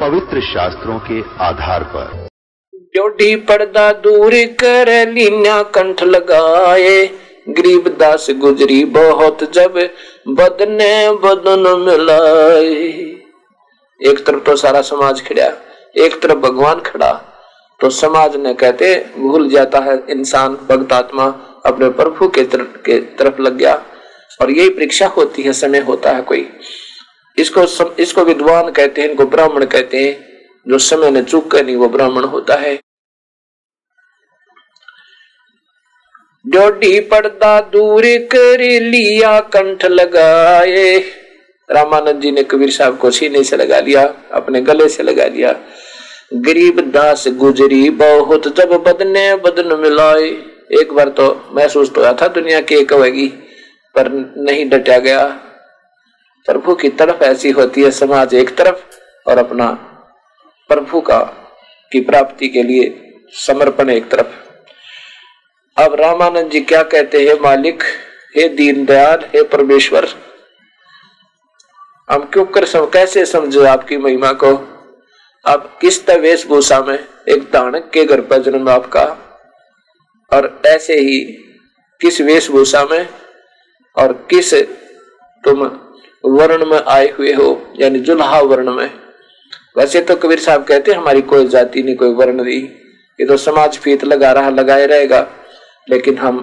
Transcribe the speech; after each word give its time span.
पवित्र 0.00 0.40
शास्त्रों 0.40 0.98
के 0.98 1.20
आधार 1.40 1.82
पर। 1.84 2.28
जोड़ी 2.74 3.36
पर्दा 3.36 3.92
दूर 3.92 4.30
कर 4.34 5.08
लीना 5.08 5.62
कंठ 5.62 6.02
लगाए। 6.02 7.06
गरीब 7.48 7.96
दास 8.00 8.26
गुजरी 8.30 8.84
बहुत 8.84 9.52
जब 9.52 9.74
बदने 10.28 11.10
बदन 11.12 11.66
मिलाए। 11.80 12.74
एक 14.00 14.24
तरफ़ 14.26 14.40
तो 14.40 14.56
सारा 14.56 14.82
समाज 14.82 15.22
खड़ा, 15.28 15.52
एक 15.96 16.20
तरफ़ 16.22 16.38
भगवान 16.38 16.80
खड़ा। 16.80 17.12
तो 17.80 17.90
समाज 17.90 18.36
ने 18.36 18.54
कहते, 18.54 19.06
भूल 19.18 19.48
जाता 19.48 19.78
है 19.78 20.02
इंसान, 20.10 20.54
भक्त 20.54 20.92
आत्मा 20.92 21.26
अपने 21.66 21.88
प्रभु 21.88 22.28
के 22.28 22.44
तरफ़ 22.44 22.76
के 22.78 23.00
तरफ़ 23.00 23.40
लग 23.42 23.56
गया। 23.56 23.82
और 24.40 24.50
यही 24.50 24.68
परीक्षा 24.68 25.06
होती 25.06 25.42
है, 25.42 25.52
समय 25.52 25.78
होता 25.78 26.10
है 26.10 26.22
कोई। 26.22 26.48
इसको 27.40 27.66
सम, 27.66 27.90
इसको 27.98 28.24
विद्वान 28.24 28.70
कहते 28.70 29.00
हैं 29.00 29.08
इनको 29.08 29.26
ब्राह्मण 29.26 29.64
कहते 29.64 29.98
हैं। 29.98 30.28
जो 30.66 30.78
समय 30.78 31.10
ने 31.10 31.22
चूक 31.22 31.50
कर 31.50 31.64
नहीं 31.64 31.76
वो 31.76 31.88
ब्राह्मण 31.88 32.24
होता 32.24 32.54
है। 32.54 32.78
डोडी 36.44 37.00
पर्दा 37.00 37.60
दूर 37.72 38.02
कर 38.32 38.60
लिया 38.82 39.40
कंठ 39.54 39.84
लगाए। 39.84 40.98
रामानंद 41.68 42.20
जी 42.20 42.30
ने 42.30 42.42
कबीर 42.42 42.70
साहब 42.70 42.96
को 42.98 43.10
सीने 43.10 43.42
से 43.44 43.56
लगा 43.56 43.80
लिया 43.80 44.02
अपने 44.32 44.60
गले 44.60 44.88
से 44.88 45.02
लगा 45.02 45.24
लिया। 45.26 45.52
गरीब 46.46 46.80
दास 46.90 47.24
गुजरी 47.36 47.90
बहुत 47.90 48.48
जब 48.56 48.72
बदने 48.86 49.34
बदन 49.36 49.76
मिलाए। 49.80 50.28
एक 50.80 50.92
बार 50.92 51.08
तो 51.08 51.28
महसूस 51.54 51.92
तो 51.94 52.02
आया 52.02 52.12
था 52.12 52.28
दुनिया 52.28 52.60
की 52.60 52.74
होगी 52.92 53.26
पर 53.94 54.10
नहीं 54.38 54.68
डटा 54.70 54.98
गया। 54.98 55.22
प्रभु 56.46 56.74
की 56.74 56.88
तरफ़ 56.88 57.24
ऐसी 57.24 57.50
होती 57.50 57.82
है 57.82 57.90
समाज 57.90 58.34
एक 58.34 58.56
तरफ़ 58.56 58.82
और 59.26 59.38
अपना 59.38 59.70
प्रभु 60.68 61.00
का 61.00 61.18
की 61.92 62.00
प्राप्ति 62.00 62.48
के 62.48 62.62
लिए 62.62 63.12
समर्पण 63.32 63.90
एक 63.90 64.10
तरफ़। 64.10 64.26
अब 65.76 65.94
रामानंद 65.94 66.50
जी 66.50 66.60
क्या 66.60 66.82
कहते 66.82 67.26
हैं 67.26 67.34
मालिक 67.40 67.82
हे 68.36 68.48
दीनदयाल 68.48 69.18
हे 69.34 69.42
परमेश्वर 69.42 70.08
हम 72.10 72.24
क्यों 72.32 72.44
कर 72.44 72.64
सम, 72.64 72.86
कैसे 72.86 73.26
समझो 73.26 73.64
आपकी 73.64 73.96
महिमा 73.96 74.32
को? 74.32 74.54
आप 75.46 75.78
किस 75.80 76.10
वेशभूषा 76.10 76.80
में 76.80 76.98
एक 77.28 77.50
दानक 77.50 77.90
के 77.94 78.04
घर 78.04 78.20
पर 78.20 78.38
जन्म 78.38 78.68
आपका? 78.68 79.04
और 80.32 80.62
ऐसे 80.66 80.94
ही 80.94 81.20
किस 82.00 82.20
वेशभूषा 82.20 82.84
में 82.84 83.08
और 83.96 84.26
किस 84.30 84.54
तुम 85.44 85.89
वर्ण 86.24 86.66
में 86.66 86.78
आए 86.78 87.08
हुए 87.10 87.32
हो, 87.32 87.74
यानी 87.80 87.98
जुल्हा 87.98 88.40
वर्ण 88.40 88.72
में। 88.72 88.90
वैसे 89.76 90.00
तो 90.00 90.16
कबीर 90.16 90.38
साहब 90.38 90.64
कहते 90.64 90.92
हमारी 90.92 91.22
कोई 91.22 91.46
जाति 91.48 91.82
नहीं, 91.82 91.96
कोई 91.96 92.14
वर्ण 92.14 92.42
नहीं। 92.44 92.62
ये 93.18 93.26
तो 93.26 93.36
समाज 93.36 93.78
फीत 93.78 94.04
लगा 94.04 94.32
रहा, 94.32 94.50
लगाए 94.50 94.86
रहेगा। 94.86 95.26
लेकिन 95.88 96.18
हम 96.18 96.38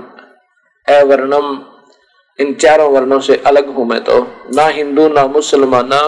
अवर्णम, 0.88 1.65
इन 2.39 2.53
चारों 2.53 2.91
वर्णों 2.91 3.19
से 3.19 3.35
अलग 3.45 3.67
हूँ 3.67 3.88
मैं 3.89 4.03
तो। 4.03 4.19
ना 4.55 4.65
हिंदू, 4.67 5.07
ना 5.07 5.25
मुसलमान, 5.27 5.88
ना 5.88 6.01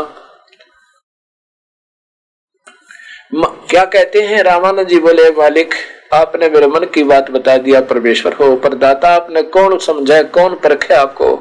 क्या 3.70 3.84
कहते 3.86 4.22
हैं 4.22 4.44
रामानंद 4.44 4.88
जी 4.88 5.00
बोले, 5.00 5.30
मालिक, 5.32 5.74
आपने 6.14 6.50
मेरे 6.50 6.68
मन 6.68 6.86
की 6.86 7.04
बात 7.04 7.30
बता 7.32 7.58
दिया 7.58 7.82
परमेश्वर 7.82 8.34
हो 8.34 8.56
पर 8.56 8.74
दाता 8.74 9.10
आपने 9.16 9.42
कौन 9.48 9.78
समझा 9.78 10.22
कौन 10.24 10.56
परखे 10.56 10.94
आपको, 10.94 11.36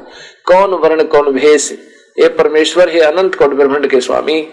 कौन 0.47 0.75
वर्ण, 0.75 1.05
कौन 1.05 1.33
भेष? 1.33 1.71
ये 2.19 2.29
परमेश्वर 2.29 2.89
है 2.89 3.01
अनंत 3.03 3.35
कोट 3.35 3.55
ब्रह्मंड 3.55 3.87
के 3.87 4.01
स्वामी। 4.01 4.47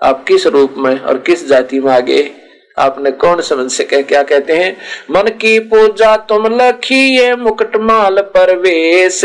आप 0.00 0.24
किस 0.28 0.46
रूप 0.46 0.74
में 0.78 0.98
और 1.00 1.18
किस 1.18 1.46
जाति 1.48 1.80
में 1.80 1.92
आगे? 1.92 2.30
आपने 2.78 3.10
कौन 3.12 3.40
समझ 3.40 3.70
सके 3.72 4.02
क्या 4.02 4.22
कहते 4.22 4.52
हैं? 4.52 4.76
मन 5.10 5.28
की 5.40 5.58
पूजा 5.58 6.16
तुम 6.28 6.46
लखी 6.52 7.00
ये 7.16 7.34
मुकुटमाल 7.36 8.20
परवेश, 8.36 9.20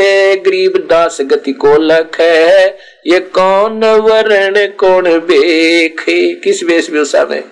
गरीब 0.46 0.78
दास 0.90 1.18
गति 1.22 1.54
को 1.54 1.76
लख 1.78 2.20
है। 2.20 2.68
ये 3.08 3.20
कौन 3.20 3.86
वर्ण, 3.86 4.66
कौन 4.74 5.20
बेखे 5.20 6.34
किस 6.36 6.64
वेशभूषा 6.64 7.26
में 7.26 7.44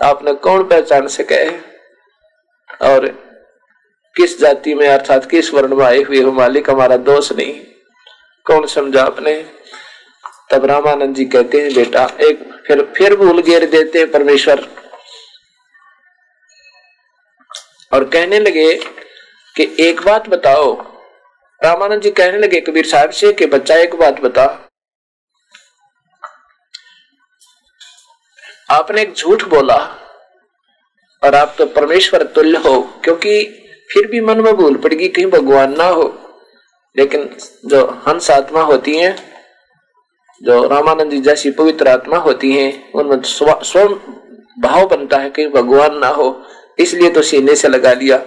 आपने 0.00 0.32
कौन 0.32 0.64
पहचान 0.64 1.06
सके 1.08 1.44
और 2.86 3.06
किस 4.16 4.40
जाति 4.40 4.74
में, 4.74 4.86
अर्थात 4.88 5.30
किस 5.30 5.54
वर्ण 5.54 5.76
में 5.76 5.84
आए 5.84 6.02
हुए 6.02 6.20
हो 6.20 6.32
मालिक? 6.32 6.70
हमारा 6.70 6.96
दोष 6.96 7.32
नहीं। 7.32 7.54
कौन 8.46 8.66
समझा 8.66 9.02
आपने 9.02 9.34
तब 10.50 10.64
रामानंद 10.64 11.14
जी 11.14 11.24
कहते 11.24 11.60
हैं, 11.60 11.72
बेटा, 11.74 12.04
एक 12.20 12.42
फिर 12.66 12.82
फिर 12.96 13.14
भूल 13.16 13.40
गेर 13.42 13.64
देते 13.70 13.98
हैं 13.98 14.10
परमेश्वर। 14.10 14.60
और 17.92 18.04
कहने 18.04 18.38
लगे 18.38 18.74
कि 19.54 19.74
एक 19.80 20.00
बात 20.02 20.28
बताओ। 20.28 20.72
रामानंद 21.60 22.02
जी 22.02 22.10
कहने 22.10 22.38
लगे, 22.38 22.60
कबीर 22.60 22.86
साहब 22.86 23.10
से 23.10 23.32
कि 23.32 23.46
बच्चा 23.46 23.74
एक 23.76 23.94
बात 23.94 24.20
बता। 24.20 24.44
आपने 28.70 29.02
एक 29.02 29.14
झूठ 29.14 29.42
बोला 29.44 29.76
और 31.22 31.34
आप 31.34 31.54
तो 31.58 31.66
परमेश्वर 31.66 32.22
तुल्य 32.34 32.58
हो, 32.58 32.80
क्योंकि 33.04 33.42
फिर 33.90 34.06
भी 34.06 34.20
मन 34.20 34.40
में 34.40 34.54
भूल 34.54 34.76
पड़ेगी 34.76 35.08
कहीं 35.08 35.26
भगवान 35.26 35.76
ना 35.78 35.84
हो। 35.84 36.06
लेकिन 36.96 37.28
जो 37.66 37.84
हंस 38.06 38.30
आत्मा 38.30 38.62
होती 38.62 38.96
है, 38.96 39.16
जो 40.42 40.66
रामानंद 40.68 41.10
जी 41.10 41.20
जैसी 41.20 41.50
पवित्र 41.50 41.88
आत्मा 41.88 42.16
होती 42.16 42.52
है, 42.52 42.72
उनमें 42.94 43.22
स्वयं 43.22 43.94
भाव 44.60 44.86
बनता 44.86 45.18
है 45.18 45.30
कि 45.30 45.46
भगवान 45.48 45.98
ना 45.98 46.08
हो, 46.08 46.42
इसलिए 46.78 47.10
तो 47.10 47.22
सीने 47.22 47.54
से 47.56 47.68
लगा 47.68 47.92
लिया। 47.92 48.22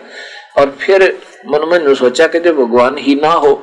और 0.57 0.71
फिर 0.71 1.03
मन 1.45 1.67
में 1.67 1.93
सोचा 1.95 2.27
कि 2.27 2.39
जो 2.39 2.53
भगवान 2.53 2.97
ही 2.97 3.15
ना 3.15 3.31
हो। 3.31 3.53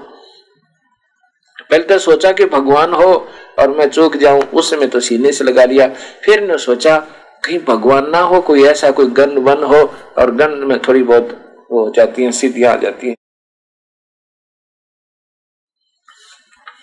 पहले 1.70 1.84
तो 1.84 1.98
सोचा 1.98 2.32
कि 2.32 2.44
भगवान 2.44 2.92
हो 2.92 3.12
और 3.58 3.70
मैं 3.70 3.88
चूक 3.90 4.16
जाऊँ 4.16 4.42
उस 4.42 4.70
समय 4.70 4.86
तो 4.86 5.00
सीने 5.00 5.32
से 5.32 5.44
लगा 5.44 5.64
लिया। 5.64 5.88
फिर 6.24 6.42
ने 6.42 6.58
सोचा 6.58 6.98
कहीं 7.44 7.58
भगवान 7.58 8.10
ना 8.10 8.20
हो, 8.20 8.40
कोई 8.40 8.64
ऐसा 8.64 8.90
कोई 8.90 9.06
गन 9.06 9.38
वन 9.38 9.62
हो, 9.64 9.82
और 10.18 10.30
गन 10.30 10.50
में 10.50 10.78
थोड़ी 10.78 11.02
बहुत 11.02 11.28
वो 11.70 11.84
हो 11.84 11.92
जाती 11.96 12.24
है, 12.24 12.32
सिद्धियाँ 12.32 12.72
आ 12.72 12.76
जाती 12.76 13.08
हैं। 13.08 13.16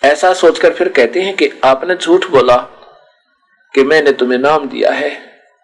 ऐसा 0.04 0.32
सोचकर 0.32 0.72
फिर 0.72 0.88
कहते 0.88 1.20
हैं 1.20 1.36
कि 1.36 1.50
आपने 1.64 1.94
झूठ 1.94 2.26
बोला 2.30 2.56
कि 3.74 3.82
मैंने 3.84 4.12
तुम्हें 4.12 4.38
नाम 4.38 4.68
दिया 4.68 4.90
है। 4.90 5.10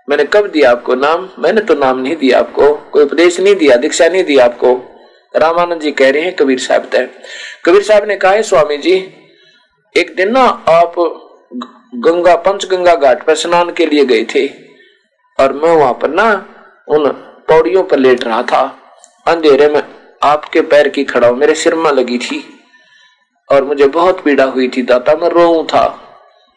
मैंने 0.09 0.25
कब 0.25 0.47
दिया 0.47 0.71
आपको 0.71 0.95
नाम? 0.95 1.29
मैंने 1.39 1.61
तो 1.61 1.75
नाम 1.75 1.99
नहीं 1.99 2.17
दिया 2.17 2.39
आपको। 2.39 2.75
कोई 2.75 3.05
उपदेश 3.05 3.41
नहीं 3.41 3.55
दिया, 3.55 3.77
दीक्षा 3.77 4.09
नहीं 4.09 4.25
दिया 4.25 4.45
आपको। 4.45 4.75
रामानंद 5.37 5.81
जी 5.81 5.93
कह 5.93 6.11
रहे 6.11 6.23
हैं, 6.23 6.35
कबीर 6.37 6.59
साहब 6.59 6.89
तय। 6.93 7.09
कबीर 7.65 7.83
साहब 7.83 8.09
ने 8.09 8.17
कहा, 8.17 8.33
है 8.33 8.43
स्वामी 8.43 8.77
जी, 8.77 8.95
एक 9.97 10.15
दिन 10.17 10.33
ना 10.33 10.45
आप 10.69 10.95
गंगा 11.95 12.37
पंच 12.37 12.65
गंगा 12.67 12.95
घाट 12.95 13.23
पर 13.23 13.35
स्नान 13.35 13.71
के 13.71 13.87
लिए 13.87 14.05
गए 14.05 14.25
थे 14.25 14.47
और 15.39 15.53
मैं 15.53 15.77
वहाँ 15.77 15.93
पर 15.93 16.11
ना 16.11 16.31
उन 16.89 17.09
पौड़ियों 17.49 17.83
पर 17.83 17.99
लेट 17.99 18.25
रहा 18.25 18.43
था। 18.43 18.63
अंधेरे 19.27 19.69
में 19.69 19.83
आपके 20.23 20.61
पैर 20.61 20.89
की 20.89 21.05
खड़ा 21.05 21.31
मेरे 21.33 21.55
सिर 21.55 21.75
में 21.75 21.91
लगी 21.91 22.19
थी। 22.19 22.60
और 23.51 23.65
मुझे 23.65 23.87
बहुत 23.87 24.25
पीड़ा 24.25 24.45
हुई 24.45 24.69
थी, 24.69 24.83
दाता, 24.83 25.15
मैं 25.15 25.29
रो 25.29 25.65
था। 25.65 26.03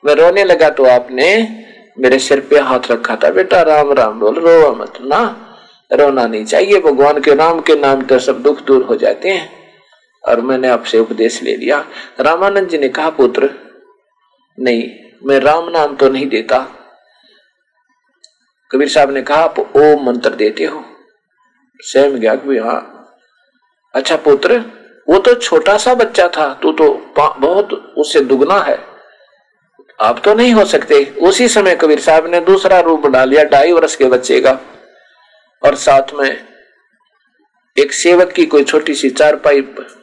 मैं 0.06 0.16
रोने 0.16 0.44
लगा 0.44 0.70
तो 0.70 0.86
आपने 0.86 1.60
मेरे 2.00 2.20
सिर 2.20 2.40
पे 2.40 2.60
हाथ 2.60 2.80
रखा 2.92 3.16
था, 3.16 3.30
बेटा, 3.30 3.62
राम 3.62 3.92
राम 3.92 4.20
बोल 4.20 4.36
रो 4.36 4.76
मत, 4.76 4.94
ना? 5.02 5.50
रोना 5.94 6.28
नहीं 6.28 6.46
चाहिए, 6.46 6.80
भगवान 6.80 7.20
के 7.20 7.36
नाम 7.36 7.62
के 7.62 7.76
नाम 7.76 8.02
तो 8.02 8.20
सब 8.20 8.42
दुख 8.42 8.62
दूर 8.62 8.84
हो 8.84 8.96
जाते 8.96 9.30
हैं। 9.30 9.64
और 10.28 10.42
मैंने 10.42 10.68
आपसे 10.68 11.00
उपदेश 11.00 11.44
ले 11.44 11.56
लिया। 11.56 11.86
रामानंद 12.20 12.70
जी 12.70 12.78
ने 12.78 12.90
कहा, 12.90 13.10
पुत्र, 13.10 13.50
नहीं, 14.60 14.90
मैं 15.26 15.40
राम 15.40 15.70
नाम 15.70 15.96
तो 15.96 16.10
नहीं 16.10 16.28
देता। 16.28 16.80
कबीर 18.72 18.90
साहब 18.90 19.12
ने 19.12 19.22
कहा, 19.22 19.38
आप 19.38 19.60
ओम 19.60 20.06
मंत्र 20.06 20.30
देते 20.30 20.64
हो। 20.64 20.84
सहम 21.80 22.10
गया 22.10 22.36
कि 22.36 22.58
हाँ। 22.58 23.10
अच्छा 23.94 24.16
पुत्र 24.16 24.83
वो 25.10 25.18
तो 25.18 25.34
छोटा 25.36 25.78
सा 25.78 25.94
बच्चा 25.94 26.28
था, 26.28 26.54
तू 26.54 26.72
तो 26.72 27.14
बहुत 27.20 27.74
उससे 27.98 28.20
दुगना 28.20 28.60
है। 28.60 28.80
आप 30.02 30.22
तो 30.26 30.34
नहीं 30.34 30.54
हो 30.54 30.66
सकते। 30.66 31.04
उसी 31.22 31.48
समय 31.48 31.76
कबीर 31.76 32.00
साहब 32.00 32.28
ने 32.28 32.40
दूसरा 32.40 32.80
रूप 32.80 33.00
बना 33.00 33.26
लिया, 33.26 33.44
ढाई 33.44 33.72
वर्ष 33.72 33.96
के 33.96 34.06
बच्चे 34.06 34.42
का। 34.42 34.60
और 35.64 35.76
साथ 35.76 36.14
में 36.14 36.46
एक 37.78 37.94
सेवक 37.94 38.32
की 38.32 38.46
कोई 38.46 38.64
छोटी 38.64 38.94
सी 38.94 39.10
चारपाई 39.10 39.62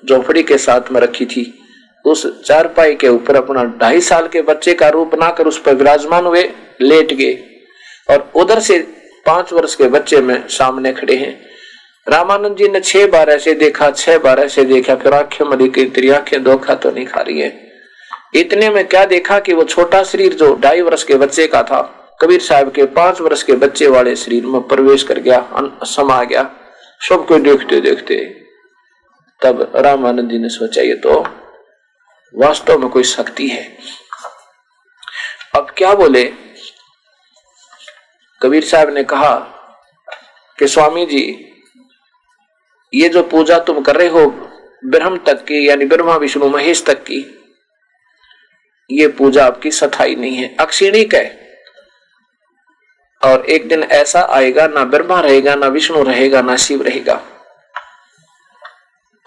झोपड़ी 0.08 0.42
के 0.42 0.58
साथ 0.58 0.92
में 0.92 1.00
रखी 1.00 1.26
थी। 1.26 1.56
उस 2.04 2.42
चारपाई 2.42 2.94
के 2.94 3.08
ऊपर 3.08 3.36
अपना 3.36 3.64
ढाई 3.64 4.00
साल 4.00 4.28
के 4.28 4.42
बच्चे 4.42 4.74
का 4.74 4.88
रूप 4.88 5.08
बनाकर 5.08 5.46
उस 5.46 5.62
पर 5.62 5.74
विराजमान 5.74 6.26
हुए, 6.26 6.52
लेट 6.80 7.12
गए। 7.12 7.34
और 8.10 8.30
उधर 8.34 8.60
से 8.60 8.78
पाँच 9.26 9.52
वर्ष 9.52 9.74
के 9.74 9.84
बच्चे 9.84 10.20
में 10.20 10.48
सामने 10.48 10.92
खड़े 10.92 11.16
हैं। 11.16 11.49
रामानंद 12.06 12.56
जी 12.56 12.68
ने 12.68 12.80
छह 12.80 13.06
बार 13.06 13.30
ऐसे 13.30 13.54
देखा, 13.54 13.90
छह 13.90 14.18
बार 14.18 14.40
ऐसे 14.40 14.64
देखा, 14.64 14.94
फिर 14.96 15.14
आँखें 15.14 15.44
मरी 15.44 15.68
की 15.68 15.84
तेरी 15.84 16.10
आँखें 16.10 16.42
धोखा 16.44 16.74
तो 16.74 16.90
नहीं 16.90 17.06
खा 17.06 17.20
रही 17.20 17.40
है। 17.40 17.52
इतने 18.34 18.70
में 18.70 18.86
क्या 18.88 19.04
देखा 19.04 19.38
कि 19.38 19.52
वो 19.52 19.64
छोटा 19.64 20.02
शरीर 20.02 20.34
जो 20.34 20.54
ढाई 20.56 20.80
वर्ष 20.80 21.02
के 21.04 21.14
बच्चे 21.14 21.46
का 21.46 21.62
था, 21.62 21.80
कबीर 22.20 22.40
साहब 22.40 22.70
के 22.72 22.84
पाँच 22.86 23.20
वर्ष 23.20 23.42
के 23.42 23.52
बच्चे 23.56 23.86
वाले 23.86 24.14
शरीर 24.16 24.46
में 24.46 24.60
प्रवेश 24.62 25.02
कर 25.02 25.18
गया 25.18 25.40
समा 25.86 26.22
गया 26.24 26.50
सबको 27.08 27.38
देखते 27.38 27.80
देखते। 27.80 28.16
तब 29.40 29.72
रामानंद 29.76 30.30
जी 30.30 30.38
ने 30.38 30.48
सोचा, 30.48 30.82
ये 30.82 30.94
तो 30.94 31.20
वास्तव 32.34 32.78
में 32.78 32.88
कोई 32.88 33.04
शक्ति 33.04 33.48
है। 33.48 33.62
अब 35.54 35.70
क्या 35.76 35.94
बोले? 35.94 36.24
कबीर 38.40 38.64
साहब 38.64 38.90
ने 38.90 39.04
कहा 39.04 39.34
कि 40.58 40.68
स्वामी 40.68 41.06
जी 41.06 41.22
ये 42.94 43.08
जो 43.08 43.22
पूजा 43.22 43.58
तुम 43.58 43.80
कर 43.80 43.96
रहे 43.96 44.08
हो 44.08 44.26
ब्रह्म 44.84 45.18
तक 45.18 45.44
की, 45.44 45.68
यानी 45.68 45.84
ब्रह्मा, 45.84 46.16
विष्णु, 46.16 46.48
महेश 46.48 46.84
तक 46.84 47.02
की, 47.02 47.36
ये 48.90 49.08
पूजा 49.08 49.46
आपकी 49.46 49.70
सथाई 49.70 50.14
नहीं 50.14 50.36
है, 50.36 50.56
अक्षिणिक 50.60 51.14
है। 51.14 51.40
और 53.24 53.44
एक 53.44 53.68
दिन 53.68 53.82
ऐसा 53.82 54.20
आएगा, 54.20 54.66
ना 54.66 54.84
ब्रह्मा 54.84 55.20
रहेगा, 55.20 55.54
ना 55.54 55.66
विष्णु 55.66 56.02
रहेगा, 56.02 56.42
ना 56.42 56.56
शिव 56.56 56.82
रहेगा। 56.82 57.22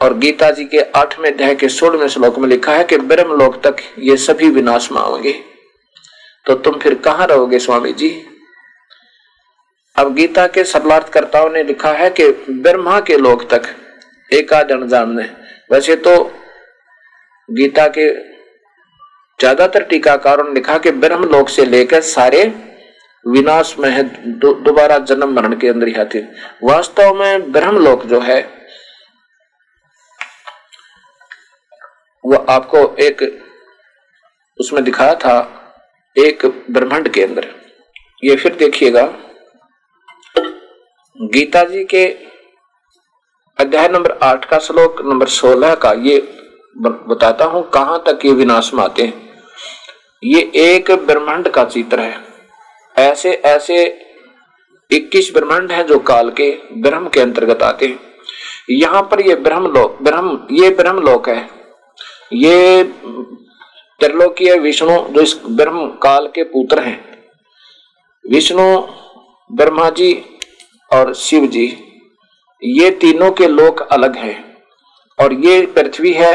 और 0.02 0.14
गीता 0.14 0.52
जी 0.52 0.66
के 0.66 0.82
आठवें 0.82 1.32
अध्याय 1.32 1.56
के 1.56 1.70
सोलहवें 1.70 2.08
श्लोक 2.08 2.40
में 2.40 2.50
लिखा 2.50 2.74
है 2.74 2.84
कि 2.84 2.98
ब्रह्म 2.98 3.34
लोक 3.34 3.64
तक 3.68 3.76
ये 4.00 4.18
सभी 4.18 4.50
विनाश 4.50 4.92
में 4.92 5.02
आओगे। 5.02 5.32
तो 6.46 6.56
तुम 6.56 6.80
फिर 6.80 6.96
कहाँ 6.96 7.28
रहोगे, 7.28 7.60
स्वामी 7.60 7.94
जी? 7.94 8.33
अब 9.96 10.14
गीता 10.16 10.46
के 10.48 10.64
सरलार्थकर्ताओं 10.64 11.50
ने 11.50 11.64
लिखा 11.64 11.92
है 11.94 12.10
कि 12.10 12.28
ब्रह्मा 12.50 13.00
के 13.00 13.18
लोक 13.18 13.44
तक 13.50 13.68
एक 14.32 14.54
आध 14.54 14.72
अनजान 14.72 15.16
ने 15.16 15.24
वैसे 15.72 15.96
तो 15.96 16.14
गीता 17.50 17.88
के 17.88 18.10
ज़्यादातर 19.40 19.84
टीकाकारों 19.84 20.44
ने 20.44 20.54
लिखा 20.54 20.78
कि 20.78 20.92
ब्रह्म 21.04 21.30
लोक 21.30 21.50
से 21.50 21.66
लेकर 21.66 22.02
सारे 22.02 22.44
विनाश 23.26 23.76
में 23.80 23.90
है 23.90 24.04
दोबारा 24.40 24.98
दु, 24.98 25.06
जन्म 25.06 25.34
मरण 25.34 25.58
के 25.60 25.68
अंदर 25.68 25.88
ही 25.88 25.94
आते 25.96 26.24
वास्तव 26.64 27.14
में 27.14 27.52
ब्रह्म 27.52 27.84
लोक 27.84 28.06
जो 28.06 28.20
है 28.22 28.42
वो 32.24 32.36
आपको 32.50 32.86
एक 33.00 33.22
उसमें 34.60 34.84
दिखाया 34.84 35.16
था 35.16 35.36
एक 36.16 36.46
ब्रह्मांड 36.72 37.10
के 37.14 37.24
अंदर। 37.24 37.48
ये 38.24 38.36
फिर 38.36 38.56
देखिएगा। 38.56 39.02
गीता 41.24 41.64
जी 41.64 41.84
के 41.84 42.06
अध्याय 43.58 43.88
नंबर 43.88 44.12
आठ 44.24 44.46
का 44.46 44.58
श्लोक, 44.60 45.02
नंबर 45.02 45.28
सोलह 45.28 45.76
का 45.76 45.92
ये 45.92 46.18
बताता 46.78 47.46
हूँ, 47.46 47.70
कहाँ 47.70 48.04
तक 48.08 48.26
ये 48.26 48.32
विनाश 48.32 48.74
में 48.74 48.84
आते 48.84 49.04
हैं। 49.04 49.14
ये 50.24 50.42
एक 50.56 50.92
ब्रह्मांड 50.92 51.48
का 51.48 51.64
चित्र 51.66 52.00
है। 52.00 52.18
ऐसे 52.96 53.32
ऐसे 53.46 53.78
21 54.92 55.34
ब्रह्मांड 55.34 55.72
है 55.72 55.84
जो 55.84 56.00
काल 56.00 56.30
के 56.32 56.50
ब्रह्म 56.74 57.10
के 57.10 57.20
अंतर्गत 57.20 57.64
आते 57.64 57.86
हैं। 57.86 58.00
यहाँ 58.70 59.02
पर 59.02 59.22
ये 59.22 59.36
ब्रह्म 59.36 59.68
लोक, 59.68 59.98
ब्रह्म, 60.02 60.48
ये 60.52 60.70
ब्रह्म 60.70 61.00
लोक 61.00 61.30
है। 61.30 61.50
ये 62.34 62.84
त्रिलोकीय 64.00 64.58
विष्णु 64.58 65.00
जो 65.10 65.22
इस 65.22 65.40
ब्रह्म 65.50 65.88
काल 66.04 66.28
के 66.28 66.44
पुत्र 66.44 66.80
हैं। 66.80 67.00
विष्णु, 68.26 68.78
ब्रह्मा 69.50 69.90
जी 69.90 70.14
और 70.94 71.14
शिव 71.16 71.46
जी, 71.48 71.66
ये 72.62 72.90
तीनों 72.92 73.32
के 73.32 73.48
लोक 73.48 73.82
अलग 73.84 74.16
हैं। 74.16 74.36
और 75.20 75.34
ये 75.36 75.66
पृथ्वी 75.76 76.12
है, 76.14 76.34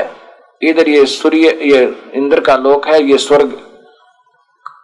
इधर 0.62 0.88
ये 0.88 1.05
सूर्य, 1.06 1.50
ये 1.62 1.82
इंद्र 2.14 2.40
का 2.40 2.56
लोक 2.56 2.87
है, 2.88 3.02
ये 3.02 3.19
स्वर्ग 3.19 3.52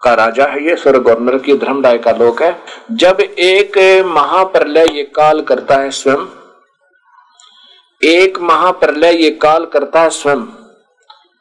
का 0.03 0.15
राजा 0.15 0.47
है, 0.47 0.65
ये 0.65 0.77
स्वर्ग 0.77 1.09
और 1.09 1.21
नरक 1.21 1.51
धर्मदाय 1.61 1.99
का 1.99 2.13
लोक 2.13 2.43
है। 2.43 2.57
जब 2.93 3.21
एक 3.21 3.79
महाप्रलय 4.07 4.87
ये 4.93 5.03
काल 5.17 5.41
करता 5.43 5.79
है 5.81 5.91
स्वयं, 5.91 6.27
एक 8.03 8.39
महाप्रलय 8.41 9.23
ये 9.23 9.31
काल 9.43 9.65
करता 9.67 10.03
है 10.03 10.11
स्वयं, 10.13 10.47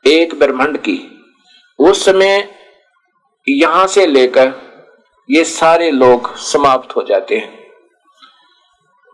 एक 0.06 0.40
ब्रह्मांड 0.40 0.78
की, 0.78 1.00
उस 1.80 2.06
समय 2.06 2.50
यहाँ 3.48 3.88
से 3.88 4.06
लेकर 4.06 4.54
ये 5.30 5.44
सारे 5.44 5.92
लोग 5.92 6.36
समाप्त 6.38 6.96
हो 6.96 7.04
जाते 7.04 7.38
हैं। 7.38 7.63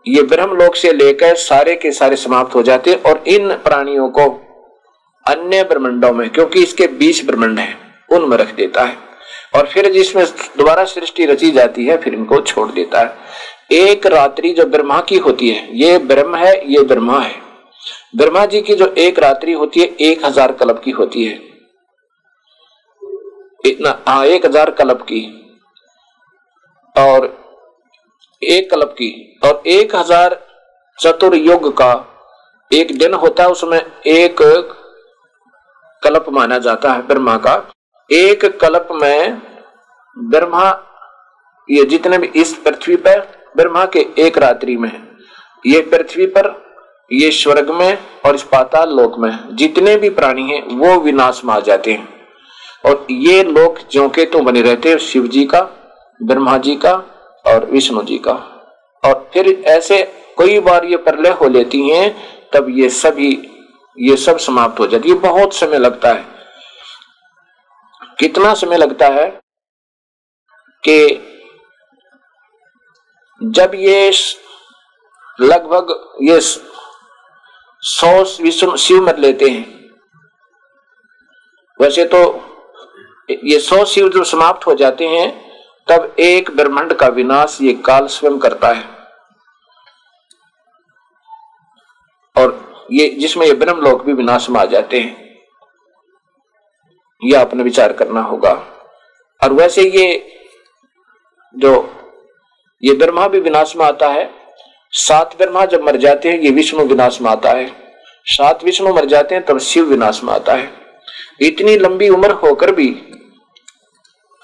ये 0.06 0.22
ब्रह्म 0.22 0.56
लोक 0.56 0.74
से 0.74 0.92
लेकर 0.92 1.34
सारे 1.36 1.74
के 1.76 1.90
सारे 1.92 2.16
समाप्त 2.16 2.54
हो 2.54 2.62
जाते 2.62 2.90
हैं 2.90 3.02
और 3.02 3.22
इन 3.28 3.54
प्राणियों 3.56 4.08
को 4.10 4.28
अन्य 5.26 5.62
ब्रह्मंडों 5.64 6.12
में, 6.12 6.28
क्योंकि 6.30 6.62
इसके 6.62 6.86
बीस 6.98 7.24
ब्रह्मंड 7.26 7.58
है, 7.58 7.76
उनमें 8.12 8.36
रख 8.36 8.54
देता 8.54 8.84
है। 8.84 8.96
और 9.56 9.66
फिर 9.66 9.90
जिसमें 9.92 10.24
दोबारा 10.58 10.84
सृष्टि 10.84 11.26
रची 11.26 11.50
जाती 11.50 11.84
है, 11.86 11.96
फिर 11.96 12.14
इनको 12.14 12.40
छोड़ 12.40 12.70
देता 12.70 13.00
है। 13.00 13.78
एक 13.78 14.06
रात्रि 14.06 14.52
जो 14.52 14.64
ब्रह्मा 14.66 15.00
की 15.00 15.18
होती 15.18 15.48
है, 15.48 15.68
ये 15.78 15.98
ब्रह्म 15.98 16.36
है, 16.36 16.54
ये 16.72 16.82
ब्रह्मा 16.84 17.20
है। 17.20 17.34
ब्रह्मा 18.16 18.44
जी 18.46 18.60
की 18.60 18.74
जो 18.74 18.86
एक 18.98 19.18
रात्रि 19.18 19.52
होती 19.52 19.80
है, 19.80 19.86
एक 19.86 20.24
हज़ार 20.24 20.52
कल्प 20.52 20.80
की 20.84 20.90
होती 20.90 21.24
है। 21.24 21.38
इतना 23.64 23.98
हाँ 24.08 24.24
एक 24.26 24.46
हज़ार 24.46 24.70
कल्प 24.70 25.02
की। 25.02 25.22
और 26.96 27.26
एक 28.42 28.70
कल्प 28.70 28.92
की 28.92 29.38
और 29.44 29.62
एक 29.68 29.94
हज़ार 29.96 30.38
चतुर्युग 30.98 31.72
का 31.76 31.92
एक 32.70 32.96
दिन 32.98 33.14
होता 33.14 33.42
है, 33.42 33.48
उसमें 33.48 33.78
एक 33.78 34.36
कल्प 36.02 36.26
माना 36.30 36.58
जाता 36.58 36.92
है 36.92 37.06
ब्रह्मा 37.06 37.36
का। 37.38 37.54
एक 38.10 38.44
कल्प 38.60 38.88
में 38.92 39.40
ब्रह्मा, 40.16 40.70
ये 41.68 41.84
जितने 41.84 42.18
भी 42.18 42.26
इस 42.36 42.54
पृथ्वी 42.64 42.96
पर 42.98 43.20
ब्रह्मा 43.56 43.84
के 43.86 44.06
एक 44.18 44.38
रात्रि 44.38 44.76
में 44.76 44.92
ये 45.64 45.80
पृथ्वी 45.82 46.26
पर, 46.28 46.48
ये 47.10 47.30
स्वर्ग 47.32 47.70
में 47.72 47.98
और 48.26 48.34
इस 48.34 48.42
पाताल 48.42 48.96
लोक 48.96 49.18
में 49.18 49.56
जितने 49.56 49.96
भी 49.96 50.10
प्राणी 50.10 50.42
हैं, 50.42 50.62
वो 50.68 51.00
विनाश 51.00 51.40
में 51.44 51.54
आ 51.54 51.60
जाते 51.60 51.92
हैं। 51.92 52.08
और 52.84 53.06
ये 53.10 53.42
लोक 53.44 53.78
जो 53.92 54.08
के 54.08 54.24
तो 54.26 54.40
बने 54.40 54.62
रहते 54.62 54.88
हैं, 54.88 54.98
शिव 54.98 55.26
जी 55.26 55.44
का, 55.44 55.60
ब्रह्मा 56.20 56.56
जी 56.58 56.76
का 56.76 56.94
और 57.46 57.64
विष्णु 57.64 58.02
जी 58.02 58.18
का। 58.18 58.32
और 59.04 59.30
फिर 59.32 59.62
ऐसे 59.66 60.02
कई 60.38 60.60
बार 60.60 60.84
ये 60.84 60.96
प्रलय 60.96 61.30
हो 61.30 61.48
लेती 61.48 61.88
हैं, 61.88 62.40
तब 62.50 62.66
ये 62.70 62.88
सभी, 62.88 63.30
ये 63.98 64.16
सब 64.16 64.38
समाप्त 64.38 64.80
हो 64.80 64.86
जाती 64.86 65.08
है। 65.08 65.14
बहुत 65.14 65.54
समय 65.54 65.78
लगता 65.78 66.08
है। 66.08 66.24
कितना 68.18 68.54
समय 68.54 68.76
लगता 68.76 69.06
है 69.06 69.30
कि 70.88 71.26
जब 73.42 73.72
ये 73.74 74.12
लगभग 75.40 76.14
ये 76.22 76.40
सौ 77.82 78.42
विष्णु 78.42 78.76
शिव 78.76 79.02
मत 79.02 79.18
लेते 79.18 79.48
हैं। 79.48 79.80
वैसे 81.80 82.04
तो 82.04 82.20
ये 83.44 83.60
सौ 83.60 83.84
शिव 83.84 84.08
जो 84.08 84.24
समाप्त 84.24 84.66
हो 84.66 84.74
जाते 84.74 85.08
हैं 85.08 85.49
तब 85.90 86.14
एक 86.18 86.50
ब्रह्मांड 86.50 86.92
का 86.92 87.06
विनाश 87.08 87.58
ये 87.62 87.72
काल 87.86 88.06
स्वयं 88.06 88.38
करता 88.38 88.68
है। 88.68 88.84
और 92.36 92.88
ये 92.92 93.08
जिसमें 93.10 93.46
ये 93.46 93.52
ब्रह्म 93.52 93.80
लोक 93.80 94.04
भी 94.04 94.12
विनाश 94.12 94.48
में 94.50 94.60
आ 94.60 94.64
जाते 94.64 95.00
हैं 95.00 95.38
यह 97.22 97.40
अपने 97.40 97.62
विचार 97.62 97.92
करना 97.92 98.20
होगा। 98.20 98.52
और 99.40 99.52
वैसे 99.52 99.82
ये 99.82 100.36
जो 101.54 101.72
ये 102.82 102.94
ब्रह्मा 102.94 103.26
भी 103.28 103.40
विनाश 103.40 103.74
में 103.76 103.84
आता 103.86 104.08
है, 104.08 104.30
सात 104.92 105.34
ब्रह्मा 105.38 105.64
जब 105.64 105.82
मर 105.82 105.96
जाते 105.96 106.28
हैं, 106.28 106.38
ये 106.40 106.50
विष्णु 106.50 106.84
विनाश 106.84 107.20
में 107.20 107.30
आता 107.30 107.50
है। 107.50 107.66
सात 108.26 108.64
विष्णु 108.64 108.94
मर 108.94 109.04
जाते 109.04 109.34
हैं, 109.34 109.44
तब 109.44 109.58
शिव 109.58 109.84
विनाश 109.84 110.22
में 110.24 110.32
आता 110.34 110.54
है। 110.54 110.72
इतनी 111.40 111.76
लंबी 111.76 112.08
उम्र 112.08 112.30
होकर 112.30 112.74
भी 112.74 112.90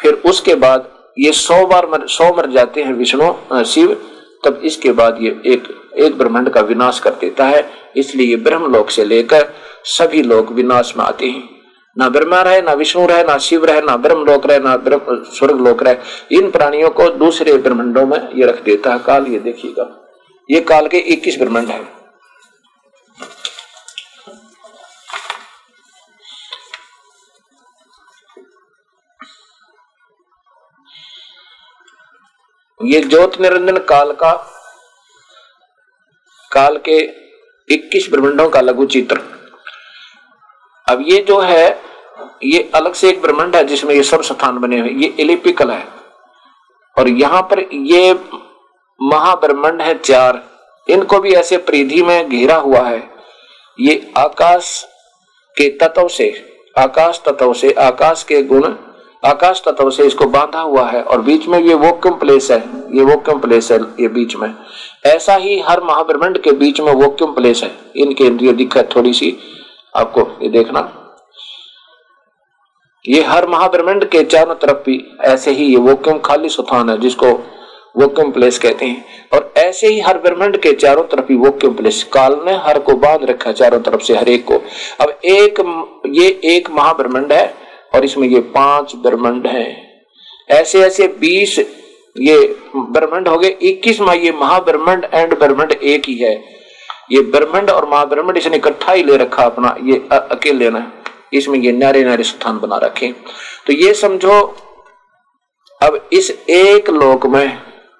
फिर 0.01 0.15
उसके 0.27 0.55
बाद 0.55 0.96
ये 1.19 1.33
सौ 1.33 1.67
बार 1.67 1.87
मर, 1.87 2.07
सौ 2.07 2.35
मर 2.37 2.51
जाते 2.51 2.83
हैं 2.83 2.93
विष्णु 2.93 3.65
शिव, 3.65 3.93
तब 4.45 4.61
इसके 4.65 4.93
बाद 4.93 5.19
ये 5.21 5.41
एक 5.47 5.69
एक 5.99 6.19
ब्रह्मांड 6.19 6.49
का 6.51 6.61
विनाश 6.61 6.99
कर 6.99 7.11
देता 7.11 7.45
है। 7.45 7.71
इसलिए 7.97 8.27
ये 8.27 8.37
ब्रह्म 8.37 8.73
लोक 8.73 8.91
से 8.91 9.05
लेकर 9.05 9.47
सभी 9.85 10.23
लोग 10.23 10.53
विनाश 10.53 10.95
में 10.99 11.05
आते 11.05 11.27
हैं। 11.27 11.49
ना 11.99 12.09
ब्रह्मा 12.09 12.43
रहे, 12.43 12.61
ना 12.63 12.73
विष्णु 12.73 13.07
रहे, 13.07 13.23
ना 13.23 13.39
शिव 13.39 13.65
रहे, 13.65 13.81
ना 13.81 13.97
ब्रह्म 13.97 14.25
लोक 14.25 14.47
रहे, 14.47 14.59
ना 14.59 14.77
ब्रह्म 14.77 15.17
स्वर्ग 15.33 15.61
लोक 15.67 15.83
रहे। 15.83 15.97
इन 16.33 16.51
प्राणियों 16.51 16.91
को 16.91 17.09
दूसरे 17.11 17.57
ब्रह्मंडों 17.59 18.07
में 18.07 18.19
ये 18.35 18.47
रख 18.47 18.63
देता 18.65 18.93
है। 18.93 18.99
काल, 18.99 19.27
ये 19.27 19.39
देखिएगा। 19.39 20.07
ये 20.51 20.61
काल 20.61 20.89
के 20.89 20.99
इक्कीस 20.99 21.39
ब्रह्मंड 21.39 21.69
है। 21.69 21.81
ये 32.85 33.01
ज्योत 33.01 33.41
निरंजन 33.41 33.77
काल 33.77 34.13
का, 34.13 34.33
काल 36.53 36.77
के 36.89 36.99
21 37.69 38.11
ब्रह्मंडों 38.11 38.49
का 38.51 38.61
लघु 38.61 38.87
चित्र। 38.87 39.21
अब 40.89 41.05
ये 41.09 41.23
जो 41.23 41.39
है, 41.41 41.83
ये 42.45 42.71
अलग 42.75 42.93
से 42.93 43.09
एक 43.09 43.23
ब्रह्मंड 43.23 43.57
है 43.57 43.65
जिसमें 43.65 43.95
ये 43.95 44.03
सब 44.03 44.23
स्थान 44.23 44.59
बने 44.59 44.81
हुए 44.81 44.91
ये 44.91 45.09
इलिपिकल 45.21 45.71
है। 45.71 45.87
और 46.99 47.09
यहाँ 47.09 47.43
पर 47.43 47.61
ये 47.73 48.13
महाब्रह्मंड 49.03 49.83
है 49.83 49.99
चार। 49.99 50.43
इनको 50.89 51.19
भी 51.19 51.33
ऐसे 51.33 51.57
परिधि 51.57 52.03
में 52.03 52.29
घेरा 52.29 52.57
हुआ 52.57 52.81
है। 52.81 53.11
ये 53.81 54.13
आकाश 54.17 54.87
के 55.57 55.69
तत्व 55.79 56.09
से, 56.09 56.29
आकाश 56.79 57.23
तत्व 57.27 57.53
से, 57.53 57.73
आकाश 57.73 58.23
के 58.23 58.43
गुण 58.43 58.75
आकाश 59.23 59.63
तत्व 59.65 59.91
से 59.91 60.05
इसको 60.05 60.25
बांधा 60.27 60.61
हुआ 60.61 60.87
है 60.89 61.03
और 61.03 61.21
बीच 61.21 61.47
में 61.49 61.59
ये 61.59 61.75
वोक्यूम 61.75 62.15
प्लेस 62.15 62.51
है, 62.51 62.59
ये 62.93 63.03
वोक्यूम 63.05 63.39
प्लेस 63.39 63.71
है 63.73 63.79
ये 64.01 64.09
बीच 64.09 64.37
में। 64.37 64.55
ऐसा 65.07 65.35
ही 65.35 65.59
हर 65.61 65.83
महाब्रह्मंड 65.83 66.39
के 66.39 66.53
बीच 66.53 66.81
में 66.81 66.93
वो 66.93 67.03
वोक्यूम 67.03 67.33
प्लेस 67.35 67.63
है। 67.63 67.71
इनके 67.97 68.25
इंद्रिय 68.25 68.53
दिक्कत 68.53 68.89
थोड़ी 68.97 69.13
सी 69.13 69.37
आपको 69.97 70.29
ये 70.43 70.49
देखना। 70.49 70.81
ये 73.05 73.23
हर 73.23 73.47
महाब्रह्मंड 73.49 74.05
के 74.05 74.23
चारों 74.25 74.55
तरफ़ 74.55 74.79
भी 74.87 75.03
ऐसे 75.25 75.51
ही 75.51 75.67
ये 75.67 75.77
वोक्यूम 75.79 76.19
खाली 76.19 76.49
सुथान 76.49 76.91
है, 76.91 76.99
जिसको 77.01 77.27
वोक्यूम 77.97 78.31
प्लेस 78.31 78.59
कहते 78.59 78.87
हैं। 78.87 79.05
और 79.35 79.53
ऐसे 79.57 79.87
ही 79.87 80.01
हर 80.01 80.19
ब्रह्मंड 80.19 80.57
के 80.57 80.73
चारों 80.73 81.03
तरफ़ 81.03 81.33
ही 81.33 81.37
वोक्यूम 81.37 81.75
प्लेस। 81.75 82.03
काल 82.13 82.41
ने 82.47 82.57
हर 82.57 82.79
को 82.79 82.95
बाँध 82.97 83.25
रखा 83.25 83.51
है 83.51 83.55
चारों 83.55 83.81
तरफ़ 83.81 84.01
से, 84.01 84.17
हर 84.17 84.29
एक 84.29 84.45
को। 84.45 84.55
अब 85.01 85.19
एक, 85.25 85.61
ये 86.07 86.29
एक 86.57 86.71
महाब्रह्मंड 86.71 87.33
है 87.33 87.66
और 87.93 88.05
इसमें 88.05 88.29
ये 88.29 88.41
पाँच 88.55 88.95
ब्रह्मंड 88.97 89.47
हैं। 89.47 89.69
ऐसे 90.51 90.83
ऐसे 90.83 91.07
बीस 91.21 91.59
ये 92.17 92.37
ब्रह्मंड 92.77 93.29
हो 93.29 93.37
गए। 93.39 93.49
इक्कीस 93.49 94.01
मा 94.01 94.13
ये 94.13 94.33
महाब्रह्मंड 94.33 95.07
एंड 95.15 95.39
ब्रह्मंड 95.39 95.73
एक 95.73 96.09
ही 96.09 96.15
है। 96.15 96.35
ये 97.13 97.21
ब्रह्मंड 97.23 97.71
और 97.71 97.89
महाब्रह्मंड 97.89 98.37
इसने 98.37 98.57
इकट्ठा 98.57 98.93
ही 98.93 99.03
ले 99.03 99.17
रखा 99.17 99.45
अपना, 99.45 99.77
ये 99.83 100.03
अकेले 100.13 100.71
ना। 100.71 100.91
इसमें 101.33 101.59
ये 101.59 101.73
नारे 101.73 102.05
नारे 102.05 102.23
स्थान 102.23 102.59
बना 102.59 102.77
रखे। 102.77 103.13
तो 103.67 103.73
ये 103.73 103.93
समझो, 103.95 104.41
अब 105.81 106.09
इस 106.13 106.31
एक 106.51 106.91
लोक 106.91 107.27
में, 107.27 107.59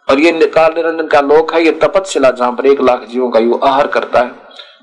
और 0.09 0.21
ये 0.21 0.47
काल 0.47 0.75
निरंजन 0.75 1.07
का 1.07 1.21
लोक 1.21 1.55
है, 1.55 1.65
ये 1.65 1.73
तपतशिला 1.73 2.31
जहाँ 2.31 2.53
पर 2.53 2.67
एक 2.67 2.81
लाख 2.81 3.07
जीवों 3.09 3.31
का 3.31 3.41
यू 3.41 3.55
आहार 3.55 3.87
करता 3.87 4.21
है, 4.21 4.31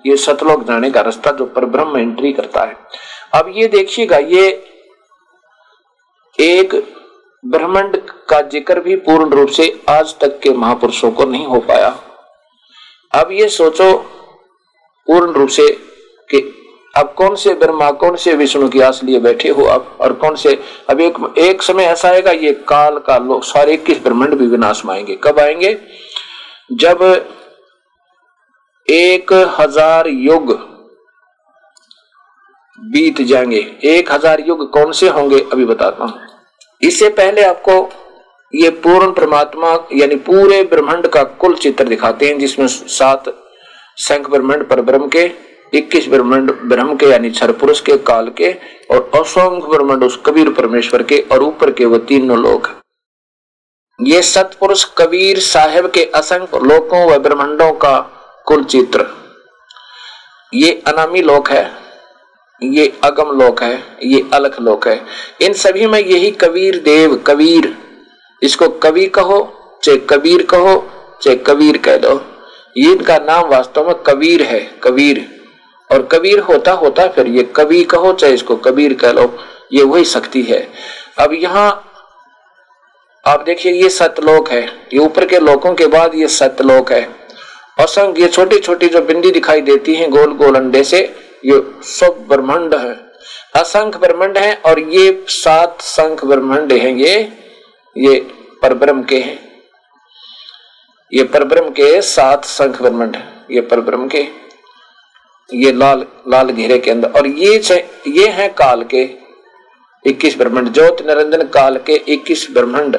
ये 0.06 0.16
सतलोक 0.18 0.64
जाने 0.64 0.92
का 0.92 1.02
रास्ता 1.02 1.32
जो 1.32 1.46
पर 1.46 1.66
ब्रह्म 1.66 1.98
एंट्री 1.98 2.34
करता 2.34 2.64
है। 2.64 2.76
अब 3.34 3.52
ये 3.56 3.68
देखिएगा, 3.68 4.18
ये 4.18 4.52
एक 6.40 6.74
ब्रह्मांड 7.44 7.98
का 8.30 8.42
ज़िक्र 8.42 8.80
भी 8.80 8.96
पूर्ण 8.98 9.30
रूप 9.30 9.50
से 9.50 9.66
आज 9.90 10.14
तक 10.20 10.40
के 10.40 10.50
महापुरुषों 10.50 11.12
को 11.12 11.26
नहीं 11.26 11.46
हो 11.46 11.60
पाया। 11.60 11.90
अब 13.14 13.32
ये 13.32 13.48
सोचो 13.50 13.94
पूर्ण 15.08 15.32
रूप 15.32 15.50
से 15.50 15.68
कि 16.30 16.42
अब 16.94 17.14
कौन 17.18 17.36
से 17.36 17.54
ब्रह्मा, 17.54 17.92
कौन 17.92 18.16
से 18.16 18.34
विष्णु 18.34 18.70
की 18.70 18.82
आस 18.82 19.04
लिए 19.04 19.20
बैठे 19.20 19.50
हो 19.50 19.64
अब 19.66 19.98
और 20.02 20.14
कौन 20.14 20.36
से, 20.36 20.58
अब 20.90 21.02
एक 21.02 21.18
एक 21.40 21.62
समय 21.62 21.84
ऐसा 21.84 22.10
आएगा, 22.10 22.32
ये 22.32 22.52
काल 22.68 22.98
का 22.98 23.18
लोग 23.20 23.44
सारे 23.44 23.74
इक्कीस 23.74 24.02
ब्रह्मांड 24.04 24.36
भी 24.36 24.48
विनाश 24.48 24.84
में 24.86 24.94
आएँगे। 24.94 25.16
कब 25.24 25.40
आएँगे? 25.40 25.78
जब 26.74 27.02
एक 28.88 29.34
हज़ार 29.60 30.08
युग 30.08 30.52
बीत 32.94 33.22
जाएँगे। 33.22 33.60
एक 33.86 34.12
हज़ार 34.12 34.44
युग 34.48 34.72
कौन 34.72 34.92
से 34.92 35.10
होंगे, 35.10 35.40
अभी 35.54 35.66
बताता 35.66 36.04
हूँ। 36.04 36.20
इससे 36.82 37.10
पहले 37.10 37.42
आपको 37.42 37.90
ये 38.54 38.70
पूर्ण 38.70 39.12
परमात्मा, 39.12 39.70
यानी 39.94 40.16
पूरे 40.16 40.62
ब्रह्मांड 40.64 41.08
का 41.08 41.24
कुल 41.24 41.56
चित्र 41.56 41.84
दिखाते 41.84 42.28
हैं, 42.28 42.38
जिसमें 42.40 42.68
सात 42.68 43.34
संख 43.98 44.30
ब्रह्मांड 44.30 44.68
पर 44.70 44.82
ब्रह्म 44.82 45.08
के, 45.08 45.32
इक्कीस 45.74 46.08
ब्रह्मांड 46.08 46.52
ब्रह्म 46.52 46.96
के, 46.96 47.06
यानी 47.06 47.30
छर 47.32 47.52
पुरुष 47.52 47.82
के, 47.82 47.98
काल 47.98 48.28
के, 48.28 48.52
और 48.92 49.12
असंख्य 49.16 49.68
ब्रह्मांड 49.68 50.04
उस 50.04 50.22
कबीर 50.26 50.50
परमेश्वर 50.50 51.04
के, 51.04 51.18
और 51.32 51.44
ऊपर 51.44 51.72
के 51.72 51.86
वो 51.86 51.98
तीनों 51.98 52.38
लोग। 52.38 52.70
ये 54.00 54.22
सतपुरुष 54.22 54.84
कबीर 54.98 55.40
साहेब 55.40 55.92
के 55.92 56.04
असंख्य 56.16 56.60
लोकों 56.60 57.06
व 57.12 57.18
ब्रह्मांडों 57.18 57.72
का 57.72 58.00
कुल 58.46 58.64
चित्र। 58.64 59.06
ये 60.54 60.72
अनामी 60.88 61.22
लोक 61.22 61.50
है। 61.50 61.83
ये 62.72 62.94
अगम 63.04 63.32
लोक 63.42 63.64
है, 63.64 63.98
ये 64.04 64.30
अलख 64.34 64.60
लोक 64.62 64.88
है। 64.88 65.06
इन 65.42 65.54
सभी 65.54 65.86
में 65.86 66.00
यही 66.00 66.32
कबीर 66.32 66.80
देव, 66.80 67.16
कबीर। 67.28 67.76
इसको 68.42 68.68
कवि 68.68 69.06
कहो, 69.06 69.40
चाहे 69.84 69.98
कबीर 69.98 70.44
कहो, 70.44 70.76
चाहे 71.22 71.36
कबीर 71.38 71.78
कह 71.78 71.98
दो। 71.98 72.22
ये 72.78 72.92
इनका 72.92 73.18
नाम 73.18 73.50
वास्तव 73.50 73.88
में 73.88 73.96
कबीर 73.96 74.42
है, 74.42 74.60
कबीर। 74.84 75.26
और 75.90 76.02
कबीर 76.12 76.40
होता 76.40 76.72
होता 76.72 77.08
फिर 77.08 77.28
ये 77.28 77.44
कवि 77.44 77.84
कहो, 77.84 78.14
चाहे 78.14 78.34
इसको 78.34 78.56
कबीर 78.56 78.94
कह 78.94 79.12
लो, 79.12 79.38
ये 79.74 79.84
वही 79.84 80.06
शक्ति 80.06 80.42
है। 80.42 80.68
अब 81.20 81.34
यहाँ 81.34 81.90
आप 83.26 83.42
देखिए, 83.42 83.72
ये 83.72 83.90
सतलोक 83.90 84.50
है। 84.50 84.64
ये 84.94 85.00
ऊपर 85.00 85.26
के 85.26 85.40
लोकों 85.40 85.74
के 85.74 85.86
बाद 85.88 86.16
ये 86.16 86.28
सतलोक 86.28 86.92
है। 86.92 87.02
असंग 87.80 88.20
ये 88.20 88.28
छोटी 88.28 88.60
छोटी 88.60 88.88
जो 88.88 89.02
बिंदी 89.02 89.32
दिखाई 89.32 89.62
देती 89.62 89.96
हैं 89.96 90.10
गोल 90.12 90.34
गोल 90.34 90.56
अंडे 90.56 90.84
से 90.84 91.16
ये 91.44 91.62
सब 91.90 92.26
ब्रह्मांड 92.28 92.76
है। 92.76 92.94
असंख्य 93.56 94.00
ब्रह्मांड 94.00 94.38
है 94.38 94.54
और 94.66 94.80
ये 94.80 95.26
सात 95.30 95.82
संख 95.82 96.24
ब्रह्मांड 96.26 96.72
हैं 96.74 96.96
ये 96.96 97.16
ये 97.96 98.20
परब्रह्म 98.62 99.04
के 99.04 99.20
हैं। 99.20 99.40
ये 101.12 101.24
परब्रह्म 101.26 101.70
के 101.72 102.02
सात 102.04 102.46
संख 102.46 102.82
ब्रह्मांड 102.82 103.18
ये 103.52 103.62
परब्रह्म 103.64 104.08
के, 104.08 104.22
ये 105.50 105.72
लाल 105.72 106.06
लाल 106.28 106.50
घेरे 106.50 106.78
के 106.80 106.92
अंदर। 106.92 107.08
और 107.10 107.28
ये 107.28 107.58
ये 108.10 108.28
है 108.30 108.48
काल 108.58 108.84
के 108.94 109.04
21 110.06 110.38
ब्रह्मांड। 110.38 110.70
ज्योत 110.70 111.02
निरंजन 111.08 111.48
काल 111.50 111.78
के 111.88 111.96
21 112.08 112.48
ब्रह्मांड, 112.52 112.96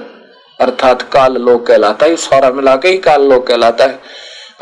अर्थात 0.58 1.02
काल 1.12 1.36
लोक 1.38 1.66
कहलाता 1.66 2.06
है। 2.06 2.16
सारा 2.18 2.50
मिला 2.50 2.76
के 2.76 2.88
ही 2.88 2.98
काल 3.00 3.28
लोक 3.28 3.46
कहलाता 3.46 3.84
है। 3.84 3.98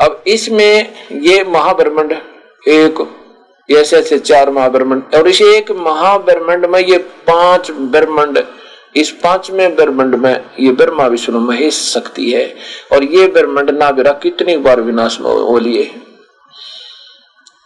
अब 0.01 0.23
इसमें 0.27 0.93
ये 1.21 1.43
महाब्रह्मंड 1.45 2.13
एक 2.69 3.01
ऐसे 3.69 3.97
ऐसे 3.97 4.17
चार 4.19 4.49
महाब्रह्मंड 4.49 5.15
और 5.15 5.27
इस 5.27 5.41
एक 5.41 5.71
महाब्रह्मंड 5.71 6.65
में 6.65 6.79
ये 6.79 6.97
पाँच 7.27 7.71
ब्रह्मंड, 7.71 8.43
इस 8.95 9.11
पाँचवें 9.23 9.75
ब्रह्मंड 9.75 10.15
में 10.15 10.45
ये 10.59 10.71
ब्रह्मा 10.71 11.05
विष्णु 11.07 11.39
महेश 11.39 11.81
शक्ति 11.83 12.31
है, 12.31 12.45
और 12.93 13.03
ये 13.03 13.27
ब्रह्मंड 13.27 13.69
नाबिरा 13.69 14.11
कितनी 14.13 14.57
बार 14.57 14.81
विनाश 14.81 15.19
में 15.21 15.29
हो 15.29 15.57
लिए 15.59 15.83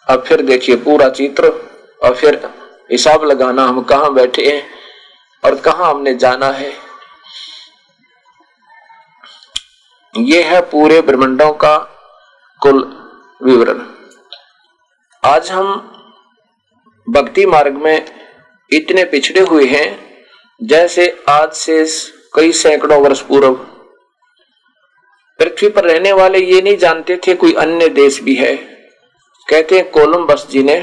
अब 0.08 0.24
फिर 0.24 0.42
देखिए 0.42 0.76
पूरा 0.76 1.10
चित्र, 1.10 1.52
और 2.02 2.16
फिर 2.16 2.40
हिसाब 2.92 3.24
लगाना 3.24 3.64
हम 3.64 3.82
कहा 3.82 4.10
बैठे 4.10 4.46
हैं, 4.48 4.64
और 5.44 5.56
कहा 5.56 5.90
हमने 5.90 6.14
जाना 6.16 6.52
है। 6.52 6.72
ये 10.16 10.42
है 10.44 10.62
पूरे 10.62 11.02
ब्रह्मंडों 11.02 11.52
का 11.54 11.78
कुल 12.62 12.82
विवरण। 13.42 13.86
आज 15.28 15.50
हम 15.52 15.68
भक्ति 17.08 17.46
मार्ग 17.46 17.78
में 17.78 18.06
इतने 18.72 19.04
पिछड़े 19.04 19.42
हुए 19.42 19.66
हैं, 19.66 20.00
जैसे 20.62 21.08
आज 21.30 21.52
से 21.52 21.86
कई 22.36 22.52
सैकड़ों 22.52 23.02
वर्ष 23.02 23.22
पूर्व। 23.22 23.54
पृथ्वी 25.40 25.70
पर 25.70 25.84
रहने 25.84 26.12
वाले 26.12 26.40
ये 26.40 26.62
नहीं 26.62 26.78
जानते 26.78 27.18
थे 27.18 27.36
कोई 27.36 27.54
अन्य 27.56 27.90
देश 27.90 28.22
भी 28.24 28.36
है। 28.36 28.56
कहते 29.48 29.76
हैं 29.76 29.90
कोलम्बस 29.92 30.48
जी 30.52 30.64
ने 30.64 30.80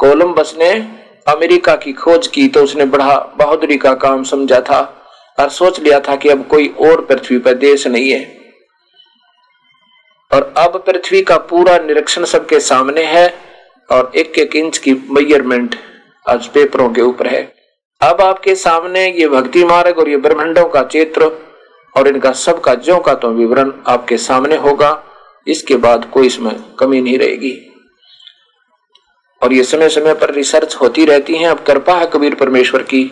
कोलम्बस 0.00 0.54
ने 0.58 0.70
अमेरिका 1.26 1.76
की 1.76 1.92
खोज 1.94 2.26
की 2.26 2.48
तो 2.48 2.62
उसने 2.62 2.84
बड़ा 2.86 3.18
बहादुरी 3.38 3.78
का 3.78 3.94
काम 3.94 4.24
समझा 4.24 4.60
था 4.60 4.82
और 5.38 5.48
सोच 5.50 5.80
लिया 5.80 6.00
था 6.00 6.16
कि 6.16 6.28
अब 6.28 6.46
कोई 6.48 6.68
और 6.80 7.04
पृथ्वी 7.04 7.38
पर 7.38 7.54
देश 7.60 7.86
नहीं 7.86 8.10
है। 8.10 8.43
और 10.34 10.52
अब 10.56 10.82
पृथ्वी 10.86 11.22
का 11.22 11.36
पूरा 11.36 11.78
निरीक्षण 11.78 12.24
सबके 12.24 12.60
सामने 12.60 13.02
है 13.02 13.26
और 13.90 14.12
एक 14.16 14.38
एक 14.38 14.56
इंच 14.56 14.78
की 14.78 14.92
मेयरमेंट 15.10 15.74
आज 16.28 16.46
पेपरों 16.46 16.88
के 16.90 17.00
ऊपर 17.00 17.26
है। 17.26 17.42
अब 18.00 18.20
आपके 18.20 18.54
सामने 18.54 19.06
ये 19.10 19.28
भक्ति 19.28 19.64
मार्ग 19.64 19.98
और 19.98 20.08
ये 20.08 20.16
ब्रह्मंडों 20.16 20.68
का 20.68 20.82
चित्र 20.84 21.30
और 21.96 22.08
इनका 22.08 22.32
सबका 22.32 22.74
ज्यो 22.74 22.98
का 22.98 23.14
तो 23.14 23.30
विवरण 23.30 23.72
आपके 23.86 24.16
सामने 24.18 24.56
होगा। 24.56 25.02
इसके 25.48 25.76
बाद 25.76 26.10
कोई 26.12 26.26
इसमें 26.26 26.54
कमी 26.78 27.00
नहीं 27.00 27.18
रहेगी। 27.18 27.52
और 29.42 29.52
ये 29.52 29.62
समय 29.62 29.88
समय 29.88 30.14
पर 30.14 30.34
रिसर्च 30.34 30.74
होती 30.74 31.04
रहती 31.04 31.36
है। 31.36 31.48
अब 31.48 31.64
कृपा 31.64 31.94
है 31.94 32.06
कबीर 32.06 32.34
परमेश्वर 32.34 32.82
की। 32.82 33.04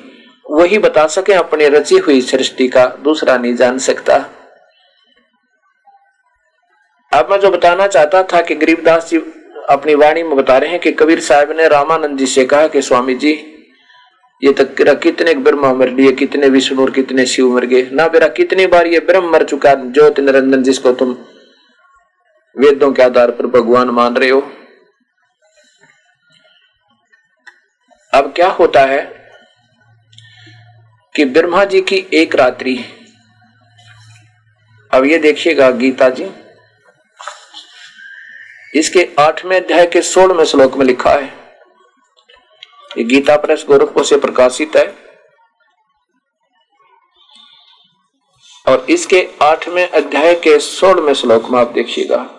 वही 0.51 0.79
बता 0.79 1.07
सके 1.07 1.33
अपनी 1.33 1.69
रची 1.69 1.99
हुई 1.99 2.21
सृष्टि 2.21 2.69
का। 2.69 2.87
दूसरा 3.05 3.37
नहीं 3.37 3.55
जान 3.57 3.79
सकता। 3.79 4.25
अब 7.13 7.31
मैं 7.31 7.39
जो 7.41 7.51
बताना 7.51 7.87
चाहता 7.87 8.23
था 8.23 8.41
कि 8.43 8.55
गरीबदास 8.55 9.09
जी 9.11 9.19
अपनी 9.71 9.95
वाणी 9.95 10.23
में 10.23 10.37
बता 10.37 10.57
रहे 10.59 10.71
हैं 10.71 10.79
कि 10.81 10.93
कबीर 10.93 11.21
साहब 11.21 11.51
ने 11.57 11.67
रामानंद 11.69 12.19
जी 12.19 12.27
से 12.27 12.45
कहा 12.45 12.69
कि 12.69 12.83
स्वामी 12.83 13.15
जी, 13.15 13.33
ये 14.43 14.53
तक 14.53 14.75
तो 14.79 14.95
कितने 14.97 15.35
ब्रह्मा 15.37 15.73
मर 15.75 15.91
लिए, 15.91 16.13
कितने 16.13 16.49
विष्णु 16.49 16.83
और 16.83 16.91
कितने 16.91 17.27
शिव 17.27 17.55
मर 17.55 17.65
गए। 17.67 17.83
ना 17.93 18.09
बेरा 18.09 18.29
कितनी 18.31 18.67
बार 18.67 18.87
ये 18.87 19.01
ब्रह्म 19.03 19.31
मर 19.33 19.45
चुका 19.45 19.75
ज्योत 19.75 20.21
निरंजन 20.21 20.63
जिसको 20.63 20.93
तुम 20.95 21.17
वेदों 22.57 22.93
के 22.93 23.03
आधार 23.03 23.31
पर 23.31 23.47
भगवान 23.53 23.91
मान 23.91 24.17
रहे 24.17 24.31
हो। 24.31 24.41
अब 28.13 28.33
क्या 28.37 28.49
होता 28.51 28.81
है 28.87 29.01
कि 31.15 31.25
ब्रह्मा 31.27 31.65
जी 31.65 31.81
की 31.83 32.07
एक 32.15 32.35
रात्रि, 32.37 32.79
अब 34.91 35.05
ये 35.05 35.19
देखिएगा 35.21 35.71
गीता 35.73 36.09
जी 36.11 36.31
इसके 38.75 39.09
आठवें 39.19 39.61
अध्याय 39.61 39.87
के 39.87 40.03
सोलहवें 40.03 40.45
श्लोक 40.45 40.75
में 40.75 40.87
लिखा 40.87 41.11
है। 41.11 41.25
ये 42.99 43.05
गीता 43.05 43.37
प्रेस 43.37 43.65
गोरखपुर 43.69 44.05
से 44.05 44.17
प्रकाशित 44.17 44.77
है। 44.77 44.95
और 48.69 48.87
इसके 48.91 49.29
आठवें 49.43 49.91
अध्याय 49.91 50.35
के 50.35 50.59
सोलहवें 50.59 51.15
श्लोक 51.15 51.51
में 51.51 51.61
आप 51.61 51.69
देखिएगा। 51.69 52.39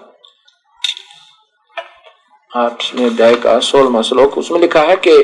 आठवें 2.56 3.06
अध्याय 3.06 3.36
का 3.36 3.60
सोलहवा 3.60 4.02
श्लोक, 4.02 4.38
उसमें 4.38 4.60
लिखा 4.60 4.82
है 4.82 4.96
कि 4.96 5.18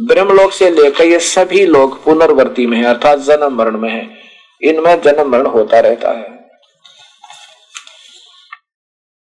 ब्रह्मलोक 0.00 0.52
से 0.52 0.70
लेकर 0.70 1.04
ये 1.04 1.18
सभी 1.18 1.66
लोग 1.66 2.04
पुनर्वर्ती 2.04 2.66
में 2.66 2.78
है, 2.78 2.84
अर्थात 2.84 3.18
जन्म 3.18 3.56
मरण 3.56 3.78
में 3.78 3.90
है। 3.90 4.18
इनमें 4.62 5.02
जन्म 5.02 5.32
मरण 5.32 5.46
होता 5.46 5.80
रहता 5.80 6.10
है। 6.10 6.35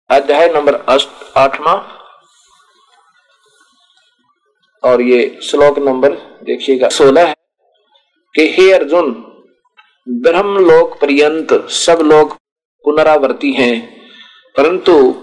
अध्याय 0.09 0.47
नंबर 0.49 0.75
आठवा। 1.37 1.73
और 4.83 5.01
ये 5.01 5.39
श्लोक 5.43 5.79
नंबर 5.79 6.09
देखिएगा, 6.43 6.89
सोलह 6.89 7.27
है 7.27 7.35
कि, 8.35 8.51
हे 8.51 8.71
अर्जुन 8.71 9.11
ब्रह्मलोक 10.09 10.99
पर्यंत 11.01 11.53
सब 11.69 11.99
लोग 12.01 12.35
पुनरावर्ती 12.85 13.51
हैं, 13.53 14.01
परंतु 14.57 15.15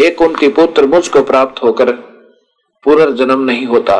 हे 0.00 0.10
कुंती 0.10 0.48
पुत्र 0.48 0.86
मुझको 0.86 1.22
प्राप्त 1.22 1.62
होकर 1.62 1.92
पुनर्जन्म 2.84 3.40
नहीं 3.40 3.66
होता। 3.66 3.96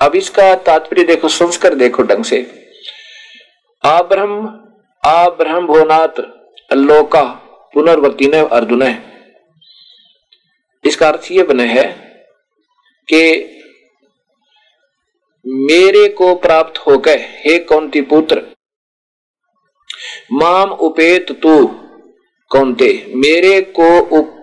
अब 0.00 0.14
इसका 0.14 0.54
तात्पर्य 0.54 1.04
देखो, 1.04 1.28
संस्कार 1.28 1.74
देखो 1.74 2.02
ढंग 2.02 2.24
से। 2.24 2.70
आब्रह्म 3.84 4.48
आब्रह्म 5.06 5.66
भोनाथ 5.66 6.20
लोका 6.72 7.49
पुनर्वती 7.74 8.26
ने 8.26 8.38
अर्जुन 8.52 8.82
इसका 10.84 11.08
अर्थ 11.08 11.30
ये 11.32 11.42
बने 11.42 11.64
है 11.66 11.84
कि 13.08 13.22
मेरे 15.44 16.08
को 16.10 16.34
प्राप्त 16.36 16.78
हो 16.78 16.96
गए। 16.98 17.18
हे 17.40 17.58
कौंती 17.64 18.00
पुत्र 18.02 18.42
माम 20.32 20.70
उपेत 20.80 21.32
तू 21.42 21.54
कौनते 22.50 22.90
मेरे 23.16 23.60
को 23.70 23.88
उप, 24.18 24.36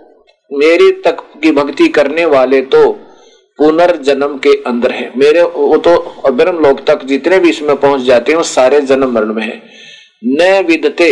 मेरे 0.51 0.91
तक 1.05 1.21
की 1.43 1.51
भक्ति 1.51 1.87
करने 1.89 2.25
वाले 2.27 2.61
तो 2.63 2.91
पुनर्जन्म 3.59 4.37
के 4.37 4.53
अंदर 4.63 4.91
है। 4.91 5.11
मेरे 5.17 5.41
वो 5.43 5.77
तो 5.77 6.31
ब्रह्म 6.31 6.65
लोक 6.65 6.85
तक 6.87 7.03
जितने 7.05 7.39
भी 7.39 7.49
इसमें 7.49 7.75
पहुँच 7.75 8.01
जाते 8.01 8.31
हैं 8.31 8.37
वो 8.37 8.43
सारे 8.45 8.81
जन्म 8.83 9.11
मरण 9.11 9.33
में 9.33 9.43
है। 9.43 9.61
न 10.23 10.65
विदते 10.67 11.09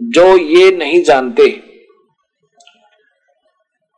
जो 0.00 0.36
ये 0.36 0.70
नहीं 0.70 1.02
जानते, 1.04 1.44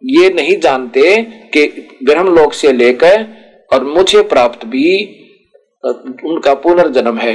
ये 0.03 0.31
नहीं 0.31 0.59
जानते 0.61 1.23
कि 1.55 1.67
ब्रह्म 2.05 2.35
लोक 2.37 2.53
से 2.53 2.73
लेकर 2.73 3.27
और 3.73 3.85
मुझे 3.85 4.23
प्राप्त 4.23 4.65
भी 4.65 4.89
उनका 6.25 6.55
पुनर्जन्म 6.55 7.19
है। 7.19 7.35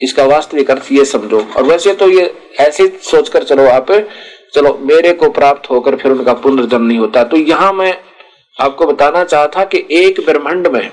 इसका 0.00 0.24
वास्तविक 0.24 0.70
अर्थ 0.70 0.92
ये 0.92 1.04
समझो। 1.04 1.40
और 1.56 1.62
वैसे 1.62 1.94
तो 1.94 2.08
ये 2.10 2.22
ऐसे 2.60 2.86
सोचकर 3.02 3.44
चलो 3.44 3.66
आप, 3.66 3.90
चलो 4.54 4.76
मेरे 4.82 5.12
को 5.12 5.30
प्राप्त 5.30 5.70
होकर 5.70 5.96
फिर 5.96 6.12
उनका 6.12 6.34
पुनर्जन्म 6.34 6.86
नहीं 6.86 6.98
होता। 6.98 7.24
तो 7.24 7.36
यहाँ 7.36 7.72
मैं 7.72 7.92
आपको 8.60 8.86
बताना 8.86 9.24
चाहता 9.24 9.64
कि 9.64 9.86
एक 9.90 10.20
ब्रह्मांड 10.20 10.66
में 10.66 10.90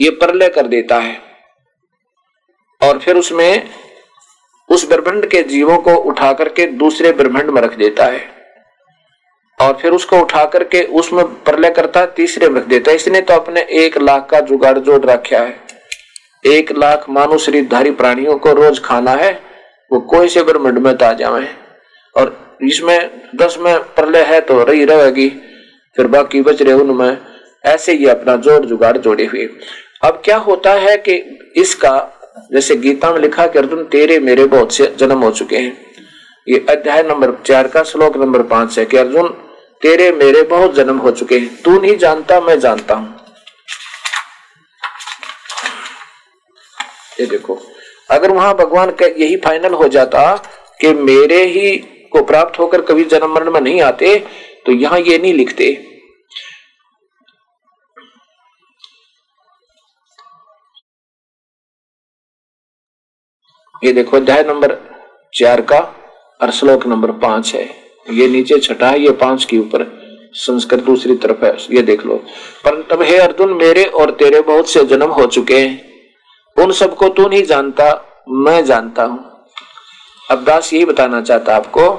ये 0.00 0.10
प्रलय 0.10 0.48
कर 0.48 0.66
देता 0.66 0.98
है। 0.98 1.20
और 2.80 2.98
फिर 2.98 3.16
उसमें 3.16 3.68
उस 4.72 4.88
ब्रह्मांड 4.88 5.26
के 5.26 5.42
जीवों 5.44 5.76
को 5.78 5.94
उठा 6.04 6.32
करके 6.32 6.66
दूसरे 6.76 7.12
ब्रह्मांड 7.12 7.50
में 7.50 7.60
रख 7.62 7.76
देता 7.78 8.04
है 8.06 8.20
और 9.58 9.72
फिर 9.82 9.92
उसको 9.92 10.18
उठा 10.18 10.44
करके 10.52 10.82
उसमें 10.94 11.24
प्रलय 11.44 11.70
करता 11.70 12.04
तीसरे 12.12 12.48
में 12.48 12.60
रख 12.60 12.66
देता 12.66 12.90
है। 12.90 12.96
इसने 12.96 13.20
तो 13.20 13.34
अपने 13.34 13.62
एक 13.80 13.98
लाख 13.98 14.26
का 14.30 14.40
जुगाड़ 14.42 14.78
जोड़ 14.78 15.00
रखा 15.02 15.38
है। 15.38 15.60
एक 16.44 16.72
लाख 16.74 17.04
मानव 17.10 17.38
शरीरधारी 17.38 17.90
प्राणियों 17.92 18.36
को 18.38 18.52
रोज 18.54 18.80
खाना 18.80 19.10
है, 19.12 19.32
वो 19.90 20.00
कोई 20.02 20.28
से 20.28 20.42
ब्रह्मांड 20.42 20.78
में 20.78 20.96
ता 20.98 21.12
जाए 21.14 21.48
और 22.14 22.58
इसमें 22.62 22.98
दस 23.36 23.56
में 23.60 23.78
प्रलय 23.94 24.24
है 24.24 24.40
तो 24.40 24.62
रही 24.64 24.84
रहेगी, 24.84 25.28
फिर 25.96 26.06
बाकी 26.06 26.40
बच 26.42 26.62
रहे 26.62 26.74
उनमें 26.74 27.18
ऐसे 27.64 27.92
ही 27.92 28.06
अपना 28.08 28.36
जोड़ 28.38 28.64
जुगाड़ 28.66 28.96
जोड़े 28.98 29.24
हुए। 29.26 29.48
अब 30.04 30.20
क्या 30.24 30.36
होता 30.40 30.72
है 30.80 30.96
कि 30.98 31.14
इसका 31.56 31.94
जैसे 32.52 32.76
गीता 32.76 33.12
में 33.12 33.20
लिखा 33.20 33.46
कि 33.46 33.58
अर्जुन, 33.58 33.84
तेरे 33.84 34.18
मेरे 34.18 34.44
बहुत 34.46 34.72
से 34.72 34.86
जन्म 34.98 35.22
हो 35.22 35.30
चुके 35.30 35.56
हैं। 35.56 35.76
ये 36.46 36.64
अध्याय 36.70 37.02
नंबर 37.02 37.32
चार 37.46 37.68
का 37.68 37.82
श्लोक 37.82 38.16
नंबर 38.16 38.42
पाँच 38.42 38.78
है 38.78 38.84
कि 38.84 38.96
अर्जुन, 38.96 39.28
तेरे 39.82 40.10
मेरे 40.12 40.42
बहुत 40.42 40.74
जन्म 40.74 40.98
हो 40.98 41.10
चुके 41.10 41.38
हैं। 41.38 41.62
तू 41.62 41.78
नहीं 41.80 41.96
जानता, 41.98 42.40
मैं 42.40 42.58
जानता 42.60 42.94
हूँ। 42.94 43.14
ये 47.20 47.26
देखो, 47.26 47.58
अगर 48.10 48.30
वहाँ 48.30 48.54
भगवान 48.56 48.90
का 48.90 49.06
यही 49.06 49.36
फाइनल 49.36 49.74
हो 49.74 49.88
जाता 49.88 50.34
कि 50.80 50.92
मेरे 50.94 51.44
ही 51.44 51.76
को 52.12 52.22
प्राप्त 52.24 52.58
होकर 52.58 52.80
कभी 52.82 53.04
जन्म 53.04 53.34
मरण 53.34 53.50
में 53.50 53.60
नहीं 53.60 53.80
आते 53.82 54.18
तो 54.66 54.72
यहाँ 54.72 54.98
ये 55.00 55.18
नहीं 55.18 55.34
लिखते। 55.34 55.66
ये 63.84 63.92
देखो, 63.92 64.16
अध्याय 64.16 64.42
नंबर 64.42 64.76
चार 65.34 65.60
का 65.60 65.78
और 66.40 66.50
श्लोक 66.50 66.86
नंबर 66.86 67.10
पाँच 67.10 67.54
है। 67.54 67.64
ये 68.10 68.28
नीचे 68.28 68.58
छठा 68.58 68.88
है, 68.88 69.00
ये 69.00 69.10
पाँच 69.10 69.44
के 69.44 69.58
ऊपर 69.58 70.02
संस्कृत 70.32 70.80
दूसरी 70.80 71.16
तरफ़ 71.16 71.44
है, 71.44 71.56
ये 71.70 71.82
देख 71.82 72.06
लो। 72.06 72.16
पर 72.64 72.82
तब 72.90 73.02
हे 73.02 73.16
अर्जुन, 73.16 73.52
मेरे 73.52 73.84
और 73.84 74.10
तेरे 74.10 74.40
बहुत 74.40 74.70
से 74.70 74.84
जन्म 74.84 75.10
हो 75.10 75.26
चुके 75.26 75.58
हैं। 75.58 76.64
उन 76.64 76.72
सबको 76.72 77.08
तू 77.08 77.28
नहीं 77.28 77.42
जानता, 77.42 78.24
मैं 78.28 78.64
जानता 78.64 79.04
हूँ। 79.04 79.46
अब 80.30 80.44
दास 80.44 80.72
यही 80.72 80.84
बताना 80.84 81.20
चाहता 81.20 81.56
आपको 81.56 81.90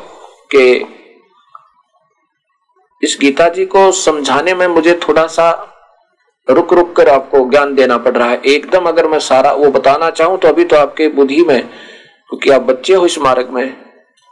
कि 0.55 0.85
इस 3.03 3.17
गीता 3.21 3.49
जी 3.49 3.65
को 3.65 3.91
समझाने 3.91 4.53
में 4.53 4.67
मुझे 4.67 4.99
थोड़ा 5.07 5.27
सा 5.27 5.69
रुक 6.47 6.73
रुक 6.73 6.95
कर 6.95 7.09
आपको 7.09 7.49
ज्ञान 7.49 7.73
देना 7.75 7.97
पड़ 7.97 8.15
रहा 8.17 8.29
है। 8.29 8.41
एकदम 8.45 8.85
अगर 8.85 9.07
मैं 9.07 9.19
सारा 9.21 9.51
वो 9.53 9.69
बताना 9.71 10.09
चाहूँ 10.11 10.37
तो 10.39 10.47
अभी 10.47 10.63
तो 10.65 10.77
आपके 10.77 11.07
बुद्धि 11.09 11.43
में 11.43 11.61
क्योंकि 11.61 12.49
आप 12.49 12.61
बच्चे 12.63 12.93
हो 12.93 13.05
इस 13.05 13.17
मार्ग 13.19 13.49
में 13.49 13.65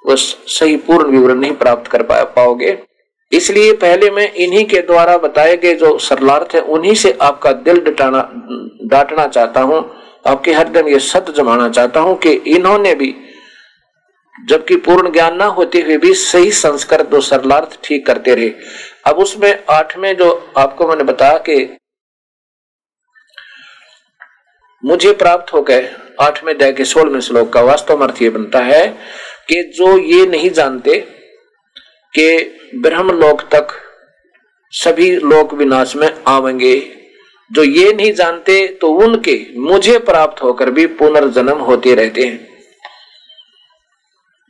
वो 0.06 0.16
सही 0.16 0.76
पूर्ण 0.78 1.12
विवरण 1.12 1.40
नहीं 1.40 1.52
प्राप्त 1.56 1.92
कर 1.92 2.04
पा, 2.04 2.24
पाओगे। 2.26 2.78
इसलिए 3.32 3.74
पहले 3.74 4.10
मैं 4.12 4.32
इन्हीं 4.36 4.66
के 4.66 4.82
द्वारा 4.82 5.18
बताए 5.18 5.56
गए 5.58 5.74
जो 5.76 5.98
सरलार्थ 6.00 6.56
है 6.56 6.62
उन्हीं 6.70 6.96
से 6.96 7.18
आपका 7.22 7.52
दिल 7.62 7.80
डटाना 7.82 8.30
डांटना 8.86 9.28
चाहता 9.28 9.62
हूँ। 9.62 9.84
आपके 10.28 10.54
हरदम 10.54 10.88
ये 10.88 11.00
सत्य 11.02 11.34
जमाना 11.34 11.70
चाहता 11.70 12.00
हूँ 12.00 12.18
कि 12.18 12.32
इन्होंने 12.48 12.94
भी 12.96 13.14
जबकि 14.36 14.76
पूर्ण 14.78 15.12
ज्ञान 15.12 15.36
ना 15.38 15.46
होते 15.56 15.82
हुए 15.82 15.98
भी 15.98 16.14
सही 16.16 16.52
संस्कार 16.54 17.02
दो 17.04 17.22
सरलार्थ 17.22 17.80
ठीक 17.84 18.06
करते 18.06 18.36
रहे। 18.36 18.52
अब 19.06 19.20
उसमें 19.20 19.54
आठवें 19.70 20.16
जो 20.18 20.30
आपको 20.58 20.88
मैंने 20.88 21.04
बताया 21.04 21.38
कि 21.40 21.64
मुझे 24.84 25.12
प्राप्त 25.14 25.54
हो 25.54 25.62
गए 25.62 25.90
आठवें 26.22 26.58
दया 26.58 26.72
के 26.72 26.86
सोलहवें 26.86 27.20
श्लोक 27.22 27.52
का 27.54 27.62
वास्तव 27.62 28.04
अर्थ 28.04 28.22
ये 28.22 28.30
बनता 28.30 28.60
है 28.60 28.88
कि 29.50 29.62
जो 29.76 29.98
ये 30.00 30.26
नहीं 30.26 30.50
जानते 30.52 31.00
कि 32.14 32.28
ब्रह्म 32.78 33.12
लोक 33.20 33.42
तक 33.52 33.68
सभी 34.74 35.12
लोक 35.16 35.54
विनाश 35.54 35.96
में 35.96 36.10
आवेंगे, 36.28 36.76
जो 37.52 37.64
ये 37.64 37.94
नहीं 37.94 38.12
जानते 38.14 38.68
तो 38.82 38.88
उनके 38.98 39.38
मुझे 39.60 39.98
प्राप्त 40.02 40.42
होकर 40.44 40.70
भी 40.70 40.86
पुनर्जन्म 41.00 41.60
होते 41.60 41.96
रहते 41.96 42.24
हैं। 42.24 42.48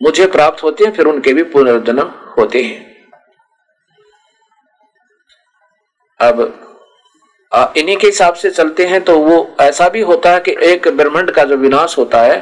मुझे 0.02 0.26
प्राप्त 0.28 0.63
होते 0.63 0.86
हैं, 0.86 0.91
फिर 0.94 1.06
उनके 1.06 1.34
भी 1.34 1.44
पुनर्जन्म 1.46 2.12
होते 2.38 2.63
हैं। 2.63 2.80
अब 6.20 6.39
इन्हीं 7.52 7.98
के 7.98 8.08
हिसाब 8.08 8.34
से 8.34 8.50
चलते 8.50 8.86
हैं 8.86 9.02
तो 9.02 9.18
वो 9.18 9.56
ऐसा 9.62 9.88
भी 9.90 10.02
होता 10.02 10.32
है 10.32 10.40
कि 10.40 10.56
एक 10.64 10.88
ब्रह्मांड 10.88 11.32
का 11.32 11.44
जो 11.44 11.58
विनाश 11.58 11.98
होता 11.98 12.22
है 12.22 12.40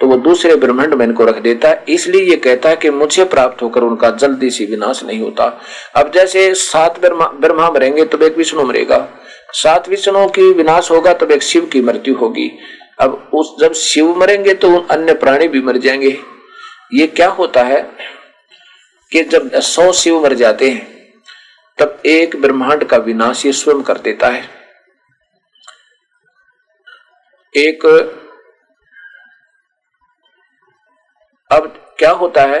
तो 0.00 0.06
वो 0.06 0.16
दूसरे 0.16 0.54
ब्रह्मांड 0.56 0.94
में 0.94 1.04
इनको 1.06 1.24
रख 1.24 1.38
देता 1.38 1.68
है। 1.68 1.84
इसलिए 1.88 2.22
ये 2.22 2.36
कहता 2.36 2.68
है 2.68 2.76
कि 2.76 2.90
मुझे 2.90 3.24
प्राप्त 3.24 3.62
होकर 3.62 3.82
उनका 3.82 4.10
जल्दी 4.12 4.50
से 4.50 4.64
विनाश 4.64 5.02
नहीं 5.04 5.20
होता। 5.20 5.44
अब 5.96 6.10
जैसे 6.14 6.52
सात 6.54 6.98
ब्रह्मा 7.00 7.70
मरेंगे 7.70 8.04
तो 8.04 8.18
एक 8.18 8.36
विष्णु 8.36 8.62
मरेगा। 8.62 9.06
सात 9.54 9.88
विष्णु 9.88 10.26
की 10.28 10.52
विनाश 10.52 10.90
होगा, 10.90 11.12
तब 11.12 11.30
एक 11.32 11.42
शिव 11.42 11.66
की 11.66 11.80
मृत्यु 11.80 12.14
होगी। 12.14 12.50
अब 13.00 13.30
उस, 13.34 13.54
जब 13.60 13.72
शिव 13.72 14.14
मरेंगे 14.16 14.54
तो 14.54 14.68
उन 14.68 14.86
अन्य 14.90 15.14
प्राणी 15.14 15.48
भी 15.48 15.60
मर 15.62 15.76
जाएँगे। 15.76 16.16
ये 16.94 17.06
क्या 17.06 17.28
होता 17.30 17.62
है 17.62 17.80
कि 19.12 19.22
जब 19.22 19.50
सौ 19.56 19.92
शिव 19.92 20.22
मर 20.22 20.34
जाते 20.34 20.70
हैं 20.70 20.91
तब 21.82 22.02
एक 22.06 22.34
ब्रह्मांड 22.40 22.84
का 22.84 22.96
विनाश 22.96 23.46
ये 23.46 23.52
स्वयं 23.52 23.82
कर 23.82 23.98
देता 23.98 24.26
है। 24.26 24.42
एक 27.54 27.86
अब 31.50 31.66
क्या 31.98 32.10
होता 32.10 32.42
है? 32.42 32.60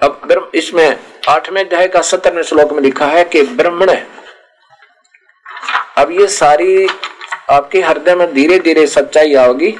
अब 0.00 0.52
इसमें 0.54 0.98
आठवें 1.28 1.64
अध्याय 1.64 1.88
का 1.88 2.02
सत्रहवें 2.02 2.42
श्लोक 2.42 2.72
में 2.72 2.82
लिखा 2.82 3.06
है 3.06 3.24
कि 3.24 3.42
ब्रह्मण, 3.42 3.90
अब 5.98 6.10
ये 6.10 6.26
सारी 6.28 6.86
आपके 7.50 7.82
हृदय 7.82 8.14
में 8.14 8.32
धीरे 8.34 8.58
धीरे 8.58 8.86
सच्चाई 8.86 9.34
आओगी। 9.34 9.72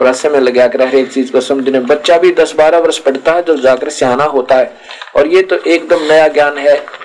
थोड़ा 0.00 0.12
समय 0.12 0.40
लगा 0.40 0.68
कर 0.68 0.82
हर 0.82 0.94
एक 0.94 1.12
चीज़ 1.12 1.32
को 1.32 1.40
समझने 1.40 1.80
बच्चा 1.80 2.18
भी 2.18 2.32
दस 2.32 2.52
बारह 2.52 2.78
वर्ष 2.78 2.98
पढ़ता 2.98 3.32
है, 3.32 3.42
जो 3.42 3.56
जाकर 3.56 3.90
सियाना 3.90 4.24
होता 4.24 4.54
है। 4.54 4.76
और 5.16 5.26
ये 5.26 5.42
तो 5.42 5.56
एकदम 5.56 6.02
नया 6.02 6.28
ज्ञान 6.28 6.58
है। 6.58 7.03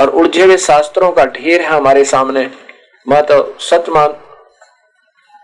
और 0.00 0.10
उलझे 0.10 0.44
हुए 0.44 0.56
शास्त्रों 0.58 1.10
का 1.12 1.24
ढेर 1.26 1.60
है 1.60 1.68
हमारे 1.68 2.04
सामने। 2.04 2.50
मैं 3.06 3.22
तो 3.26 3.42
सच 3.60 3.88
मान, 3.88 4.12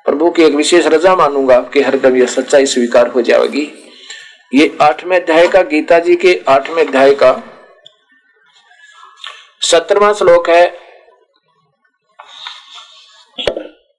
प्रभु 0.07 0.31
की 0.31 0.43
एक 0.43 0.55
विशेष 0.55 0.87
रजा 0.87 1.15
मानूँगा 1.17 1.61
कि 1.73 1.81
हरदम 1.83 2.17
यह 2.17 2.27
सच्चाई 2.27 2.67
स्वीकार 2.67 3.09
हो 3.09 3.23
जाएगी। 3.23 3.67
ये 4.53 4.77
आठवें 4.83 5.21
अध्याय 5.21 5.47
का, 5.49 5.63
गीता 5.63 5.99
जी 5.99 6.17
के 6.17 6.41
आठवें 6.49 6.85
अध्याय 6.85 7.15
का 7.15 7.33
सत्रवा 9.63 10.13
श्लोक 10.13 10.49
है। 10.49 10.67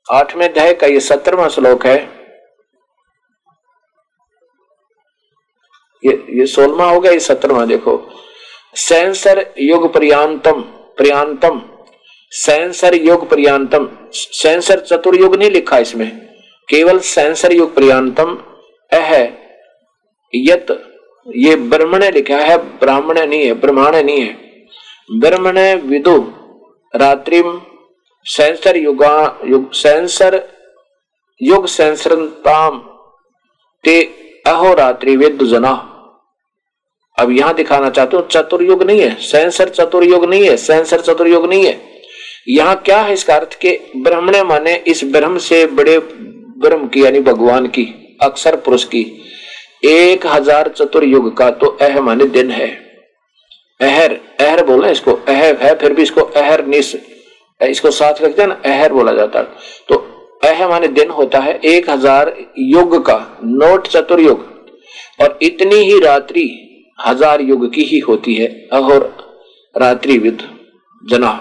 आठवें 0.07 0.47
अध्याय 0.47 0.73
का 0.73 0.87
ये 0.87 0.99
सत्रवा 0.99 1.47
श्लोक 1.47 1.85
है। 1.85 1.97
ये 6.03 6.13
ये 6.31 6.45
सोलवा 6.45 6.85
हो 6.85 6.99
गया 6.99 7.11
ये 7.11 7.19
सत्रवा, 7.19 7.65
देखो। 7.65 7.97
सेंसर 8.77 9.43
युग 9.59 9.93
पर्यांतम 9.93 10.61
पर्यांतम, 10.99 11.59
सेंसर 12.31 12.93
युग 12.93 13.27
पर्यांतम, 13.29 13.87
सेंसर 14.11 14.79
चतुर्युग 14.79 15.35
नहीं 15.35 15.51
लिखा 15.51 15.77
इसमें, 15.77 16.09
केवल 16.69 16.99
सेंसर 16.99 17.51
युग 17.51 17.73
पर्यांतम 17.75 18.37
अह, 18.91 19.13
यत, 20.33 20.67
ये 21.27 21.55
ब्रह्मण 21.55 22.03
लिखा 22.03 22.37
है, 22.37 22.57
ब्राह्मण 22.57 23.19
नहीं 23.19 23.45
है, 23.45 23.53
ब्रह्माण 23.53 23.95
नहीं 23.95 24.21
है। 24.21 24.37
ब्रह्मण 25.09 25.57
विदु, 25.81 26.15
रात्रिम, 26.93 27.61
सेंसर 28.25 28.77
युगा, 28.77 29.39
युग, 29.45 29.71
सेंसर, 29.73 30.41
युग 31.41 31.65
सेंसरताम, 31.67 32.79
ते 33.83 34.01
अहोरात्रि 34.47 35.15
वेद 35.17 35.43
जना 35.43 35.73
अब 37.17 37.31
यहाँ 37.31 37.53
दिखाना 37.53 37.89
चाहते 37.89 38.17
हो, 38.17 38.21
चतुर्युग 38.31 38.83
नहीं 38.83 39.01
है, 39.01 39.15
सेंसर 39.21 39.69
चतुर्युग 39.69 40.25
नहीं 40.25 40.43
है, 40.43 40.55
सेंसर 40.57 41.01
चतुर्युग 41.01 41.45
नहीं 41.45 41.65
है। 41.65 41.79
यहाँ 42.49 42.75
क्या 42.85 42.99
है 43.01 43.13
इसका 43.13 43.35
अर्थ 43.35 43.57
के 43.61 43.79
ब्रह्मणे 43.97 44.43
माने 44.43 44.75
इस 44.87 45.03
ब्रह्म 45.05 45.37
से 45.39 45.65
बड़े 45.67 45.97
ब्रह्म 45.99 46.87
की, 46.87 47.03
यानी 47.05 47.19
भगवान 47.21 47.67
की 47.67 47.87
अक्षर 48.23 48.55
पुरुष 48.55 48.83
की, 48.85 49.01
एक 49.83 50.25
हज़ार 50.27 50.67
चतुर्युग 50.69 51.35
का 51.37 51.49
तो 51.51 51.67
अह 51.81 51.99
माने 52.01 52.25
दिन 52.27 52.51
है। 52.51 52.67
अहर 53.79 54.11
अहर 54.41 54.63
बोला 54.65 54.89
इसको, 54.89 55.13
अह 55.13 55.35
है, 55.35 55.73
फिर 55.75 55.93
भी 55.93 56.01
इसको 56.01 56.21
अहर 56.21 56.65
निस, 56.65 56.95
इसको 57.61 57.91
साथ 57.91 58.21
रखते 58.21 58.41
हैं 58.41 58.49
ना, 58.49 58.61
अहर 58.65 58.93
बोला 58.93 59.11
जाता 59.13 59.39
है। 59.39 59.45
तो 59.89 59.95
अह 60.43 60.67
माने 60.67 60.87
दिन 60.89 61.09
होता 61.09 61.39
है, 61.39 61.59
एक 61.65 61.89
हज़ार 61.89 62.33
युग 62.59 62.97
का, 63.05 63.17
नोट 63.43 63.87
चतुर्युग, 63.87 64.45
और 65.21 65.37
इतनी 65.41 65.75
ही 65.83 65.99
रात्रि 65.99 66.47
हज़ार 66.99 67.41
युग 67.41 67.71
की 67.73 67.83
ही 67.83 67.99
होती 67.99 68.35
है 68.35 68.47
अहोर 68.73 69.03
रात्रि 69.75 70.17
विद 70.17 70.41
जना। 71.03 71.31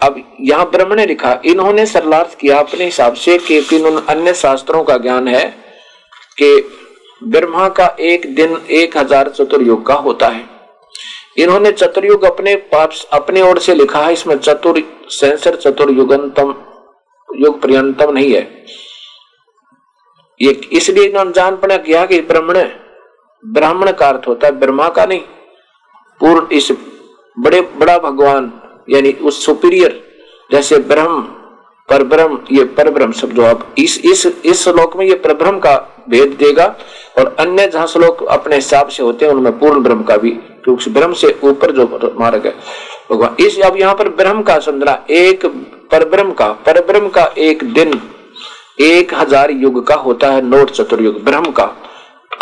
अब 0.00 0.16
यहाँ 0.40 0.70
ब्रह्म 0.70 0.94
ने 0.94 1.06
लिखा, 1.06 1.40
इन्होंने 1.44 1.86
सरलार्थ 1.86 2.38
किया 2.38 2.58
अपने 2.58 2.84
हिसाब 2.84 3.14
से 3.16 3.38
कि 3.40 3.58
अन्य 4.08 4.34
शास्त्रों 4.34 4.82
का 4.84 4.96
ज्ञान 4.98 5.28
है 5.28 5.46
कि 6.38 6.50
ब्रह्मा 7.22 7.68
का 7.70 7.86
एक 8.02 8.34
दिन 8.34 8.56
एक 8.72 8.96
हज़ार 8.98 9.28
चतुर्युग 9.30 9.86
का 9.86 9.94
होता 9.96 10.28
है। 10.28 10.44
इन्होंने 11.38 11.72
चतुर्युग 11.72 12.24
अपने 12.24 12.54
पास, 12.56 13.06
अपने 13.12 13.42
ओर 13.42 13.58
से 13.58 13.74
लिखा 13.74 14.00
है, 14.00 14.12
इसमें 14.12 14.38
चतुर, 14.38 14.82
सेंसर 15.10 15.56
चतुर्युगंतम 15.56 16.54
युग 17.28 17.60
पर्यंतम 17.62 18.12
नहीं 18.12 18.32
है। 18.34 18.42
ये 20.40 20.52
इसलिए 20.72 21.04
इन्होंने 21.04 21.32
जान 21.32 21.56
पड़ा 21.56 21.76
किया 21.78 22.04
कि 22.06 22.20
ब्राह्मण 22.22 22.58
ब्राह्मण 23.44 23.92
का 23.92 24.08
अर्थ 24.08 24.28
होता 24.28 24.46
है 24.46 24.58
ब्रह्मा 24.58 24.88
का 24.88 25.04
नहीं। 25.04 25.20
पूर्ण 26.20 26.46
इस 26.52 26.70
बड़े, 27.36 27.60
बड़ा 27.60 27.98
भगवान, 28.00 28.52
यानी 28.90 29.12
उस 29.12 29.44
सुपीरियर 29.44 30.02
जैसे 30.50 30.78
ब्रह्म 30.80 31.20
पर 31.88 32.02
ब्रह्म 32.04 32.38
ये 32.50 32.64
पर 32.66 32.90
ब्रह्म 32.90 33.12
शब्द 33.12 33.40
आप 33.40 33.74
इस 33.78 33.98
इस 34.04 34.26
इस 34.26 34.62
श्लोक 34.64 34.96
में 34.96 35.04
ये 35.06 35.14
पर 35.16 35.32
ब्रह्म 35.34 35.58
का 35.58 35.76
भेद 36.10 36.36
देगा 36.38 36.64
और 37.18 37.34
अन्य 37.40 37.66
जहाँ 37.68 37.86
श्लोक 37.86 38.22
अपने 38.24 38.54
हिसाब 38.54 38.88
से 38.88 39.02
होते 39.02 39.24
हैं, 39.24 39.32
उनमें 39.32 39.58
पूर्ण 39.58 39.82
ब्रह्म 39.82 40.02
का 40.02 40.16
भी, 40.16 40.30
क्योंकि 40.64 40.90
ब्रह्म 40.90 41.12
से 41.12 41.38
ऊपर 41.44 41.70
जो 41.72 42.14
मार्ग 42.20 42.46
है, 42.46 42.54
भगवान। 43.10 43.36
इस, 43.40 43.58
अब 43.60 43.76
यहाँ 43.76 43.94
पर 43.94 44.08
ब्रह्म 44.10 44.42
का 44.42 44.58
समझना 44.60 44.98
एक 45.10 45.46
पर 45.90 46.08
ब्रह्म 46.08 46.32
का 46.32 46.50
पर 46.66 46.84
ब्रह्म 46.86 47.08
का 47.08 47.24
एक 47.38 47.64
दिन, 47.72 48.00
एक 48.82 49.14
हज़ार 49.14 49.50
युग 49.52 49.86
का 49.86 49.94
होता 49.96 50.30
है 50.30 50.44
नोट 50.46 50.70
चतुर्युग, 50.70 51.22
ब्रह्म 51.24 51.50
का। 51.52 51.74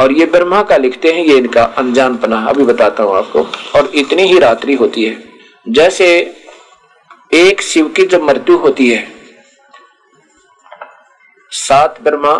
और 0.01 0.13
ये 0.13 0.27
ब्रह्मा 0.27 0.63
का 0.63 0.77
लिखते 0.77 1.13
हैं, 1.13 1.25
ये 1.25 1.37
इनका 1.37 1.65
अनजान 1.65 2.17
पना 2.17 2.39
अभी 2.39 2.65
बताता 2.65 3.03
हूँ 3.03 3.17
आपको। 3.17 3.43
और 3.79 3.91
इतनी 3.95 4.23
ही 4.23 4.39
रात्रि 4.39 4.75
होती 4.75 5.05
है। 5.05 5.25
जैसे 5.69 6.37
एक 7.35 7.63
शिव 7.63 7.89
की 7.89 8.05
जब 8.05 8.23
मृत्यु 8.23 8.57
होती 8.57 8.91
है, 8.91 9.13
सात 11.51 11.99
ब्रह्मा 12.03 12.33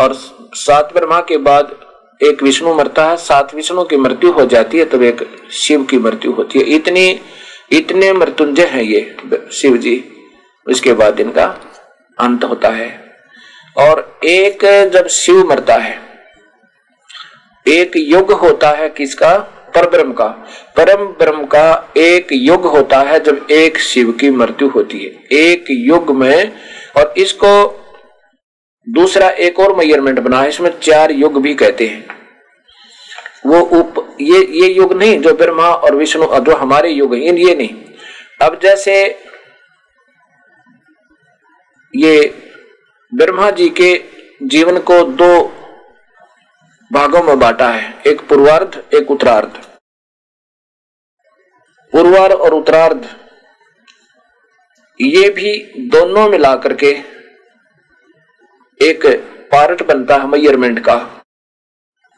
और 0.00 0.14
सात 0.54 0.94
ब्रह्मा 0.94 1.20
के 1.20 1.36
बाद 1.36 1.76
एक 2.22 2.42
विष्णु 2.42 2.74
मरता 2.74 3.10
है, 3.10 3.16
सात 3.16 3.54
विष्णु 3.54 3.84
की 3.84 3.96
मृत्यु 3.96 4.32
हो 4.32 4.46
जाती 4.46 4.78
है, 4.78 4.84
तब 4.84 5.02
एक 5.02 5.48
शिव 5.52 5.84
की 5.84 5.98
मृत्यु 5.98 6.32
होती 6.32 6.58
है। 6.58 6.64
इतनी, 6.64 7.20
इतने 7.72 8.12
मृत्युंजय 8.12 8.64
हैं 8.64 8.82
ये 8.82 9.16
शिव 9.52 9.76
जी। 9.76 10.12
उसके 10.66 10.92
बाद 10.92 11.20
इनका 11.20 11.60
अंत 12.20 12.44
होता 12.44 12.68
है। 12.68 13.16
और 13.76 14.18
एक 14.24 14.90
जब 14.94 15.06
शिव 15.06 15.48
मरता 15.48 15.74
है 15.74 16.09
एक 17.66 17.96
युग 17.96 18.32
होता 18.32 18.70
है 18.70 18.88
किसका? 18.88 19.36
पर 19.74 19.88
ब्रह्म 19.90 20.12
का। 20.12 20.26
परम 20.76 21.04
ब्रह्म 21.18 21.44
का 21.46 21.92
एक 21.96 22.28
युग 22.32 22.64
होता 22.66 22.98
है 23.00 23.18
जब 23.20 23.46
एक 23.50 23.78
शिव 23.78 24.10
की 24.12 24.30
मृत्यु 24.30 24.68
होती 24.68 24.98
है। 24.98 25.38
एक 25.38 25.64
युग 25.70 26.10
में 26.16 26.52
और 26.96 27.14
इसको 27.16 27.50
दूसरा 28.86 29.28
एक 29.28 29.60
और 29.60 29.74
मेज़रमेंट 29.76 30.18
बना 30.18 30.40
है, 30.42 30.48
इसमें 30.48 30.78
चार 30.80 31.12
युग 31.12 31.40
भी 31.42 31.54
कहते 31.54 31.86
हैं। 31.86 32.20
वो 33.46 33.60
उप, 33.60 34.16
ये 34.20 34.40
ये 34.52 34.68
युग 34.68 34.92
नहीं 34.92 35.18
जो 35.20 35.32
ब्रह्मा 35.34 35.68
और 35.68 35.94
विष्णु 35.94 36.26
जो 36.40 36.56
हमारे 36.56 36.90
युग 36.90 37.14
हैं, 37.14 37.20
ये 37.20 37.54
नहीं। 37.54 37.74
अब 38.42 38.58
जैसे 38.62 38.94
ये 41.94 42.34
ब्रह्मा 43.12 43.50
जी 43.50 43.68
के 43.70 43.94
जीवन 44.42 44.78
को 44.80 45.02
दो 45.04 45.32
भागों 46.92 47.22
में 47.22 47.38
बांटा 47.38 47.68
है। 47.68 48.02
एक 48.06 48.20
पूर्वार्ध, 48.20 48.84
एक 48.94 49.10
उत्तरार्ध। 49.10 49.50
पूर्वार्ध 51.92 52.34
और 52.34 52.54
उत्तरार्ध, 52.54 53.16
ये 55.00 55.30
भी 55.30 55.72
दोनों 55.88 56.28
मिला 56.28 56.56
करके 56.56 56.86
एक 58.82 59.06
पार्ट 59.52 59.82
बनता 59.82 60.16
है 60.16 60.26
मयरमेंट 60.26 60.80
का। 60.80 61.22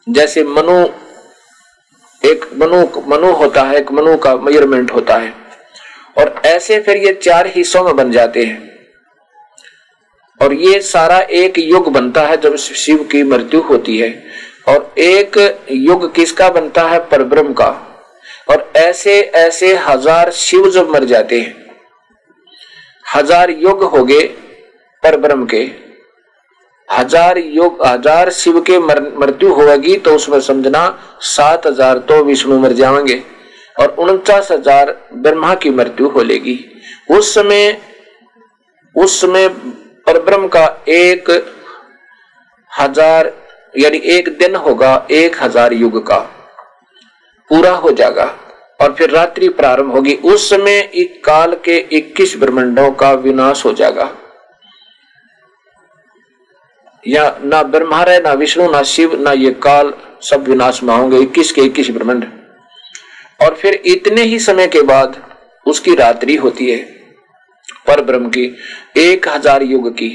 जैसे 0.09 0.43
मनु, 0.43 0.85
एक 2.29 2.53
मनु 2.53 3.01
मनु 3.07 3.31
होता 3.31 3.61
है, 3.61 3.75
एक 3.75 3.91
मनु 3.91 4.17
का 4.17 4.35
मयरमेंट 4.35 4.91
होता 4.91 5.17
है। 5.17 5.33
और 6.17 6.41
ऐसे 6.45 6.79
फिर 6.79 6.97
ये 6.97 7.13
चार 7.13 7.47
हिस्सों 7.47 7.83
में 7.83 7.95
बन 7.95 8.11
जाते 8.11 8.45
हैं। 8.45 8.73
और 10.41 10.53
ये 10.53 10.81
सारा 10.81 11.19
एक 11.19 11.59
युग 11.59 11.91
बनता 11.91 12.21
है 12.21 12.37
जब 12.37 12.55
शिव 12.55 13.03
की 13.03 13.23
मृत्यु 13.23 13.61
होती 13.61 13.99
है। 13.99 14.32
और 14.67 14.93
एक 14.99 15.37
युग 15.71 16.13
किसका 16.15 16.49
बनता 16.51 16.83
है? 16.83 16.99
परब्रह्म 17.07 17.53
का। 17.53 17.69
और 18.49 18.71
ऐसे 18.77 19.19
ऐसे 19.21 19.73
हज़ार 19.77 20.31
शिव 20.33 20.69
जब 20.71 20.89
मर 20.89 21.03
जाते 21.05 21.39
हैं, 21.39 21.55
हज़ार 23.05 23.51
युग 23.51 23.83
हो 23.85 24.03
गए 24.03 24.23
पर 25.03 25.17
ब्रह्म 25.17 25.45
के। 25.45 25.63
हज़ार 26.87 27.37
युग, 27.37 27.85
हज़ार 27.85 28.29
शिव 28.31 28.59
के 28.61 28.79
मृत्यु 28.79 29.53
होगी 29.53 29.95
तो 29.97 30.15
उसमें 30.15 30.39
समझना 30.41 30.87
सात 31.27 31.67
हज़ार 31.67 31.97
तो 31.99 32.23
विष्णु 32.23 32.59
मर 32.59 32.73
जाएँगे 32.73 33.21
और 33.75 33.95
उनचास 33.99 34.51
हज़ार 34.51 34.91
ब्रह्मा 35.13 35.53
की 35.55 35.69
मृत्यु 35.71 36.09
हो 36.09 36.21
लेगी। 36.23 36.59
उस 37.11 37.33
समय 37.33 37.77
उस 38.95 39.19
समय 39.21 39.47
परब्रह्म 40.07 40.47
का 40.47 40.65
एक 40.89 41.29
हज़ार 42.71 43.31
यानी 43.73 43.97
एक 43.97 44.29
दिन 44.37 44.55
होगा, 44.55 45.07
एक 45.11 45.43
हज़ार 45.43 45.73
युग 45.73 46.05
का। 46.07 46.17
पूरा 47.49 47.71
हो 47.73 47.91
जाएगा 47.91 48.25
और 48.79 48.93
फिर 48.93 49.09
रात्रि 49.09 49.49
प्रारंभ 49.51 49.91
होगी। 49.91 50.13
उस 50.25 50.49
समय 50.49 50.77
एक 50.95 51.23
काल 51.25 51.55
के 51.65 51.77
21 51.91 52.35
ब्रह्मंडों 52.37 52.91
का 52.91 53.11
विनाश 53.13 53.65
हो 53.65 53.73
जाएगा। 53.73 54.09
या 57.03 57.23
ना 57.43 57.61
ब्रह्मा 57.63 58.01
रहे 58.03 58.19
ना 58.19 58.33
विष्णु, 58.33 58.69
ना 58.71 58.81
शिव, 58.83 59.19
ना 59.21 59.31
ये 59.31 59.51
काल, 59.63 59.93
सब 60.21 60.47
विनाश 60.47 60.81
में 60.83 60.95
होंगे, 60.95 61.17
इक्कीस 61.17 61.51
के 61.51 61.61
इक्कीस 61.61 61.89
ब्रह्मंड। 61.89 62.25
और 63.41 63.55
फिर 63.55 63.81
इतने 63.85 64.23
ही 64.23 64.39
समय 64.39 64.67
के 64.67 64.81
बाद 64.83 65.21
उसकी 65.65 65.95
रात्रि 65.95 66.35
होती 66.35 66.69
है, 66.71 66.77
पर 67.87 68.01
ब्रह्म 68.01 68.29
की, 68.29 68.45
एक 68.97 69.27
हज़ार 69.27 69.63
युग 69.63 69.89
की। 69.91 70.09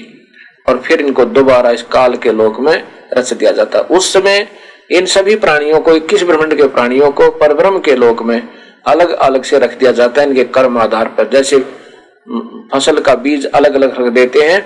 और 0.69 0.79
फिर 0.79 1.01
इनको 1.01 1.25
दोबारा 1.25 1.71
इस 1.71 1.83
काल 1.93 2.17
के 2.17 2.33
लोक 2.33 2.61
में 2.61 2.77
रच 3.13 3.33
दिया 3.33 3.53
जाता। 3.53 3.81
उस 3.81 4.13
समय 4.13 4.47
इन 4.91 5.07
सभी 5.07 5.35
प्राणियों 5.37 5.81
को, 5.81 5.93
इक्कीस 5.93 6.23
ब्रह्मंड 6.23 6.55
के 6.57 6.67
प्राणियों 6.69 7.11
को 7.11 7.31
पर 7.31 7.55
ब्रह्म 7.55 7.79
के 7.79 7.95
लोक 7.97 8.23
में 8.23 8.43
अलग 8.87 9.11
अलग 9.11 9.43
से 9.43 9.59
रख 9.59 9.79
दिया 9.79 9.93
जाता 9.93 10.21
है। 10.21 10.29
इनके 10.29 10.45
कर्म 10.45 10.79
आधार 10.79 11.09
पर 11.09 11.29
जैसे 11.29 11.59
फ़सल 12.73 13.01
का 13.01 13.15
बीज 13.17 13.47
अलग 13.47 13.75
अलग 13.75 14.01
रख 14.01 14.13
देते 14.13 14.41
हैं। 14.43 14.61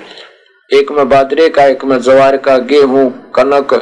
एक 0.71 0.91
में 0.93 1.09
बाजरे 1.09 1.49
का, 1.49 1.65
एक 1.65 1.85
में 1.85 2.01
जवार 2.01 2.37
का, 2.37 2.57
गेहूँ, 2.59 3.11
कनक 3.35 3.75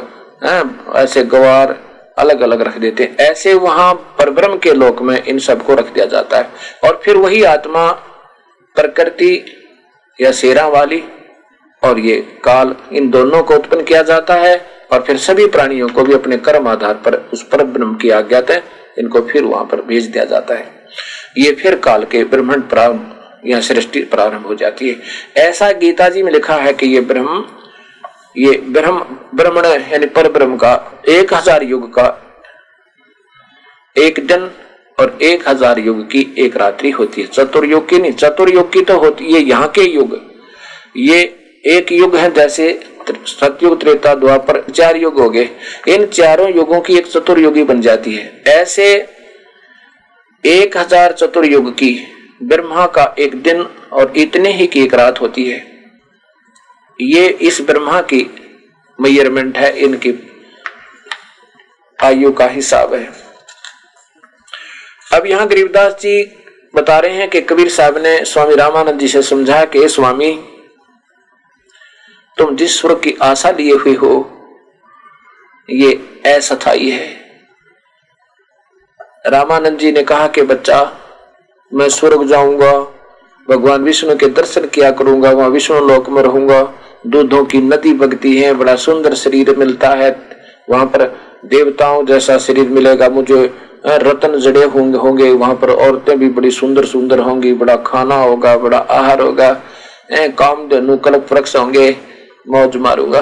ऐसे 0.95 1.23
गवार 1.23 1.77
अलग 2.17 2.41
अलग 2.41 2.61
रख 2.61 2.77
देते 2.77 3.03
हैं। 3.03 3.15
ऐसे 3.21 3.53
वहाँ 3.53 3.93
परब्रह्म 4.19 4.57
के 4.57 4.73
लोक 4.73 5.01
में 5.01 5.23
इन 5.23 5.39
सबको 5.39 5.73
रख 5.73 5.93
दिया 5.93 6.05
जाता 6.05 6.37
है। 6.37 6.49
और 6.83 6.99
फिर 7.03 7.17
वही 7.17 7.43
आत्मा, 7.43 7.89
प्रकृति 8.75 9.45
या 10.19 10.31
शेरा 10.31 10.67
वाली 10.67 11.03
और 11.83 11.99
ये 11.99 12.15
काल 12.43 12.75
इन 12.93 13.09
दोनों 13.09 13.41
को 13.43 13.55
उत्पन्न 13.55 13.83
किया 13.83 14.01
जाता 14.03 14.35
है 14.35 14.55
और 14.91 15.03
फिर 15.03 15.17
सभी 15.19 15.45
प्राणियों 15.47 15.87
को 15.89 16.03
भी 16.03 16.13
अपने 16.13 16.37
कर्म 16.39 16.67
आधार 16.67 16.93
पर 17.05 17.15
उस 17.33 17.43
पर 17.43 17.63
ब्रह्म 17.65 17.95
की 17.95 18.09
आज्ञा 18.11 18.41
है 18.49 18.63
इनको 18.99 19.21
फिर 19.21 19.43
वहाँ 19.43 19.65
पर 19.65 19.81
भेज 19.81 20.05
दिया 20.07 20.25
जाता 20.25 20.55
है। 20.55 20.69
ये 21.37 21.51
फिर 21.53 21.75
काल 21.79 22.03
के 22.03 22.23
ब्रह्मंड 22.25 22.63
प्रारंभ, 22.69 23.13
यह 23.45 23.61
सृष्टि 23.61 23.99
प्रारंभ 24.05 24.45
हो 24.45 24.55
जाती 24.55 24.89
है। 24.89 24.95
ऐसा 25.39 25.71
गीता 25.73 26.09
जी 26.09 26.23
में 26.23 26.31
लिखा 26.31 26.55
है 26.57 26.73
कि 26.73 26.87
ये 26.87 27.01
ब्रह्म 27.03 27.43
ये 28.37 28.51
ब्रह्म, 28.67 28.99
ब्रह्मण 29.35 29.65
यानी 29.65 30.05
पर 30.07 30.31
ब्रह्म 30.31 30.57
का 30.57 30.73
एक 31.09 31.33
हज़ार 31.33 31.63
युग 31.63 31.89
का 31.93 32.05
एक 33.95 34.19
दिन 34.27 34.49
और 34.97 35.17
एक 35.21 35.47
हज़ार 35.49 35.79
युग 35.79 36.05
की 36.11 36.21
एक 36.37 36.57
रात्रि 36.57 36.89
होती 36.91 37.21
है। 37.21 37.27
चतुर्युग 37.27 37.87
की 37.89 37.99
नहीं, 37.99 38.11
चतुर्युग 38.13 38.71
की 38.73 38.81
तो 38.81 38.97
होती 38.99 39.33
है 39.33 39.41
यहाँ 39.41 39.67
के 39.69 39.81
युग, 39.83 40.19
ये 40.97 41.21
एक 41.63 41.91
युग 41.91 42.15
है 42.15 42.31
जैसे 42.33 42.69
सतयुग, 43.27 43.79
त्रेता, 43.81 44.13
द्वापर, 44.15 44.59
चार 44.69 44.97
युग 44.97 45.19
हो 45.19 45.29
गए। 45.29 45.49
इन 45.87 46.05
चारों 46.05 46.49
युगों 46.49 46.79
की 46.81 46.97
एक 46.97 47.07
चतुर्युगी 47.07 47.63
बन 47.63 47.81
जाती 47.81 48.13
है। 48.15 48.41
ऐसे 48.49 48.85
एक 50.43 50.77
हज़ार 50.77 51.11
चतुर्युग 51.11 51.71
की 51.73 51.93
ब्रह्मा 52.43 52.85
का 52.87 53.03
एक 53.19 53.35
दिन 53.43 53.61
और 53.91 54.13
इतने 54.17 54.51
ही 54.51 54.67
की 54.67 54.83
एक 54.83 54.93
रात 54.93 55.21
होती 55.21 55.49
है। 55.49 55.59
ये 56.99 57.27
इस 57.27 57.61
ब्रह्मा 57.61 58.01
की 58.03 58.25
मेयरमेंट 58.99 59.57
है, 59.57 59.77
इनकी 59.79 60.13
आयु 61.99 62.31
का 62.31 62.47
हिसाब 62.47 62.93
है। 62.93 63.11
अब 65.13 65.25
यहाँ 65.25 65.47
गरीबदास 65.47 65.93
जी 65.93 66.23
बता 66.75 66.99
रहे 66.99 67.15
हैं 67.15 67.29
कि 67.29 67.41
कबीर 67.41 67.69
साहब 67.69 67.97
ने 67.97 68.23
स्वामी 68.25 68.55
रामानंद 68.55 68.99
जी 68.99 69.07
से 69.07 69.21
समझा 69.23 69.63
कि 69.65 69.87
स्वामी 69.89 70.31
तुम 72.37 72.55
जिस 72.55 72.79
स्वर्ग 72.79 72.99
की 72.99 73.15
आशा 73.21 73.49
लिए 73.51 73.73
हुए 73.73 73.93
हो, 73.95 74.13
ये 75.69 75.93
असथाई 76.27 76.89
है। 76.89 77.09
रामानंद 79.25 79.77
जी 79.79 79.91
ने 79.91 80.03
कहा 80.03 80.27
कि 80.27 80.41
बच्चा, 80.43 80.79
मैं 81.71 81.89
स्वर्ग 81.89 82.27
जाऊँगा, 82.27 82.71
भगवान 83.47 83.83
विष्णु 83.83 84.15
के 84.15 84.27
दर्शन 84.29 84.65
किया 84.67 84.91
करूँगा, 84.91 85.31
वहाँ 85.31 85.49
विष्णु 85.49 85.79
लोक 85.87 86.09
में 86.09 86.21
रहूँगा। 86.23 86.61
दूधों 87.07 87.43
की 87.45 87.57
नदी 87.59 87.93
बगती 87.93 88.37
है, 88.37 88.53
बड़ा 88.53 88.75
सुंदर 88.77 89.13
शरीर 89.15 89.55
मिलता 89.57 89.89
है। 89.91 90.09
वहाँ 90.69 90.85
पर 90.85 91.05
देवताओं 91.45 92.05
जैसा 92.05 92.37
शरीर 92.37 92.69
मिलेगा। 92.69 93.09
मुझे 93.09 93.43
रतन 93.85 94.39
जड़े 94.39 94.63
होंगे 94.65 94.97
होंगे। 94.97 95.31
वहाँ 95.31 95.55
पर 95.55 95.69
औरतें 95.71 96.17
भी 96.19 96.29
बड़ी 96.29 96.51
सुंदर 96.51 96.85
सुंदर 96.85 97.19
होंगी। 97.19 97.53
बड़ा 97.53 97.75
खाना 97.77 98.15
होगा, 98.15 98.55
बड़ा 98.57 98.77
आहार 98.77 99.21
होगा। 99.21 99.51
काम 100.11 100.67
कल्प 100.97 101.33
वृक्ष 101.33 101.55
होंगे। 101.55 101.89
मौज 102.49 102.75
मारूँगा। 102.75 103.21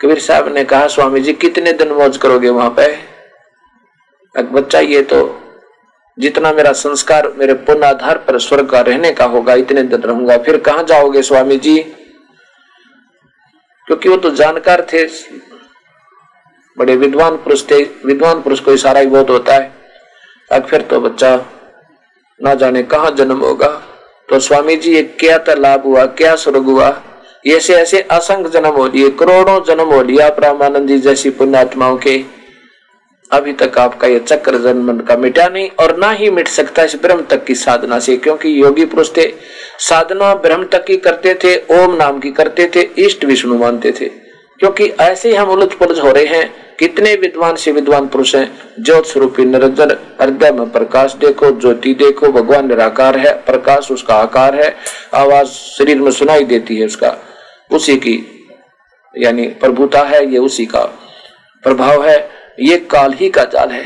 कबीर 0.00 0.18
साहब 0.18 0.48
ने 0.48 0.64
कहा, 0.64 0.86
स्वामी 0.86 1.20
जी, 1.20 1.32
कितने 1.32 1.72
दिन 1.72 1.88
मौज 1.88 2.16
करोगे 2.16 2.48
वहाँ 2.48 2.70
पे? 2.70 2.96
बच्चा, 4.34 4.80
ये 4.80 5.02
तो 5.02 5.40
जितना 6.18 6.52
मेरा 6.52 6.72
संस्कार, 6.72 7.28
मेरे 7.28 7.54
पुण्य 7.54 7.86
आधार 7.86 8.18
पर 8.18 8.38
स्वर्ग 8.38 8.70
का 8.70 8.80
रहने 8.80 9.12
का 9.12 9.24
होगा, 9.24 9.54
इतने 9.54 9.82
दिन 9.82 10.00
रहूँगा। 10.00 10.38
फिर 10.38 10.58
कहा 10.60 10.82
जाओगे 10.82 11.22
स्वामी 11.22 11.58
जी? 11.58 11.78
क्योंकि 13.86 14.08
वो 14.08 14.16
तो 14.16 14.30
जानकार 14.30 14.86
थे। 14.92 15.06
बड़े 16.78 16.96
विद्वान 16.96 17.36
पुरुष 17.36 17.70
थे। 17.70 17.82
विद्वान 17.82 18.42
पुरुष 18.42 18.60
को 18.60 18.72
इशारा 18.72 19.00
ही 19.00 19.06
बहुत 19.06 19.30
होता 19.30 19.54
है। 19.54 19.72
अब 20.52 20.66
फिर 20.66 20.82
तो 20.82 21.00
बच्चा, 21.00 21.46
ना 22.42 22.54
जाने 22.54 22.82
कहा 22.82 23.10
जन्म 23.10 23.38
होगा। 23.38 23.68
तो 24.28 24.38
स्वामी 24.40 24.76
जी, 24.76 24.94
ये 24.94 25.02
क्या 25.02 25.54
लाभ 25.54 25.82
हुआ, 25.82 26.06
क्या 26.06 26.36
स्वर्ग 26.36 26.64
हुआ? 26.64 27.02
ऐसे 27.50 27.74
ऐसे 27.74 28.00
असंग 28.00 28.46
जन्म 28.46 28.66
हो 28.66 28.86
लिए 28.86 29.10
करोड़ों 29.10 29.60
जन्म 29.64 29.92
हो 29.92 30.02
लिया 30.02 30.28
रामानंद 30.38 30.88
जी 30.88 30.98
जैसी 30.98 31.30
पुण्यात्माओं 31.30 31.96
के, 31.96 32.22
अभी 33.30 33.52
तक 33.52 33.78
आपका 33.78 34.08
ये 34.08 34.18
चक्र 34.18 34.58
जन्म 34.58 34.98
का 34.98 35.16
मिटा 35.16 35.48
नहीं 35.48 35.68
और 35.80 35.96
ना 35.96 36.10
ही 36.10 36.30
मिट 36.30 36.48
सकता 36.48 36.82
इस 36.82 36.96
ब्रह्म 37.02 37.22
तक 37.22 37.44
की 37.44 37.54
साधना 37.54 37.98
से, 37.98 38.16
क्योंकि 38.16 38.62
योगी 38.62 38.84
पुरुष 38.84 39.10
थे, 39.16 39.32
साधना 39.78 40.34
ब्रह्म 40.34 40.64
तक 40.64 40.84
की 40.84 40.96
करते 40.96 41.34
थे, 41.34 41.56
ओम 41.56 41.96
नाम 41.96 42.18
की 42.18 42.30
करते 42.30 42.70
थे, 42.76 42.80
इष्ट 42.80 43.24
विष्णु 43.24 43.58
मानते 43.58 43.92
थे। 43.92 44.08
क्योंकि 44.60 44.84
ऐसे 45.00 45.28
ही 45.28 45.34
हम 45.34 45.50
उलझ 45.50 45.72
पुलझ 45.72 45.98
हो 45.98 46.10
रहे 46.12 46.26
हैं, 46.26 46.76
कितने 46.78 47.14
विद्वान 47.14 47.56
से 47.56 47.72
विद्वान 47.72 48.06
पुरुष 48.06 48.34
हैं, 48.34 48.50
ज्योत 48.80 49.06
स्वरूपी 49.06 49.44
निरंजन, 49.44 49.96
हृदय 50.22 50.52
में 50.52 50.70
प्रकाश 50.70 51.14
देखो, 51.14 51.50
ज्योति 51.50 51.94
देखो, 51.94 52.28
भगवान 52.28 52.68
निराकार 52.68 53.18
है, 53.18 53.32
प्रकाश 53.32 53.90
उसका 53.90 54.14
आकार 54.14 54.54
है, 54.54 54.74
आवाज़ 55.14 55.48
शरीर 55.48 56.00
में 56.00 56.10
सुनाई 56.10 56.44
देती 56.44 56.76
है 56.76 56.86
उसका। 56.86 57.16
उसी 57.70 57.96
की, 57.96 58.16
यानी 59.14 59.46
प्रभुता 59.60 60.02
है, 60.04 60.24
ये 60.32 60.38
उसी 60.40 60.66
का 60.66 60.84
प्रभाव 61.64 62.06
है। 62.06 62.18
ये 62.60 62.76
काल 62.90 63.12
ही 63.12 63.28
का 63.28 63.44
जाल 63.46 63.70
है। 63.70 63.82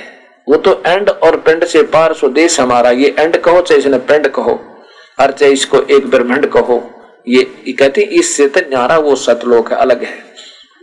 वो 0.46 0.56
तो 0.56 0.82
एंड 0.86 1.08
और 1.08 1.36
पेंड 1.38 1.64
से 1.64 1.82
पार 1.84 2.12
स्वदेश 2.14 2.58
हमारा। 2.60 2.90
ये 2.90 3.14
एंड 3.18 3.36
कहो, 3.36 3.60
चाहे 3.60 3.80
इसने 3.80 3.98
पेंड 4.00 4.28
कहो 4.28 4.58
और 5.18 5.32
चाहे 5.32 5.52
इसको 5.52 5.80
एक 5.88 6.06
ब्रह्मंड 6.10 6.46
कहो। 6.48 6.82
ये 7.28 7.42
कहते 7.70 8.02
इससे 8.02 8.46
तो 8.48 8.60
न्यारा 8.60 8.98
वो 8.98 9.14
सतलोक 9.16 9.72
है, 9.72 9.78
अलग 9.78 10.02
है। 10.04 10.16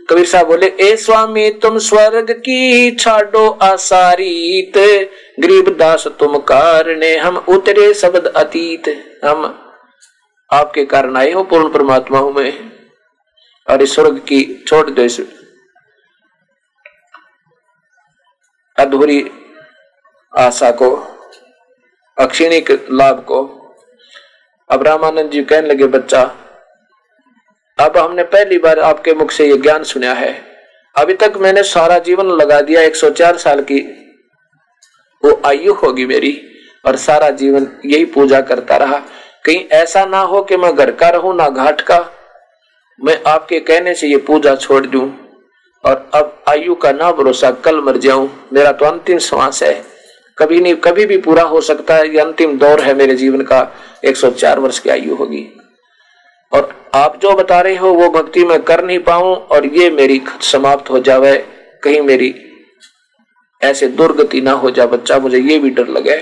कबीर 0.08 0.26
साहब 0.26 0.46
बोले, 0.46 0.66
ए 0.66 0.96
स्वामी, 0.96 1.50
तुम 1.62 1.78
स्वर्ग 1.80 2.30
की 2.38 2.90
छाडो 2.90 3.46
आसारीत। 3.62 4.78
गरीब 5.40 5.68
दास 5.78 6.06
तुम 6.20 6.36
कारणे, 6.46 7.16
हम 7.16 7.36
उतरे 7.48 7.92
शब्द 7.94 8.26
अतीत। 8.26 8.88
हम 9.24 9.54
आपके 10.50 10.84
कारण 10.86 11.16
आए 11.16 11.32
हो 11.32 11.42
पूर्ण 11.44 11.68
परमात्मा 11.68 12.18
हूँ 12.18 12.32
मैं। 12.34 12.52
और 13.68 13.82
इस 13.82 13.94
स्वर्ग 13.94 14.18
की 14.18 14.64
छोड़ 14.68 14.90
दो 14.90 15.02
इस 15.02 15.20
अधूरी 18.78 19.30
आशा 20.38 20.70
को, 20.70 20.94
अक्षिणिक 22.18 22.70
लाभ 22.90 23.24
को। 23.24 23.42
अब 24.70 24.82
रामानंद 24.82 25.30
जी 25.30 25.44
कहने 25.44 25.68
लगे, 25.68 25.86
बच्चा, 25.86 26.22
अब 27.78 27.96
हमने 27.96 28.22
पहली 28.22 28.58
बार 28.58 28.78
आपके 28.78 29.14
मुख 29.14 29.30
से 29.30 29.48
ये 29.48 29.56
ज्ञान 29.56 29.82
सुना 29.82 30.12
है। 30.12 30.32
अभी 30.96 31.14
तक 31.14 31.32
मैंने 31.36 31.62
सारा 31.62 31.98
जीवन 31.98 32.26
लगा 32.26 32.60
दिया 32.60 32.82
104 32.82 33.36
साल 33.36 33.62
की। 33.62 33.80
वो 35.24 35.42
आयु 35.46 35.72
होगी 35.72 36.06
मेरी, 36.06 36.32
और 36.86 36.96
सारा 36.96 37.30
जीवन 37.30 37.66
यही 37.84 38.04
पूजा 38.04 38.40
करता 38.40 38.76
रहा। 38.76 38.98
कहीं 39.44 39.64
ऐसा 39.68 40.04
ना 40.04 40.20
हो 40.20 40.42
कि 40.42 40.56
मैं 40.56 40.74
घर 40.76 40.90
का 40.90 41.08
रहूँ, 41.08 41.36
ना 41.36 41.48
घाट 41.48 41.80
का। 41.80 41.98
मैं 43.00 43.20
आपके 43.26 43.58
कहने 43.60 43.94
से 43.94 44.06
ये 44.06 44.16
पूजा 44.16 44.54
छोड़ 44.56 44.86
दूँ 44.86 45.04
और 45.84 46.10
अब 46.14 46.42
आयु 46.48 46.74
का 46.74 46.92
ना 46.92 47.10
भरोसा, 47.12 47.50
कल 47.50 47.80
मर 47.80 47.96
जाऊँ, 47.96 48.28
मेरा 48.52 48.72
तो 48.72 48.86
अंतिम 48.86 49.18
श्वास 49.18 49.62
है। 49.62 49.82
कभी 50.38 50.60
नहीं, 50.60 50.74
कभी 50.76 51.06
भी 51.06 51.16
पूरा 51.18 51.42
हो 51.42 51.60
सकता 51.60 51.94
है, 51.96 52.08
ये 52.08 52.20
अंतिम 52.20 52.58
दौर 52.58 52.80
है 52.80 52.94
मेरे 52.94 53.14
जीवन 53.14 53.42
का 53.42 53.60
104 54.04 54.58
वर्ष 54.58 54.78
की 54.78 54.90
आयु 54.90 55.14
होगी। 55.14 55.46
और 56.52 56.90
आप 56.94 57.18
जो 57.22 57.34
बता 57.34 57.60
रहे 57.60 57.76
हो, 57.76 57.92
वो 57.94 58.08
भक्ति 58.10 58.44
मैं 58.44 58.62
कर 58.62 58.84
नहीं 58.84 58.98
पाऊँ 58.98 59.34
और 59.34 59.66
ये 59.66 59.90
मेरी 59.90 60.20
समाप्त 60.42 60.90
हो 60.90 60.98
जावे, 60.98 61.36
कहीं 61.82 62.00
मेरी 62.00 62.34
ऐसे 63.60 63.88
दुर्गति 63.88 64.40
ना 64.40 64.52
हो 64.52 64.70
जा 64.70 64.86
बच्चा, 64.86 65.18
मुझे 65.18 65.38
ये 65.38 65.58
भी 65.58 65.70
डर 65.70 65.88
लगे। 65.88 66.16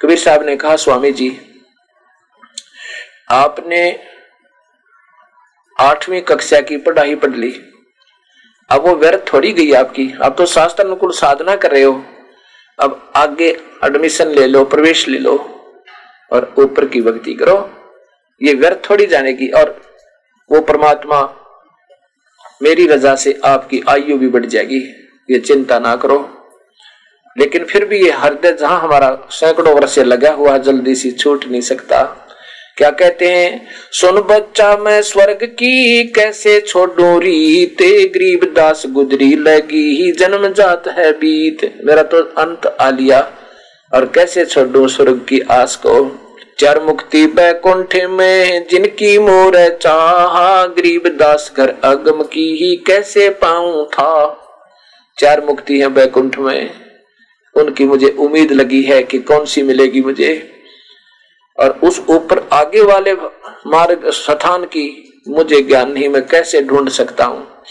कबीर 0.00 0.18
साहब 0.18 0.42
ने 0.42 0.56
कहा, 0.56 0.76
स्वामी 0.76 1.12
जी, 1.12 1.36
आपने 3.30 4.13
आठवीं 5.80 6.22
कक्षा 6.22 6.60
की 6.60 6.76
पढ़ाई 6.76 7.14
पढ़ 7.14 7.30
ली। 7.30 7.60
अब 8.70 8.86
वो 8.86 8.94
व्यर्थ 8.94 9.32
थोड़ी 9.32 9.52
गई 9.52 9.72
आपकी। 9.72 10.14
अब 10.22 10.34
तो 10.34 10.46
शास्त्र 10.46 10.84
अनुकूल 10.84 11.12
साधना 11.12 11.56
कर 11.56 11.70
रहे 11.70 11.82
हो। 11.82 12.04
अब 12.78 13.12
आगे 13.16 13.60
एडमिशन 13.84 14.28
ले 14.28 14.46
लो, 14.46 14.64
प्रवेश 14.64 15.08
ले 15.08 15.18
लो 15.18 15.36
और 16.32 16.54
ऊपर 16.58 16.88
की 16.88 17.00
भक्ति 17.00 17.34
करो। 17.34 17.70
ये 18.42 18.54
व्यर्थ 18.54 18.90
थोड़ी 18.90 19.06
जाने 19.06 19.32
की 19.32 19.48
और 19.48 19.82
वो 20.52 20.60
परमात्मा 20.60 21.34
मेरी 22.62 22.86
रजा 22.86 23.14
से 23.14 23.40
आपकी 23.44 23.82
आयु 23.88 24.18
भी 24.18 24.28
बढ़ 24.28 24.46
जाएगी। 24.46 24.78
ये 25.30 25.38
चिंता 25.38 25.78
ना 25.78 25.96
करो। 25.96 26.30
लेकिन 27.38 27.64
फिर 27.64 27.84
भी 27.84 28.04
ये 28.04 28.10
हृदय 28.10 28.52
जहाँ 28.52 28.80
हमारा 28.80 29.28
सैकड़ों 29.30 29.74
वर्ष 29.74 29.98
लगा 29.98 30.30
हुआ 30.30 30.58
जल्दी 30.58 30.94
सी 30.94 31.10
छूट 31.10 31.44
नहीं 31.44 31.60
सकता। 31.60 32.23
क्या 32.76 32.90
कहते 32.90 33.26
हैं? 33.26 33.66
सुन 33.92 34.20
बच्चा, 34.20 34.76
मैं 34.76 35.00
स्वर्ग 35.02 35.42
की 35.42 36.04
कैसे 36.06 36.60
छोड़ू? 36.60 37.18
रीते 37.18 37.88
गरीब 38.08 38.44
दास 38.56 38.82
गुजरी 38.86 39.34
लगी 39.36 39.84
ही 39.96 40.10
जन्म 40.12 40.48
जात 40.52 40.88
है 40.88 41.12
बीत। 41.12 41.60
मेरा 41.84 42.02
तो 42.02 42.22
अंत 42.38 42.66
आ 42.80 42.90
लिया 42.90 43.20
और 43.92 44.04
कैसे 44.14 44.44
छोड़ू 44.44 44.86
स्वर्ग 44.88 45.20
की 45.28 45.40
आस 45.50 45.76
को? 45.76 46.20
चार 46.58 46.82
मुक्ति 46.82 47.26
बैकुंठ 47.26 47.96
में, 48.10 48.66
जिनकी 48.70 49.18
मोर 49.18 49.56
चाहा, 49.82 50.66
गरीब 50.66 51.08
दास 51.08 51.52
घर 51.56 51.74
अगम 51.84 52.22
की 52.22 52.46
ही 52.56 52.74
कैसे 52.76 53.28
पाऊँ 53.30 53.86
था? 53.86 54.40
चार 55.18 55.44
मुक्ति 55.44 55.78
है 55.80 55.88
बैकुंठ 55.88 56.38
में, 56.38 56.70
उनकी 57.54 57.84
मुझे 57.84 58.08
उम्मीद 58.08 58.52
लगी 58.52 58.82
है 58.82 59.02
कि 59.02 59.18
कौन 59.18 59.44
सी 59.44 59.62
मिलेगी 59.62 60.00
मुझे? 60.00 60.53
और 61.58 61.70
उस 61.70 62.00
ऊपर 62.08 62.48
आगे 62.52 62.80
वाले 62.80 63.14
मार्ग 63.66 64.10
स्थान 64.10 64.64
की 64.64 65.12
मुझे 65.28 65.60
ज्ञान 65.62 65.92
नहीं, 65.92 66.08
मैं 66.08 66.26
कैसे 66.26 66.62
ढूंढ 66.62 66.88
सकता 66.88 67.24
हूँ? 67.24 67.62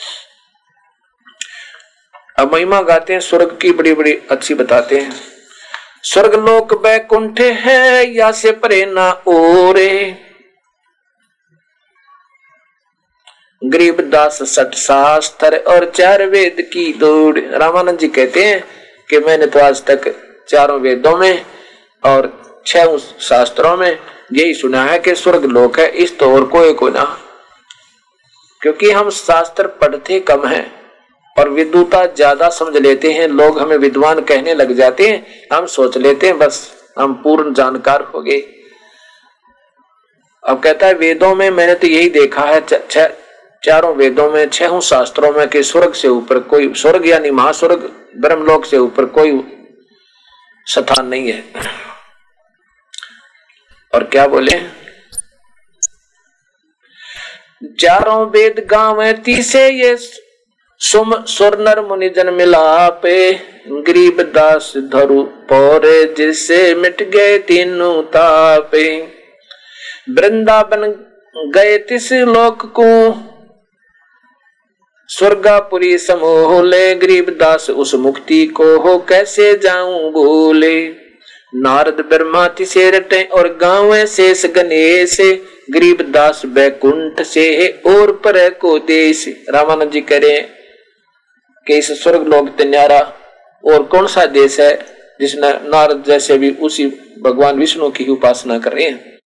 अब 2.39 2.53
महिमा 2.53 2.81
गाते 2.81 3.13
हैं, 3.13 3.19
स्वर्ग 3.19 3.57
की 3.61 3.71
बड़ी 3.71 3.93
बड़ी 3.93 4.13
अच्छी 4.31 4.53
बताते 4.53 4.99
हैं। 4.99 5.13
स्वर्ग 6.03 6.33
लोक 6.49 6.73
बैकुंठ 6.81 7.41
है, 7.41 8.15
या 8.15 8.31
से 8.31 8.51
परे 8.51 8.85
ना 8.85 9.23
ओरे। 9.27 10.17
गरीब 13.63 14.09
दास 14.09 14.39
सठ 14.43 14.75
शास्त्र 14.75 15.57
और 15.57 15.91
चार 15.95 16.25
वेद 16.25 16.55
की 16.73 16.93
दौड़। 16.93 17.39
रामानंद 17.39 17.99
जी 17.99 18.07
कहते 18.07 18.43
हैं 18.43 18.63
कि 19.09 19.19
मैंने 19.19 19.45
तो 19.45 19.59
आज 19.59 19.83
तक 19.85 20.15
चारों 20.49 20.79
वेदों 20.79 21.17
में 21.17 21.45
और 22.03 22.42
छह 22.65 22.97
शास्त्रों 23.21 23.75
में 23.77 23.89
यही 24.33 24.53
सुना 24.53 24.83
है 24.83 24.99
कि 24.99 25.15
स्वर्ग 25.15 25.45
लोक 25.45 25.79
है 25.79 25.87
इस 26.03 26.17
तो 26.19 26.33
और 26.35 26.45
कोई 26.49 26.73
को 26.73 26.89
ना 26.89 27.03
क्योंकि 28.61 28.91
हम 28.91 29.09
शास्त्र 29.09 29.67
पढ़ते 29.81 30.19
कम 30.19 30.45
हैं 30.47 30.65
और 31.35 31.49
विद्वता 31.49 32.05
ज़्यादा 32.05 32.49
समझ 32.49 32.81
लेते 32.81 33.11
हैं 33.13 33.27
लोग 33.29 33.59
हमें 33.59 33.75
विद्वान 33.77 34.19
कहने 34.21 34.53
लग 34.53 34.71
जाते 34.73 35.07
हैं 35.07 35.47
हम 35.53 35.65
सोच 35.67 35.97
लेते 35.97 36.27
हैं 36.27 36.37
बस 36.37 36.59
हम 36.99 37.13
पूर्ण 37.23 37.53
जानकार 37.53 38.01
हो 38.13 38.21
गए। 38.21 38.39
अब 40.43 40.59
कहता 40.59 40.87
है 40.87 40.93
वेदों 40.93 41.33
में 41.35 41.49
मैंने 41.51 41.75
तो 41.75 41.87
यही 41.87 42.09
देखा 42.09 42.41
है 42.41 42.61
छ, 42.61 43.07
चारों 43.63 43.93
वेदों 43.95 44.29
में 44.31 44.49
छह 44.49 44.79
शास्त्रों 44.81 45.31
में 45.33 45.47
कि 45.49 45.63
स्वर्ग 45.63 45.93
से 45.93 46.07
ऊपर 46.07 46.39
कोई 46.47 46.73
स्वर्ग 46.73 47.07
यानी 47.07 47.31
महास्वर्ग 47.31 47.89
ब्रह्मलोक 48.17 48.65
से 48.65 48.77
ऊपर 48.77 49.05
कोई 49.17 49.39
स्थान 50.67 51.07
नहीं 51.07 51.31
है। 51.31 51.43
और 53.93 54.03
क्या 54.03 54.27
बोले? 54.27 54.59
चारों 57.79 58.25
वेद 58.29 58.67
गाँव 58.69 59.11
तीसे 59.11 59.67
ये 59.69 59.95
सुम 60.81 61.13
सुरनर 61.25 61.81
मुनि 61.81 62.09
जन 62.09 62.33
मिलापे, 62.33 63.33
गरीब 63.69 64.21
दास 64.21 64.73
धरु 64.77 65.23
पौरे 65.23 66.13
जिससे 66.17 66.73
मिट 66.75 67.03
गए 67.09 67.37
तीनों 67.37 68.01
तापे। 68.03 68.87
वृंदावन 70.09 70.87
गए 71.55 71.77
तिस 71.77 72.11
लोक 72.13 72.65
को, 72.79 72.89
स्वर्गापुरी 75.09 75.97
समूह 75.97 76.61
ले, 76.63 76.95
गरीब 76.95 77.29
दास 77.29 77.69
उस 77.69 77.95
मुक्ति 77.95 78.45
को 78.47 78.77
हो 78.79 78.97
कैसे 78.99 79.53
जाऊँ 79.57 80.11
बोले 80.11 81.02
नारद 81.53 81.99
ब्रह्मा 82.09 82.47
से 82.61 82.89
रटे 82.91 83.23
और 83.31 83.47
गाँव 83.57 84.05
शेष 84.05 84.45
गणेश 84.45 85.17
गरीब 85.71 86.01
दास 86.11 86.45
बैकुंठ 86.45 87.21
से 87.21 87.43
है 87.57 87.67
और 87.93 88.11
पर 88.17 88.49
को 88.53 88.77
देश। 88.79 89.27
रामानंद 89.49 89.91
जी 89.91 90.01
करें 90.01 90.47
कि 91.67 91.77
इस 91.77 91.91
स्वर्ग 92.03 92.27
लोक 92.27 92.49
तन्यारा 92.57 92.99
और 93.63 93.83
कौन 93.83 94.07
सा 94.07 94.25
देश 94.25 94.59
है 94.59 94.71
जिसने 95.21 95.51
नारद 95.69 96.03
जैसे 96.03 96.37
भी 96.37 96.49
उसी 96.61 96.87
भगवान 97.21 97.59
विष्णु 97.59 97.89
की 97.89 98.05
उपासना 98.05 98.57
कर 98.59 98.73
रहे 98.73 98.89
हैं? 98.89 99.19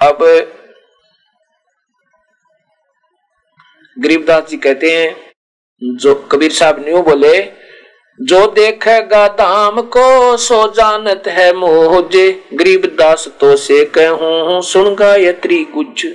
अब 0.00 0.18
गरीबदास 3.96 4.48
जी 4.48 4.56
कहते 4.56 4.96
हैं, 4.96 5.32
जो 5.82 6.14
कबीर 6.14 6.52
साहब 6.52 6.84
न्यू 6.84 7.02
बोले 7.02 7.61
जो 8.18 8.46
देखेगा 8.46 9.26
दाम 9.28 9.80
को 9.94 10.36
सो 10.36 10.56
जानत 10.72 11.28
है 11.28 11.52
मोहजे 11.52 12.30
गरीब 12.54 12.84
दास 12.98 13.26
तो 13.40 13.54
से 13.56 13.84
कहूँ 13.96 14.60
सुन 14.62 14.94
गायत्री 14.94 15.62
कुछ 15.64 16.06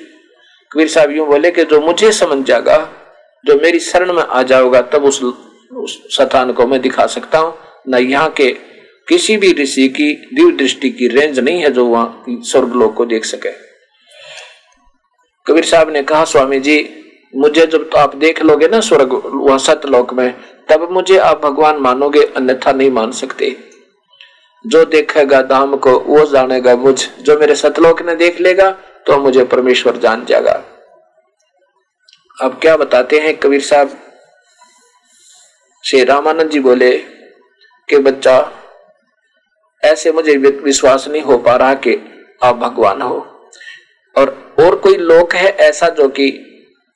कबीर 0.71 0.87
साहब 0.87 1.11
यूँ 1.11 1.27
बोले 1.27 1.51
कि 1.51 1.63
जो 1.63 1.79
मुझे 1.81 2.11
समझ 2.11 2.37
जाएगा 2.45 2.77
जो 3.43 3.55
मेरी 3.55 3.79
शरण 3.79 4.13
में 4.13 4.23
आ 4.23 4.41
जाओगा 4.43 4.81
तब 4.93 5.03
उस, 5.03 5.21
उस 5.23 5.97
स्थान 6.11 6.51
को 6.51 6.67
मैं 6.67 6.81
दिखा 6.81 7.05
सकता 7.07 7.39
हूँ। 7.39 7.53
न 7.89 7.97
यहाँ 7.97 8.29
के 8.29 8.51
किसी 9.07 9.37
भी 9.37 9.51
ऋषि 9.53 9.87
की 9.89 10.13
दिव्य 10.33 10.55
दृष्टि 10.57 10.89
की 10.89 11.07
रेंज 11.07 11.39
नहीं 11.39 11.61
है 11.61 11.71
जो 11.71 11.85
वहाँ 11.85 12.25
स्वर्ग 12.29 12.73
लोक 12.73 12.93
को 12.95 13.05
देख 13.05 13.25
सके। 13.25 13.51
कबीर 15.45 15.65
साहब 15.65 15.89
ने 15.89 16.03
कहा 16.03 16.23
स्वामी 16.25 16.59
जी 16.59 16.77
मुझे 17.35 17.65
जब 17.65 17.89
तो 17.89 17.97
आप 17.97 18.15
देख 18.15 18.41
लोगे 18.43 18.67
ना 18.67 18.79
स्वर्ग 18.81 19.21
वहाँ 19.25 19.57
सतलोक 19.57 20.13
में 20.13 20.33
तब 20.69 20.91
मुझे 20.91 21.17
आप 21.17 21.45
भगवान 21.45 21.77
मानोगे, 21.77 22.23
अन्यथा 22.23 22.71
नहीं 22.71 22.91
मान 22.91 23.11
सकते। 23.11 23.69
जो 24.67 24.85
देखेगा 24.85 25.41
दाम 25.41 25.77
को, 25.77 25.99
वो 25.99 26.25
जानेगा 26.25 26.75
मुझ। 26.75 27.09
जो 27.21 27.39
मेरे 27.39 27.55
सतलोक 27.55 28.01
ने 28.01 28.15
देख 28.15 28.41
लेगा 28.41 28.71
तो 29.05 29.17
मुझे 29.17 29.43
परमेश्वर 29.43 29.97
जान 29.97 30.25
जाएगा। 30.25 30.63
अब 32.41 32.59
क्या 32.61 32.77
बताते 32.77 33.19
हैं, 33.19 33.37
कबीर 33.37 33.61
साहब? 33.61 33.97
श्री 35.85 36.03
रामानंद 36.03 36.49
जी 36.49 36.59
बोले 36.59 36.97
कि, 37.89 37.97
बच्चा, 37.97 38.51
ऐसे 39.83 40.11
मुझे 40.11 40.37
विश्वास 40.37 41.07
नहीं 41.07 41.21
हो 41.21 41.37
पा 41.37 41.55
रहा 41.55 41.73
कि 41.73 42.25
आप 42.43 42.55
भगवान 42.55 43.01
हो। 43.01 43.49
और 44.17 44.55
और 44.59 44.75
कोई 44.75 44.97
लोक 44.97 45.33
है 45.33 45.49
ऐसा 45.49 45.89
जो 45.89 46.07
कि, 46.07 46.43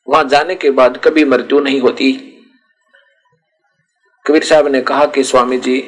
वहाँ 0.09 0.24
जाने 0.24 0.55
के 0.55 0.69
बाद 0.69 1.01
कभी 1.03 1.26
मृत्यु 1.26 1.59
नहीं 1.59 1.82
होती। 1.82 2.28
कबीर 4.26 4.43
साहब 4.43 4.67
ने 4.67 4.80
कहा 4.82 5.05
कि 5.05 5.24
स्वामी 5.24 5.57
जी, 5.57 5.84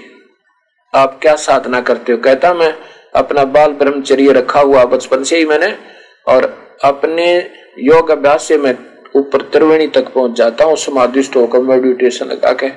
आप 0.94 1.18
क्या 1.22 1.36
साधना 1.36 1.82
करते 1.82 2.12
हो? 2.12 2.18
कहता, 2.18 2.54
मैं 2.54 2.74
अपना 3.16 3.44
बाल 3.46 3.72
ब्रह्मचर्य 3.72 4.32
रखा 4.32 4.60
हुआ 4.60 4.84
बचपन 4.86 5.24
से 5.24 5.38
ही 5.38 5.46
मैंने 5.46 5.68
और 6.28 6.46
अपने 6.84 7.26
योग 7.80 8.10
अभ्यास 8.10 8.44
से 8.44 8.58
मैं 8.58 8.76
ऊपर 9.16 9.42
त्रिवेणी 9.44 9.88
तक 9.88 10.12
पहुँच 10.14 10.32
जाता 10.38 10.66
हूँ 10.66 10.76
समाधिष्ट 10.76 11.36
होकर 11.36 11.60
मेडिटेशन 11.62 12.26
लगा 12.26 12.54
के। 12.54 12.70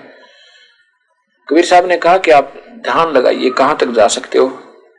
कबीर 1.49 1.65
साहब 1.65 1.87
ने 1.87 1.97
कहा 1.97 2.19
कि 2.19 2.31
आप 2.31 2.53
ध्यान 2.85 3.13
लगाइए, 3.13 3.51
कहाँ 3.51 3.77
तक 3.77 3.91
जा 3.91 4.07
सकते 4.09 4.39
हो? 4.39 4.51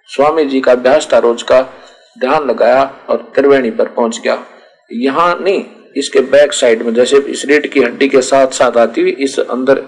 स्वामी 0.10 0.46
जी 0.46 0.62
का 0.62 0.72
अभ्यास 0.72 1.08
था, 1.14 1.18
रोज 1.18 1.44
का 1.44 1.62
ध्यान 2.20 2.48
लगाया 2.48 2.84
और 3.10 3.32
त्रिवेणी 3.36 3.72
पर 3.72 3.88
पहुँच 3.90 4.20
गया। 4.20 4.40
यहाँ 4.92 5.38
नहीं, 5.42 5.64
इसके 5.96 6.20
बैक 6.22 6.54
साइड 6.54 6.82
में, 6.82 6.94
जैसे 6.94 7.18
इस 7.18 7.46
रेट 7.46 7.72
की 7.74 7.80
हड्डी 7.80 8.08
के 8.08 8.22
साथ 8.22 8.48
साथ 8.54 8.78
आती 8.78 9.02
हुई 9.02 9.12
इस 9.20 9.40
अंदर 9.40 9.84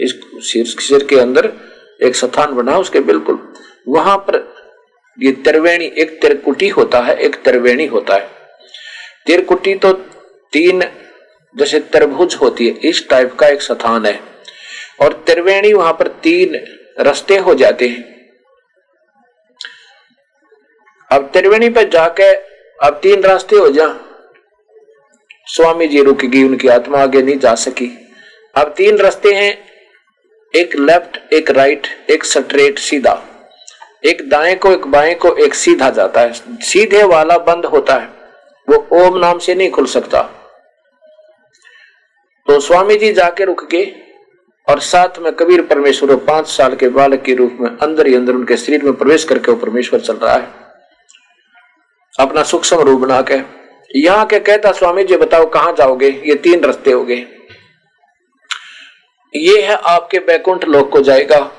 इस 0.00 0.14
सिर 0.42 0.66
सिर 0.66 1.04
के 1.04 1.16
अंदर 1.16 1.52
एक 2.02 2.14
स्थान 2.14 2.54
बना 2.54 2.78
उसके 2.78 3.00
बिल्कुल 3.00 3.52
वहाँ 3.88 4.16
पर 4.18 4.54
ये 5.18 5.32
त्रिवेणी, 5.32 5.84
एक 5.84 6.20
त्रिकुटी 6.20 6.68
होता 6.68 7.00
है, 7.00 7.16
एक 7.16 7.34
त्रिवेणी 7.44 7.86
होता 7.86 8.14
है। 8.14 8.28
तिरकुटी 9.26 9.74
तो 9.74 9.92
तीन 10.52 10.82
जैसे 11.56 11.80
तरबुज 11.80 12.34
होती 12.34 12.68
है, 12.68 12.74
इस 12.74 13.08
टाइप 13.08 13.34
का 13.34 13.48
एक 13.48 13.62
स्थान 13.62 14.06
है। 14.06 14.20
और 15.00 15.12
त्रिवेणी 15.26 15.72
वहाँ 15.72 15.92
पर 15.92 16.08
तीन 16.08 16.58
रस्ते 17.00 17.36
हो 17.36 17.54
जाते 17.54 17.88
हैं। 17.88 18.02
अब 21.10 21.30
त्रिवेणी 21.32 21.68
पर 21.68 21.88
जाके 21.88 22.32
अब 22.78 23.00
तीन 23.02 23.22
रास्ते 23.22 23.56
हो 23.56 23.68
जा। 23.68 23.86
स्वामी 25.46 25.86
जी 25.88 26.02
रुक 26.02 26.24
गई, 26.24 26.42
उनकी 26.42 26.68
आत्मा 26.68 26.98
आगे 26.98 27.22
नहीं 27.22 27.38
जा 27.38 27.54
सकी। 27.54 27.90
अब 28.54 28.74
तीन 28.76 28.98
रास्ते 28.98 29.32
हैं 29.32 29.73
एक 30.56 30.76
लेफ़्ट 30.76 31.32
एक 31.32 31.50
राइट 31.50 31.86
एक 32.10 32.24
स्ट्रेट 32.24 32.78
सीधा। 32.78 33.22
एक 34.04 34.28
दाएँ 34.28 34.54
को, 34.54 34.72
एक 34.72 34.86
बाएँ 34.86 35.14
को, 35.14 35.36
एक 35.36 35.54
सीधा 35.54 35.90
जाता 35.90 36.20
है। 36.20 36.32
सीधे 36.60 37.02
वाला 37.02 37.38
बंद 37.38 37.64
होता 37.64 37.94
है। 37.94 38.08
वो 38.68 38.88
ओम 38.92 39.18
नाम 39.18 39.38
से 39.38 39.54
नहीं 39.54 39.70
खुल 39.70 39.86
सकता। 39.86 40.22
तो 42.46 42.60
स्वामी 42.60 42.96
जी 42.96 43.12
जाके 43.12 43.44
रुक 43.44 43.70
गए 43.70 44.02
और 44.68 44.80
साथ 44.80 45.18
में 45.18 45.32
कबीर 45.32 45.62
परमेश्वर 45.62 46.16
पाँच 46.16 46.46
साल 46.46 46.74
के 46.74 46.88
बालक 46.88 47.22
के 47.22 47.34
रूप 47.34 47.56
में 47.60 47.70
अंदर 47.70 48.06
ही 48.06 48.14
अंदर 48.14 48.32
उनके 48.32 48.56
शरीर 48.56 48.82
में 48.82 48.92
प्रवेश 48.92 49.24
करके 49.24 49.52
वो 49.52 49.58
परमेश्वर 49.58 50.00
चल 50.00 50.16
रहा 50.16 50.34
है। 50.34 50.48
अपना 52.20 52.42
सूक्ष्म 52.42 52.80
रूप 52.80 53.00
बना 53.00 53.22
के। 53.22 53.64
यहाँ 54.00 54.26
के 54.26 54.40
कहता, 54.40 54.72
स्वामी 54.72 55.04
जी, 55.04 55.16
बताओ, 55.16 55.50
कहाँ 55.50 55.72
जाओगे? 55.72 56.22
ये 56.26 56.34
तीन 56.34 56.64
रस्ते 56.64 56.90
हो 56.90 57.04
गए। 57.04 57.26
ये 59.34 59.62
है 59.62 59.74
आपके 59.74 60.18
बैकुंठ 60.18 60.64
लोक 60.64 60.90
को 60.90 61.00
जाएगा। 61.00 61.50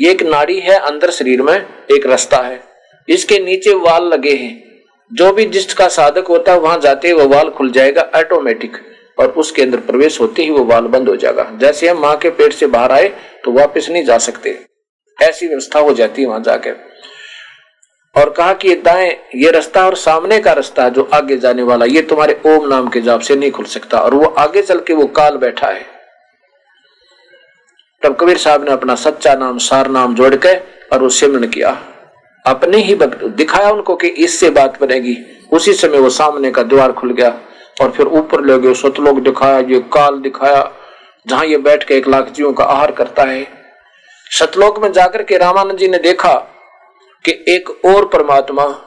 ये 0.00 0.10
एक 0.10 0.22
नाड़ी 0.22 0.60
है 0.60 0.78
अंदर 0.78 1.10
शरीर 1.10 1.42
में, 1.42 1.66
एक 1.92 2.06
रास्ता 2.06 2.36
है। 2.36 2.60
इसके 3.08 3.38
नीचे 3.38 3.74
वाल 3.74 4.04
लगे 4.04 4.34
हैं। 4.34 4.62
जो 5.10 5.32
भी 5.32 5.44
जिसका 5.44 5.88
साधक 5.88 6.26
होता 6.28 6.52
है, 6.52 6.58
वहाँ 6.58 6.78
जाते 6.78 7.08
ही 7.08 7.14
वो 7.14 7.28
वाल 7.28 7.50
खुल 7.50 7.70
जाएगा 7.70 8.02
ऑटोमेटिक 8.16 8.76
और 9.18 9.28
उसके 9.28 9.62
अंदर 9.62 9.80
प्रवेश 9.80 10.20
होते 10.20 10.42
ही 10.42 10.50
वो 10.50 10.64
वाल 10.64 10.86
बंद 10.86 11.08
हो 11.08 11.16
जाएगा। 11.16 11.50
जैसे 11.60 11.88
हम 11.88 11.98
माँ 11.98 12.16
के 12.16 12.30
पेट 12.30 12.52
से 12.52 12.66
बाहर 12.66 12.92
आए 12.92 13.08
तो 13.44 13.52
वापस 13.52 13.88
नहीं 13.90 14.04
जा 14.04 14.18
सकते। 14.18 14.58
ऐसी 15.22 15.46
व्यवस्था 15.46 15.78
हो 15.78 15.94
जाती 15.94 16.22
है 16.22 16.28
वहाँ 16.28 16.42
जाके। 16.42 16.70
और 18.14 18.30
कहा 18.30 18.52
कि 18.54 18.68
ये 18.68 18.74
दाएँ, 18.74 19.10
ये 19.34 19.50
रास्ता 19.50 19.86
और 19.86 19.94
सामने 19.94 20.40
का 20.40 20.52
रास्ता 20.52 20.88
जो 20.88 21.08
आगे 21.14 21.36
जाने 21.36 21.62
वाला, 21.62 21.84
ये 21.84 22.02
तुम्हारे 22.02 22.40
ओम 22.46 22.68
नाम 22.68 22.88
के 22.88 23.00
जाप 23.00 23.20
से 23.20 23.36
नहीं 23.36 23.50
खुल 23.50 23.64
सकता। 23.64 23.98
और 23.98 24.14
वो 24.14 24.24
आगे 24.24 24.62
चल 24.62 24.80
के 24.80 24.92
वो 24.92 25.06
काल 25.06 25.36
बैठा 25.36 25.66
है। 25.66 25.99
तब 28.02 28.16
कबीर 28.20 28.38
साहब 28.38 28.64
ने 28.64 28.70
अपना 28.70 28.94
सच्चा 28.94 29.34
नाम, 29.34 29.58
सार 29.58 29.88
नाम 29.88 30.14
जोड़ 30.14 30.34
के 30.34 30.56
और 30.92 31.02
वो 31.02 31.08
सिमरण 31.08 31.46
किया। 31.46 31.70
अपने 32.46 32.76
ही 32.76 32.94
दिखाया 32.94 33.70
उनको 33.70 33.96
कि 33.96 34.08
इससे 34.08 34.50
बात 34.50 34.80
बनेगी। 34.80 35.16
उसी 35.52 35.72
समय 35.72 35.98
वो 35.98 36.10
सामने 36.10 36.50
का 36.50 36.62
द्वार 36.62 36.92
खुल 36.92 37.12
गया 37.12 37.40
और 37.80 37.90
फिर 37.90 38.06
ऊपर 38.06 38.44
ले 38.44 38.58
गए। 38.58 38.74
सतलोक 38.74 39.18
दिखाया, 39.18 39.58
ये 39.58 39.80
काल 39.80 40.18
दिखाया, 40.18 40.72
जहाँ 41.26 41.46
ये 41.46 41.56
बैठ 41.56 41.84
के 41.84 41.94
एक 41.94 42.08
लाख 42.08 42.28
जीवों 42.28 42.52
का 42.52 42.64
आहार 42.64 42.90
करता 42.90 43.22
है। 43.22 43.46
सतलोक 44.30 44.78
में 44.78 44.92
जाकर 44.92 45.22
के 45.22 45.38
रामानंद 45.38 45.78
जी 45.78 45.88
ने 45.88 45.98
देखा 45.98 46.34
कि 47.24 47.44
एक 47.48 47.84
और 47.84 48.08
परमात्मा, 48.08 48.86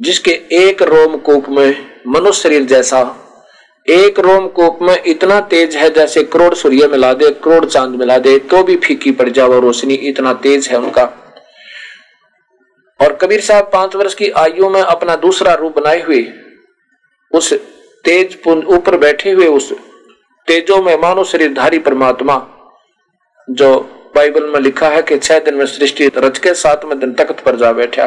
जिसके 0.00 0.30
एक 0.52 0.82
रोम 0.82 0.98
रोमकूप 0.98 1.48
में 1.48 1.86
मनुष्य 2.06 2.42
शरीर 2.42 2.64
जैसा 2.64 3.23
एक 3.86 4.18
रोमकूप 4.18 4.78
में 4.82 5.02
इतना 5.02 5.40
तेज 5.40 5.76
है 5.76 5.88
जैसे 5.90 6.22
करोड़ 6.24 6.54
सूर्य 6.54 6.86
मिला 6.86 7.12
दे, 7.12 7.30
करोड़ 7.30 7.64
चाँद 7.64 7.90
मिला 7.90 8.18
दे 8.18 8.38
तो 8.38 8.62
भी 8.62 8.76
फीकी 8.76 9.10
पड़ 9.10 9.28
जाओ 9.28 9.58
रोशनी 9.60 9.94
इतना 9.94 10.32
तेज 10.34 10.68
है 10.68 10.78
उनका। 10.78 11.04
और 13.00 13.16
कबीर 13.16 13.40
साहब 13.40 13.70
पाँच 13.72 13.96
वर्ष 13.96 14.14
की 14.14 14.30
आयु 14.30 14.68
में 14.68 14.80
अपना 14.80 15.16
दूसरा 15.16 15.54
रूप 15.54 15.78
बनाए 15.78 16.00
हुए, 16.02 16.22
उस 17.32 17.52
तेज 18.04 18.38
ऊपर 18.46 18.96
बैठे 18.98 19.30
हुए, 19.30 19.46
उस 19.46 19.72
तेजो 20.48 20.82
में 20.82 20.96
मानो 20.98 21.24
शरीरधारी 21.24 21.78
परमात्मा, 21.78 22.36
जो 23.48 23.78
बाइबल 24.16 24.46
में 24.46 24.60
लिखा 24.60 24.88
है 24.88 25.02
कि 25.02 25.18
छह 25.18 25.38
दिन 25.38 25.54
में 25.54 25.66
सृष्टि 25.66 26.10
रच 26.16 26.38
के 26.38 26.54
सातवें 26.54 26.98
दिन 27.00 27.12
तख्त 27.12 27.44
पर 27.44 27.56
जा 27.56 27.72
बैठा। 27.72 28.04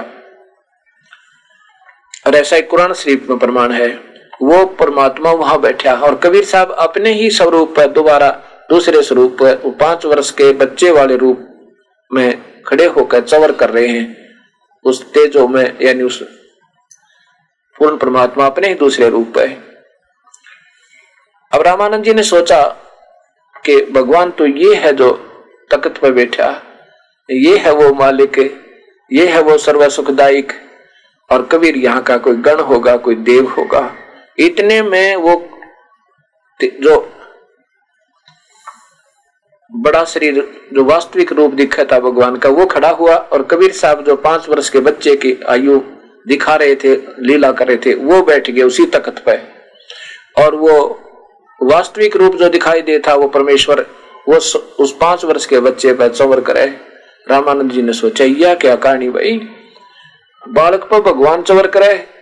और 2.27 2.35
ऐसा 2.35 2.55
एक 2.55 2.69
कुरान 2.69 2.93
शरीफ 2.93 3.29
में 3.29 3.39
प्रमाण 3.39 3.71
है। 3.71 4.06
वो 4.39 4.65
परमात्मा 4.79 5.31
वहाँ 5.31 5.59
बैठा 5.61 5.93
और 5.97 6.15
कबीर 6.15 6.45
साहब 6.45 6.71
अपने 6.79 7.13
ही 7.13 7.29
स्वरूप 7.29 7.75
पर 7.75 7.87
दोबारा 7.91 8.29
दूसरे 8.69 9.01
स्वरूप 9.03 9.37
पर 9.39 9.69
पाँच 9.79 10.05
वर्ष 10.05 10.31
के 10.31 10.51
बच्चे 10.53 10.91
वाले 10.91 11.15
रूप 11.17 11.47
में 12.11 12.63
खड़े 12.63 12.85
होकर 12.87 13.21
चवर 13.21 13.51
कर 13.51 13.69
रहे 13.69 13.87
हैं। 13.87 14.15
उस 14.85 15.01
तेजो 15.13 15.47
में, 15.47 15.77
यानी 15.81 16.03
उस 16.03 16.21
पूर्ण 17.75 17.97
परमात्मा 17.97 18.45
अपने 18.45 18.67
ही 18.67 18.73
दूसरे 18.75 19.09
रूप 19.09 19.31
पे 19.35 19.45
अब 21.51 21.61
रामानंद 21.61 22.03
जी 22.03 22.13
ने 22.13 22.23
सोचा 22.23 22.61
कि 23.65 23.81
भगवान 23.91 24.31
तो 24.31 24.45
ये 24.45 24.73
है 24.75 24.93
जो 24.93 25.11
तख्त 25.71 25.97
पर 25.97 26.11
बैठा 26.11 26.49
ये 27.29 27.57
है 27.57 27.71
वो 27.73 27.93
मालिक, 27.93 28.39
ये 29.11 29.27
है 29.27 29.41
वो 29.41 29.57
सर्व 29.57 29.87
सुखदायक 29.89 30.51
और 31.29 31.45
कबीर 31.51 31.77
यहाँ 31.77 32.01
का 32.03 32.17
कोई 32.17 32.35
गण 32.37 32.59
होगा, 32.61 32.95
कोई 32.97 33.15
देव 33.15 33.47
होगा। 33.49 33.81
इतने 34.39 34.81
में 34.81 35.15
वो 35.15 35.49
जो 36.63 37.13
बड़ा 39.71 40.03
शरीर, 40.03 40.35
जो 40.73 40.83
वास्तविक 40.83 41.31
रूप 41.31 41.53
दिखा 41.53 41.83
था 41.83 41.99
भगवान 41.99 42.35
का, 42.35 42.49
वो 42.49 42.65
खड़ा 42.65 42.89
हुआ 42.89 43.15
और 43.15 43.43
कबीर 43.43 43.71
साहब 43.71 44.03
जो 44.03 44.15
पाँच 44.15 44.49
वर्ष 44.49 44.69
के 44.69 44.79
बच्चे 44.79 45.15
की 45.15 45.37
आयु 45.49 45.79
दिखा 46.27 46.55
रहे 46.55 46.75
थे, 46.75 46.95
लीला 46.95 47.51
कर 47.51 47.67
रहे 47.67 47.77
थे, 47.77 47.93
वो 47.93 48.21
बैठ 48.21 48.49
गए 48.49 48.61
उसी 48.61 48.85
तख्त 48.85 49.23
पे। 49.25 49.37
और 50.43 50.55
वो 50.55 51.01
वास्तविक 51.63 52.15
रूप 52.15 52.35
जो 52.35 52.49
दिखाई 52.49 52.81
दे 52.81 52.99
था, 52.99 53.13
वो 53.13 53.27
परमेश्वर, 53.27 53.85
वो 54.27 54.35
उस 54.83 54.97
पाँच 55.01 55.25
वर्ष 55.25 55.45
के 55.45 55.59
बच्चे 55.59 55.93
पर 55.93 56.09
चवर 56.09 56.41
करे। 56.41 56.65
रामानंद 57.29 57.71
जी 57.71 57.81
ने 57.81 57.93
सोचा, 57.93 58.25
यह 58.25 58.55
क्या 58.55 58.75
कहानी 58.75 59.09
भाई? 59.09 59.49
बालक 60.49 60.83
पर 60.83 61.01
भगवान 61.01 61.41
चवर 61.41 61.67
करे? 61.67 62.16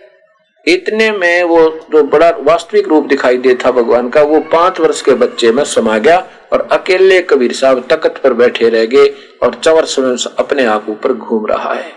इतने 0.66 1.10
में 1.12 1.42
वो 1.42 1.58
जो 1.92 2.02
बड़ा 2.04 2.30
वास्तविक 2.38 2.88
रूप 2.88 3.06
दिखाई 3.06 3.36
देता 3.38 3.70
भगवान 3.70 4.08
का। 4.08 4.22
वो 4.22 4.40
पाँच 4.52 4.80
वर्ष 4.80 5.02
के 5.02 5.14
बच्चे 5.14 5.52
में 5.52 5.62
समा 5.64 5.98
गया 5.98 6.18
और 6.52 6.68
अकेले 6.72 7.20
कबीर 7.22 7.52
साहब 7.52 7.86
तकत 7.90 8.18
पर 8.18 8.32
बैठे 8.32 8.68
रह 8.68 8.84
गए 8.84 9.06
और 9.42 9.60
चवर 9.64 9.84
स्वयं 9.84 10.16
अपने 10.38 10.64
आप 10.64 10.86
ऊपर 10.88 11.12
घूम 11.12 11.46
रहा 11.46 11.74
है। 11.74 11.92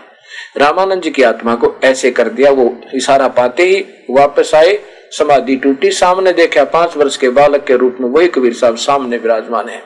रामानंद 0.56 1.02
जी 1.02 1.10
की 1.10 1.22
आत्मा 1.22 1.54
को 1.54 1.74
ऐसे 1.84 2.10
कर 2.10 2.28
दिया, 2.28 2.50
वो 2.50 2.80
इशारा 2.94 3.28
पाते 3.28 3.62
ही 3.62 3.84
वापस 4.10 4.54
आए, 4.54 4.78
समाधि 5.10 5.56
टूटी, 5.56 5.90
सामने 5.90 6.32
देखा 6.32 6.64
पाँच 6.64 6.96
वर्ष 6.96 7.16
के 7.16 7.28
बालक 7.28 7.64
के 7.64 7.76
रूप 7.76 7.96
में 8.00 8.08
वही 8.08 8.28
कबीर 8.28 8.54
साहब 8.54 8.76
सामने 8.76 9.16
विराजमान 9.16 9.68
है। 9.68 9.82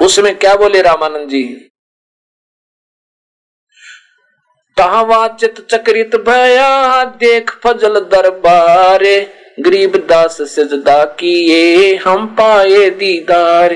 उसमें 0.00 0.34
क्या 0.38 0.54
बोले 0.54 0.82
रामानंद 0.82 1.28
जी? 1.28 1.71
वाचित 4.76 5.60
चक्रित 5.70 6.14
भया, 6.16 7.04
देख 7.04 7.50
फजल 7.64 7.98
दरबारे, 8.12 9.20
गरीब 9.60 9.96
दास 10.08 10.36
सजदा 10.42 11.04
किए 11.04 11.94
हम 11.96 12.26
पाए 12.26 12.90
दीदार। 12.90 13.74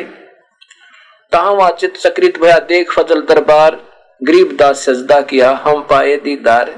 वाचित 1.32 1.96
चक्रित 1.96 2.38
भया, 2.40 2.58
देख 2.58 2.92
फजल 2.92 3.20
दरबार, 3.20 3.78
गरीब 4.22 4.56
दास 4.56 4.84
सजदा 4.84 5.20
किया 5.20 5.50
हम 5.64 5.80
पाए 5.82 6.16
दीदार। 6.16 6.70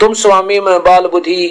तुम 0.00 0.12
स्वामी 0.12 0.60
में 0.60 0.78
बाल 0.78 1.06
बुद्धि 1.06 1.46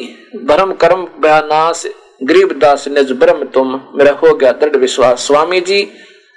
भरम 0.45 0.73
कर्म 0.73 1.07
भयानाश 1.19 1.85
गरीब 2.23 2.59
दास 2.59 2.87
निज 2.87 3.11
ब्रह्म 3.11 3.45
तुम, 3.45 3.81
मेरा 3.95 4.11
हो 4.13 4.33
गया 4.35 4.51
दृढ़ 4.51 4.75
विश्वास। 4.75 5.27
स्वामी 5.27 5.61
जी, 5.61 5.81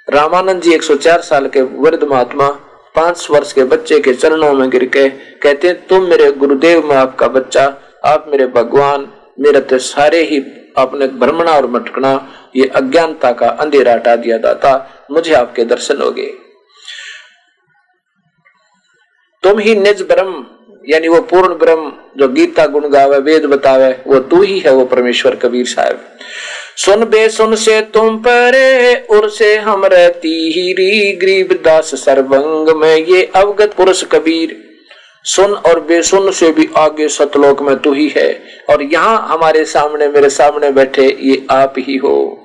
रामानंद 0.07 0.61
जी 0.61 0.73
104 0.73 1.21
साल 1.21 1.47
के 1.47 1.61
वृद्ध 1.61 2.03
महात्मा 2.03 2.47
पाँच 2.95 3.27
वर्ष 3.31 3.53
के 3.53 3.63
बच्चे 3.63 3.99
के 3.99 4.13
चरणों 4.13 4.53
में 4.53 4.69
गिर 4.69 4.85
के 4.85 5.09
कहते 5.09 5.67
हैं 5.67 5.87
तुम 5.87 6.03
मेरे 6.03 6.31
गुरुदेव, 6.31 6.85
में 6.87 6.95
आपका 6.95 7.27
बच्चा, 7.27 7.65
आप 8.05 8.25
मेरे 8.27 8.47
भगवान, 8.47 9.07
मेरे 9.39 9.59
तो 9.61 9.77
सारे 9.77 10.23
ही 10.23 10.39
आपने 10.77 11.07
भ्रमणा 11.07 11.51
और 11.51 11.67
मटकना, 11.67 12.11
ये 12.55 12.65
अज्ञानता 12.65 13.31
का 13.31 13.47
अंधेरा 13.47 13.93
हटा 13.93 14.15
दिया 14.15 14.37
दाता, 14.37 15.05
मुझे 15.11 15.33
आपके 15.33 15.63
दर्शन 15.65 16.01
हो 16.01 16.11
गए। 16.11 16.31
तुम 19.43 19.59
ही 19.59 19.75
निज 19.75 20.01
ब्रह्म, 20.01 20.45
यानी 20.89 21.07
वो 21.07 21.21
पूर्ण 21.21 21.57
ब्रह्म, 21.57 21.91
जो 22.17 22.27
गीता, 22.27 22.65
गुण 22.65 22.89
गावे, 22.89 23.19
वेद 23.19 23.45
बतावे, 23.45 23.91
वो 24.07 24.19
तू 24.19 24.41
ही 24.41 24.59
है 24.59 24.73
वो 24.73 24.85
परमेश्वर 24.85 25.35
कबीर 25.35 25.65
साहब। 25.65 25.99
सुन 26.77 27.03
बे 27.03 27.29
सुन 27.29 27.55
से 27.55 27.81
तुम 27.81 28.17
परे, 28.17 29.07
उर 29.09 29.29
से 29.29 29.57
हम 29.57 29.85
रहती 29.85 30.51
ही 30.51 31.13
गरीब 31.13 31.61
दास 31.65 31.95
सर्वंग 31.95 32.69
में 32.77 32.95
ये 32.95 33.31
अवगत 33.35 33.73
पुरुष 33.73 34.03
कबीर। 34.03 34.55
सुन 35.23 35.53
और 35.53 35.79
बेसुन 35.79 36.31
से 36.31 36.51
भी 36.51 36.69
आगे 36.77 37.07
सतलोक 37.07 37.61
में 37.61 37.75
तू 37.79 37.93
ही 37.93 38.13
है। 38.17 38.43
और 38.69 38.83
यहाँ 38.83 39.27
हमारे 39.27 39.65
सामने, 39.65 40.07
मेरे 40.07 40.29
सामने 40.29 40.71
बैठे 40.71 41.17
ये 41.21 41.45
आप 41.51 41.73
ही 41.77 41.97
हो। 41.97 42.43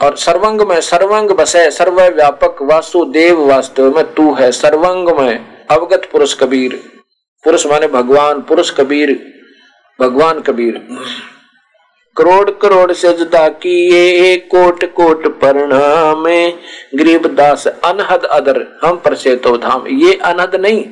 और 0.00 0.16
सर्वंग 0.16 0.60
में 0.60 0.80
सर्वंग 0.80 1.30
बसे 1.30 1.70
सर्व 1.70 2.00
व्यापक 2.02 2.56
वासुदेव 2.62 3.40
वास्तव 3.40 3.96
में 3.96 4.14
तू 4.14 4.34
है। 4.34 4.52
सर्वंग 4.52 5.08
में 5.18 5.66
अवगत 5.70 6.08
पुरुष 6.12 6.34
कबीर। 6.34 6.80
पुरुष 7.44 7.66
माने 7.66 7.86
भगवान, 7.86 8.40
पुरुष 8.40 8.70
कबीर, 8.70 9.32
भगवान 10.00 10.40
कबीर। 10.40 10.86
करोड़ 12.16 12.50
करोड़ 12.62 12.92
सजदा 12.92 13.48
किए 13.62 14.36
कोट 14.50 14.84
कोट 14.94 15.26
प्रणाम 15.40 16.24
गरीब 16.94 17.26
दास 17.34 17.66
अनहद 17.66 18.24
अदर, 18.24 18.66
हम 18.82 18.96
पर 18.96 19.14
से 19.14 19.34
तो 19.36 19.56
धाम। 19.58 19.86
ये 19.88 20.12
अनहद 20.14 20.56
नहीं, 20.56 20.84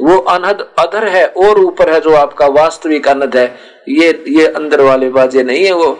वो 0.00 0.16
अनहद 0.18 0.66
अधर 0.78 1.06
है, 1.08 1.26
और 1.26 1.58
ऊपर 1.58 1.92
है 1.92 2.00
जो 2.00 2.14
आपका 2.16 2.46
वास्तविक 2.52 3.08
अनहद 3.08 3.36
है। 3.36 3.44
ये 3.90 4.08
ये 4.28 4.46
अंदर 4.48 4.80
वाले 4.80 5.08
बाजे 5.10 5.42
नहीं 5.42 5.64
है 5.64 5.72
वो। 5.72 5.92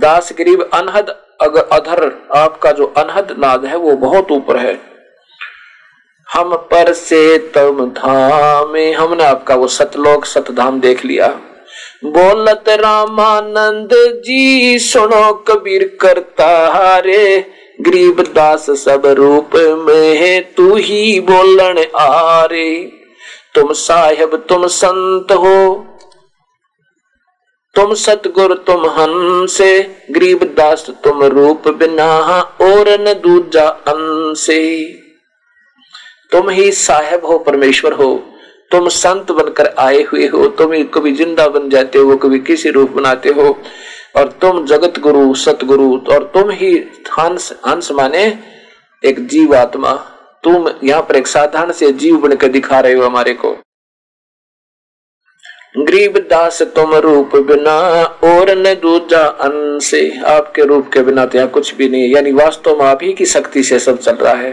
दास 0.00 0.32
गरीब 0.38 0.68
अनहद 0.74 1.14
अगर 1.40 1.68
अधर, 1.72 2.10
आपका 2.36 2.72
जो 2.72 2.86
अनहद 2.96 3.34
नाद 3.38 3.64
है, 3.64 3.76
वो 3.76 3.96
बहुत 3.98 4.30
ऊपर 4.32 4.56
है। 4.56 4.78
हम 6.28 6.54
पर 6.70 6.92
से 6.92 7.38
तम 7.54 7.86
धाम, 7.96 8.76
हमने 8.96 9.24
आपका 9.24 9.54
वो 9.54 9.66
सतलोक, 9.68 10.24
सतधाम 10.24 10.80
देख 10.80 11.04
लिया। 11.04 11.28
बोलत 12.02 12.68
रामानंद 12.78 13.92
जी 14.24 14.78
सुनो 14.80 15.32
कबीर 15.48 15.84
करता 16.00 16.48
हारे 16.74 17.24
गरीब 17.80 18.20
दास 18.34 18.66
सब 18.78 19.06
रूप 19.18 19.50
में 19.86 20.42
तू 20.56 20.74
ही 20.76 21.20
बोलन 21.28 21.78
आरे 22.00 22.72
तुम 23.54 23.72
साहेब 23.74 24.34
तुम 24.48 24.66
संत 24.68 25.32
हो 25.34 25.54
तुम 27.74 27.94
सतगुर 27.96 28.54
तुम 28.66 28.86
हंसे 28.98 29.72
गरीब 30.10 30.42
दास 30.56 30.84
तुम 31.04 31.22
रूप 31.34 31.68
बिना 31.78 32.10
और 32.62 32.90
न 33.00 33.12
दूजा 33.22 33.68
अंसे 33.88 34.62
तुम 36.32 36.50
ही 36.50 36.70
साहेब 36.72 37.24
हो 37.26 37.38
परमेश्वर 37.46 37.92
हो 37.94 38.12
तुम 38.72 38.88
संत 38.90 39.30
बनकर 39.32 39.66
आए 39.78 40.02
हुए 40.02 40.26
हो, 40.28 40.46
तुम 40.48 40.82
कभी 40.94 41.12
ज़िंदा 41.14 41.48
बन 41.48 41.68
जाते 41.70 41.98
हो, 41.98 42.16
कभी 42.16 42.38
किसी 42.40 42.70
रूप 42.70 42.90
बनाते 42.92 43.28
हो, 43.30 43.56
और 44.16 44.28
तुम 44.40 44.64
जगत 44.66 44.98
गुरु, 45.00 45.34
सतगुरु, 45.36 45.96
और 46.08 46.30
तुम 46.34 46.50
ही 46.52 46.76
हंस 47.10 47.52
हंस 47.66 47.90
माने 47.92 48.24
एक 49.02 49.26
जीव 49.28 49.54
आत्मा 49.56 49.92
तुम 50.44 50.68
यहाँ 50.84 51.02
पर 51.02 51.16
एक 51.16 51.26
साधारण 51.28 51.72
से 51.72 51.92
जीव 51.94 52.16
बनकर 52.18 52.48
दिखा 52.50 52.80
रहे 52.80 52.94
हो 52.94 53.04
हमारे 53.04 53.34
को। 53.34 53.52
गरीब 55.78 56.16
दास 56.30 56.62
तुम 56.74 56.94
रूप 56.96 57.36
बिना, 57.46 57.78
और 58.24 58.50
न 58.58 58.74
दूजा 58.80 59.38
से, 59.80 60.00
आपके 60.28 60.64
रूप 60.64 60.90
के 60.92 61.02
बिना 61.02 61.24
तो 61.26 61.38
यहाँ 61.38 61.50
कुछ 61.50 61.74
भी 61.74 61.88
नहीं 61.88 62.12
यानी 62.14 62.32
वास्तव 62.34 62.78
में 62.78 62.84
आप 62.86 63.02
ही 63.02 63.12
की 63.12 63.26
शक्ति 63.28 63.62
से 63.62 63.78
सब 63.80 63.98
चल 63.98 64.16
रहा 64.16 64.34
है। 64.34 64.50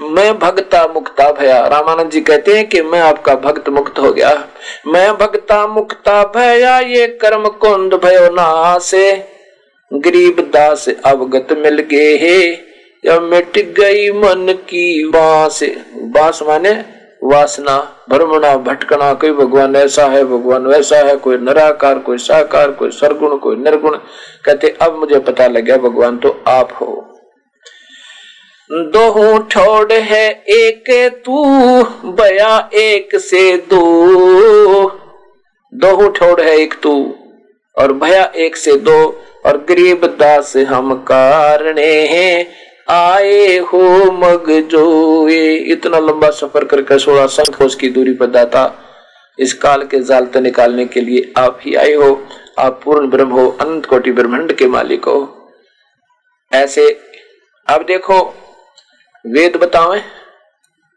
मैं 0.00 0.38
भक्ता 0.38 0.86
मुक्ता 0.94 1.32
भया। 1.32 1.66
रामानंद 1.66 2.10
जी 2.10 2.20
कहते 2.20 2.56
हैं 2.56 2.68
कि 2.68 2.82
मैं 2.82 3.00
आपका 3.00 3.34
भक्त 3.34 3.68
मुक्त 3.68 3.98
हो 3.98 4.12
गया। 4.12 4.48
मैं 4.86 5.12
भक्ता 5.12 5.66
मुक्ता 5.66 6.22
भया, 6.36 6.78
ये 6.78 7.06
कर्म 7.06 7.48
कुंद 7.48 7.94
भयो 7.94 8.30
नासे। 8.30 9.24
गरीब 9.94 10.50
दास 10.54 10.88
अवगत 11.06 11.46
मिल 11.52 11.80
गए 11.80 12.16
हे, 12.16 12.52
या 13.04 13.20
मिट 13.20 13.58
गई 13.58 14.10
मन 14.10 14.52
की 14.52 15.08
बाँस। 15.08 15.64
बाँस 15.94 16.42
माने 16.42 16.98
वासना 17.24 18.06
भ्रमणा 18.10 18.56
भटकना, 18.56 19.14
कोई 19.14 19.30
भगवान 19.30 19.76
ऐसा 19.76 20.06
है, 20.06 20.24
भगवान 20.24 20.66
वैसा 20.66 20.96
है, 20.96 21.16
कोई 21.16 21.36
नराकार, 21.36 21.98
कोई 21.98 22.18
साकार, 22.18 22.70
कोई 22.70 22.90
सरगुण, 22.90 23.36
कोई 23.36 23.56
निर्गुण। 23.56 23.96
कहते, 24.44 24.76
अब 24.82 24.98
मुझे 24.98 25.18
पता 25.18 25.46
लग 25.46 25.64
गया, 25.64 25.76
भगवान 25.76 26.16
तो 26.16 26.44
आप 26.48 26.68
हो। 26.80 27.07
दो 28.70 29.38
ठोड़ 29.38 29.92
है, 29.92 30.30
एक 30.48 30.90
तू, 31.24 31.44
बया 32.12 32.70
एक 32.74 33.16
से 33.16 33.56
दो। 33.56 34.88
दो 35.74 36.08
ठोड़ 36.08 36.40
है, 36.40 36.56
एक 36.56 36.74
तू 36.82 37.14
और 37.76 37.92
भया 37.92 38.24
एक 38.36 38.56
से 38.56 38.76
दो 38.76 39.24
और 39.46 39.56
गरीब 39.68 40.04
दास 40.20 40.56
हम 40.56 40.94
कारणे 40.94 41.92
हैं। 42.06 42.46
आए 42.88 43.56
हो 43.58 43.80
मग 44.12 44.50
जो 44.50 45.28
ये 45.28 45.54
इतना 45.56 45.98
लंबा 45.98 46.30
सफ़र 46.30 46.64
करके 46.64 46.98
सोलह 46.98 47.26
संकोच 47.26 47.74
की 47.74 47.88
दूरी 47.88 48.12
पर 48.12 48.26
दाता, 48.26 48.72
इस 49.38 49.54
काल 49.54 49.82
के 49.82 50.00
जाल 50.00 50.26
से 50.26 50.40
निकालने 50.40 50.84
के 50.84 51.00
लिए 51.00 51.32
आप 51.36 51.58
ही 51.62 51.74
आए 51.74 51.94
हो। 51.94 52.26
आप 52.58 52.80
पूर्ण 52.84 53.10
ब्रह्म 53.10 53.30
हो, 53.30 53.48
अनंत 53.60 53.86
कोटि 53.86 54.12
ब्रह्मांड 54.12 54.52
के 54.52 54.66
मालिक 54.66 55.04
हो। 55.04 55.50
ऐसे, 56.52 56.88
अब 57.66 57.84
देखो 57.86 58.20
वेद 59.28 59.56
बतावे, 59.56 60.00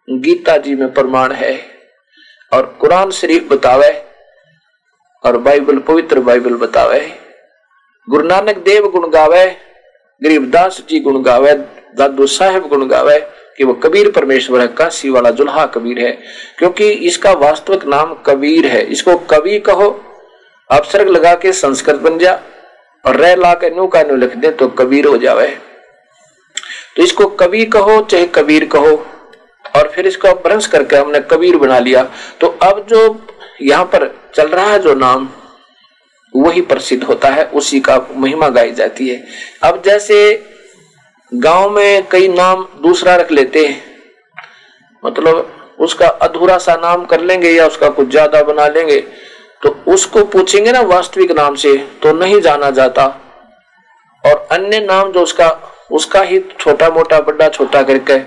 गीता 0.07 0.57
जी 0.57 0.75
में 0.75 0.93
प्रमाण 0.93 1.31
है, 1.31 1.53
और 2.51 2.65
कुरान 2.81 3.11
शरीफ 3.11 3.47
बतावे, 3.51 3.91
और 5.23 5.37
बाइबल, 5.37 5.77
पवित्र 5.79 6.19
बाइबल 6.19 6.55
बतावे। 6.57 6.99
गुरु 8.07 8.27
नानक 8.27 8.57
देव 8.57 8.87
गुण 8.87 9.09
गावे 9.09 9.45
गरीबदास 10.21 10.81
जी 10.89 10.99
गुण 10.99 11.21
गावे, 11.23 11.53
दादू 11.97 12.27
साहेब 12.27 12.67
गुण 12.67 12.87
गावे, 12.87 13.19
कि 13.57 13.63
वो 13.63 13.73
कबीर 13.73 14.09
परमेश्वर 14.11 14.61
है, 14.61 14.67
काशी 14.67 15.09
वाला 15.09 15.29
जुल्हा 15.31 15.65
कबीर 15.65 15.99
है, 15.99 16.11
क्योंकि 16.57 16.89
इसका 16.89 17.31
वास्तविक 17.31 17.85
नाम 17.85 18.13
कबीर 18.25 18.67
है। 18.67 18.81
इसको 18.83 19.15
कवि 19.29 19.59
कहो 19.59 19.89
अपसर्ग 20.69 21.07
लगा 21.07 21.33
के 21.35 21.51
संस्कृत 21.53 21.95
बन 21.95 22.17
जा, 22.17 22.33
और 23.05 23.15
रह 23.15 23.35
ला 23.35 23.53
के 23.53 23.69
न्यू 23.69 23.87
का 23.87 24.03
न्यू 24.03 24.15
लिख 24.15 24.35
दे 24.35 24.51
तो 24.51 24.67
कबीर 24.67 25.07
हो 25.07 25.17
जावे। 25.17 25.47
तो 26.95 27.03
इसको 27.03 27.25
कवि 27.35 27.65
कहो, 27.67 28.01
चाहे 28.01 28.25
कबीर 28.27 28.65
कहो। 28.67 28.95
और 29.65 29.91
फिर 29.91 30.07
इसको 30.07 30.33
भ्रंश 30.39 30.67
करके 30.67 30.95
हमने 30.95 31.19
कबीर 31.31 31.57
बना 31.57 31.77
लिया। 31.79 32.03
तो 32.41 32.47
अब 32.63 32.85
जो 32.89 33.27
यहाँ 33.61 33.85
पर 33.85 34.09
चल 34.35 34.47
रहा 34.47 34.65
है 34.67 34.79
जो 34.79 34.93
नाम, 34.95 35.29
वही 36.33 36.61
प्रसिद्ध 36.63 37.03
होता 37.03 37.29
है, 37.29 37.45
उसी 37.45 37.79
का 37.79 37.97
महिमा 38.15 38.49
गाई 38.49 38.71
जाती 38.73 39.07
है। 39.09 39.23
अब 39.63 39.81
जैसे 39.85 40.17
गाँव 41.31 41.69
में 41.69 42.07
कई 42.07 42.27
नाम 42.29 42.67
दूसरा 42.81 43.15
रख 43.15 43.31
लेते 43.31 43.65
हैं 43.65 43.83
मतलब 45.03 45.57
उसका 45.79 46.07
अधूरा 46.21 46.57
सा 46.59 46.75
नाम 46.77 47.05
कर 47.05 47.21
लेंगे 47.21 47.49
या 47.49 47.65
उसका 47.67 47.89
कुछ 47.89 48.09
ज़्यादा 48.09 48.41
बना 48.43 48.67
लेंगे 48.67 48.99
तो 49.61 49.69
उसको 49.87 50.23
पूछेंगे 50.25 50.71
ना 50.71 50.81
वास्तविक 50.87 51.31
नाम 51.31 51.55
से 51.55 51.75
तो 52.03 52.11
नहीं 52.13 52.39
जाना 52.41 52.69
जाता। 52.71 53.05
और 54.23 54.47
अन्य 54.51 54.79
नाम 54.81 55.11
जो 55.11 55.21
उसका 55.21 55.47
उसका 55.91 56.21
ही 56.21 56.39
छोटा 56.59 56.89
मोटा 56.89 57.19
बड़ा 57.21 57.47
छोटा 57.49 57.81
करके 57.83 58.19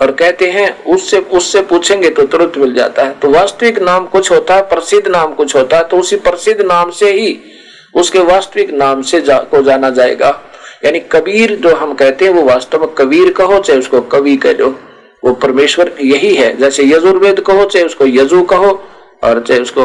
और 0.00 0.10
कहते 0.12 0.50
हैं 0.50 0.68
उससे 0.84 1.18
उससे 1.30 1.60
पूछेंगे 1.62 2.10
तो 2.10 2.22
तुरंत 2.24 2.56
मिल 2.58 2.74
जाता 2.74 3.04
है। 3.04 3.12
तो 3.12 3.30
वास्तविक 3.30 3.78
नाम 3.78 4.06
कुछ 4.06 4.30
होता 4.30 4.54
है 4.54 4.62
प्रसिद्ध 4.68 5.06
नाम 5.08 5.34
कुछ 5.34 5.54
होता 5.56 5.76
है 5.76 5.84
तो 5.84 5.96
उसी 5.96 6.16
प्रसिद्ध 6.18 6.60
नाम 6.62 6.90
से 6.90 7.12
ही 7.12 7.38
उसके 7.94 8.18
वास्तविक 8.20 8.70
नाम 8.72 9.02
से 9.02 9.20
जा, 9.20 9.38
को 9.38 9.62
जाना 9.62 9.90
जाएगा। 9.90 10.28
यानी 10.84 11.00
कबीर 11.12 11.54
जो 11.56 11.74
हम 11.76 11.94
कहते 11.94 12.24
हैं 12.24 12.32
वो 12.32 12.42
वास्तव 12.42 12.80
में 12.80 12.94
कबीर 12.94 13.32
कहो 13.32 13.58
चाहे 13.58 13.78
उसको 13.78 14.00
कवि 14.10 14.36
कह 14.36 14.62
वो 15.22 15.32
परमेश्वर 15.34 15.92
यही 16.00 16.34
है। 16.34 16.56
जैसे 16.56 16.84
यजुर्वेद 16.84 17.40
कहो 17.40 17.64
चाहे 17.64 17.84
उसको 17.84 18.06
यजु 18.06 18.42
कहो 18.42 18.70
और 19.24 19.42
चाहे 19.48 19.60
उसको 19.60 19.84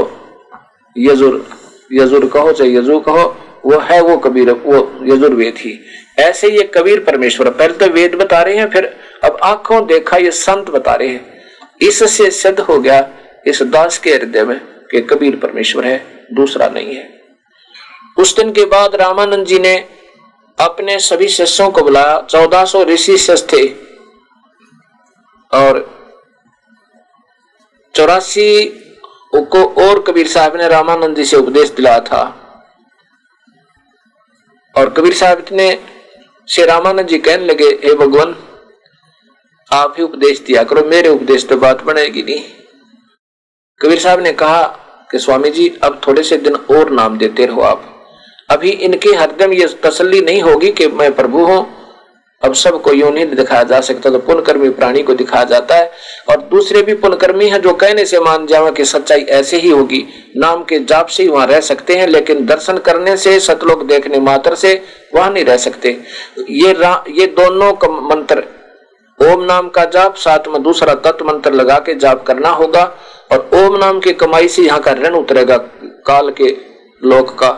यजुर 0.96 1.46
यजुर 1.94 2.26
कहो 2.28 2.52
चाहे 2.52 2.70
यजु 2.72 3.00
कहो 3.00 3.26
वो 3.66 3.80
है 3.82 4.02
वो 4.02 4.18
कबीर 4.18 4.52
वो 4.52 4.78
यजुर्वेद 5.04 5.56
ही। 5.58 5.80
ऐसे 6.18 6.49
ये 6.49 6.63
कबीर 6.76 7.03
परमेश्वर, 7.03 7.49
पहले 7.49 7.74
तो 7.74 7.88
वेद 7.88 8.16
बता 8.16 8.41
रहे 8.41 8.57
हैं, 8.57 8.70
फिर 8.70 8.86
अब 9.24 9.38
आँखों 9.43 9.86
देखा 9.88 10.18
ये 10.18 10.32
संत 10.32 10.70
बता 10.70 10.95
रहे 10.95 11.07
हैं। 11.07 11.43
इससे 11.82 12.30
सिद्ध 12.32 12.59
हो 12.59 12.80
गया 12.80 13.07
इस 13.47 13.61
दास 13.63 13.97
के 13.97 14.09
हृदय 14.09 14.43
में 14.43 14.59
कि 14.91 15.01
कबीर 15.01 15.36
परमेश्वर 15.36 15.86
है, 15.86 15.97
दूसरा 16.34 16.68
नहीं 16.68 16.95
है। 16.95 17.09
उस 18.18 18.36
दिन 18.36 18.51
के 18.51 18.66
बाद 18.66 18.95
रामानंद 18.95 19.45
जी 19.45 19.59
ने 19.59 19.76
अपने 20.57 20.99
सभी 20.99 21.28
शिष्यों 21.28 21.70
को 21.72 21.82
बुलाया, 21.82 22.20
चौदह 22.22 22.66
सौ 22.66 22.84
ऋषि 22.84 23.18
शिष्य 23.18 23.47
थे। 23.53 23.68
और 25.51 25.95
चौरासी 27.95 28.66
को 29.36 29.63
और 29.84 30.01
कबीर 30.01 30.28
साहब 30.28 30.55
ने 30.55 30.68
रामानंद 30.68 31.16
जी 31.16 31.26
से 31.26 31.38
उपदेश 31.38 31.70
दिलाया 31.70 31.99
था। 31.99 32.24
और 34.76 34.89
कबीर 34.89 35.13
साहब 35.13 35.45
ने 35.51 35.70
श्री 36.48 36.64
रामानंद 36.66 37.08
जी 37.08 37.18
कहने 37.18 37.46
लगे, 37.46 37.68
हे 37.84 37.93
भगवान, 37.96 38.36
आप 39.72 39.96
ही 39.98 40.04
उपदेश 40.04 40.39
दिया 40.39 40.64
करो, 40.64 40.84
मेरे 40.84 41.10
उपदेश 41.10 41.48
तो 41.48 41.58
बात 41.58 41.82
बनेगी 41.84 42.24
नहीं। 42.24 42.43
कबीर 43.82 44.00
साहब 44.00 44.20
ने 44.20 44.32
कहा 44.34 44.62
कि 45.12 45.20
स्वामी 45.20 45.50
जी 45.50 45.68
अब 45.84 46.00
थोड़े 46.08 46.24
से 46.24 46.38
दिन 46.38 46.56
और 46.56 46.89
नाम 46.89 47.18
देते 47.18 47.46
रहो 47.46 47.62
आप। 47.62 47.84
अभी 48.50 48.70
इनके 48.70 49.10
हरदम 49.10 49.54
ये 49.54 49.68
तसल्ली 49.84 50.22
नहीं 50.22 50.41
होगी 50.41 50.72
कि 50.72 50.88
मैं 50.88 51.12
प्रभु 51.16 51.46
हूँ 51.46 51.60
अब 52.42 52.54
सबको 52.54 52.92
यूँ 52.94 53.12
नहीं 53.12 53.26
दिखाया 53.28 53.64
जा 53.64 53.80
सकता 53.82 54.10
तो 54.10 54.20
पुनकर्मी 54.20 54.70
प्राणी 54.72 55.02
को 55.04 55.14
दिखाया 55.14 55.44
जाता 55.44 55.76
है। 55.76 55.92
और 56.30 56.42
दूसरे 56.52 56.82
भी 56.82 56.94
पुनकर्मी 56.96 57.48
हैं 57.50 57.62
जो 57.62 57.74
कहने 57.74 58.06
से 58.06 58.20
मान 58.20 58.46
जावा 58.48 58.72
कि 58.72 58.86
सच्चाई 58.86 59.22
ऐसे 59.32 59.58
ही 59.58 59.70
होगी। 59.70 60.04
नाम 60.38 60.64
के 60.64 60.80
जाप 60.82 61.08
से 61.08 61.24
ही 61.24 61.30
वहाँ 61.30 61.48
रह 61.48 61.60
सकते 61.62 61.96
हैं, 61.96 62.08
लेकिन 62.08 62.46
दर्शन 62.46 62.78
करने 62.80 63.16
से, 63.18 63.40
सतलोक 63.40 63.84
देखने 63.84 64.20
मात्र 64.20 64.56
से 64.56 64.74
वहाँ 65.16 65.30
नहीं 65.32 65.46
रह 65.46 65.58
सकते। 65.58 65.98
ये 66.42 66.76
ये 67.12 67.28
दोनों 67.30 67.72
का 67.74 67.88
मंत्र, 67.88 68.44
ओम 69.20 69.44
नाम 69.44 69.70
का 69.70 69.86
जाप, 69.86 70.16
साथ 70.16 70.48
में 70.48 70.62
दूसरा 70.64 70.94
तत्व 70.96 71.26
मंत्र 71.26 71.54
लगा 71.54 71.78
के 71.80 71.94
जाप 71.96 72.26
करना 72.26 72.50
होगा। 72.52 72.84
और 73.32 73.50
ओम 73.56 73.78
नाम 73.78 74.00
की 74.00 74.14
कमाई 74.14 74.48
से 74.48 74.62
यहाँ 74.62 74.80
का 74.80 74.92
ऋण 74.94 75.16
उतरेगा, 75.16 75.58
काल 76.08 76.30
के 76.32 76.50
लोक 77.02 77.30
का। 77.40 77.50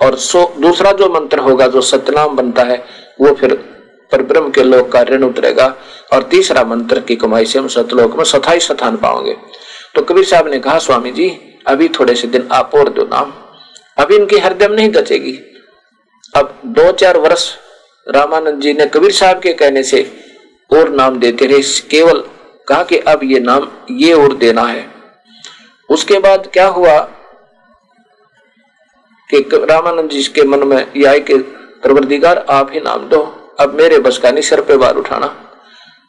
और 0.00 0.16
सो, 0.16 0.52
दूसरा 0.58 0.92
जो 0.92 1.08
मंत्र 1.10 1.38
होगा, 1.38 1.66
जो 1.66 1.80
सतनाम 1.80 2.36
बनता 2.36 2.62
है, 2.62 2.84
वो 3.20 3.32
फिर 3.34 3.52
पर 4.12 4.22
ब्रह्म 4.22 4.50
के 4.50 4.62
लोक 4.62 4.90
का 4.92 5.02
ऋण 5.02 5.22
उतरेगा 5.22 5.66
और 6.12 6.22
तीसरा 6.22 6.64
मंत्र 6.64 7.00
की 7.00 7.16
कमाई 7.16 7.46
से 7.46 7.58
हम 7.58 7.68
सतलोक 7.68 8.16
में 8.16 8.24
सथाई 8.24 8.60
स्थान 8.60 8.96
पाओगे। 8.96 9.36
तो 9.94 10.02
कबीर 10.02 10.24
साहब 10.24 10.48
ने 10.48 10.58
कहा, 10.58 10.78
स्वामी 10.78 11.10
जी, 11.10 11.28
अभी 11.66 11.88
थोड़े 11.88 12.14
से 12.14 12.28
दिन 12.28 12.48
आप 12.52 12.74
और 12.74 12.88
दो 12.88 13.04
नाम। 13.04 13.32
अभी 13.98 14.16
इनकी 14.16 14.38
हरदम 14.38 14.72
नहीं 14.72 14.90
दचेगी 14.90 15.32
अब 16.34 16.60
दो 16.66 16.90
चार 16.92 17.16
वर्ष 17.18 17.50
रामानंद 18.06 18.60
जी 18.60 18.72
ने 18.72 18.86
कबीर 18.86 19.12
साहब 19.12 19.40
के 19.40 19.52
कहने 19.52 19.82
से 19.82 20.00
और 20.70 20.88
नाम 20.88 21.18
देते 21.18 21.46
रहे। 21.46 21.62
केवल 21.90 22.22
कहा 22.68 22.82
कि 22.82 22.98
अब 22.98 23.20
ये 23.24 23.40
नाम 23.40 23.68
ये 23.90 24.12
और 24.12 24.34
देना 24.34 24.62
है। 24.62 24.86
उसके 25.88 26.18
बाद 26.18 26.48
क्या 26.52 26.66
हुआ 26.68 26.98
कि 29.30 29.38
रामानंद 29.54 30.10
जी 30.10 30.22
के 30.24 30.42
मन 30.42 30.66
में 30.68 30.92
यह 30.96 31.18
कि 31.18 31.36
प्रवर्तिकार 31.82 32.44
आप 32.50 32.72
ही 32.72 32.80
नाम 32.80 33.08
दो। 33.08 33.22
अब 33.58 33.74
मेरे 33.74 33.98
बस 33.98 34.18
का 34.18 34.30
नहीं 34.30 34.42
सर 34.42 34.60
पे 34.60 34.76
बार 34.76 34.96
उठाना। 34.96 35.26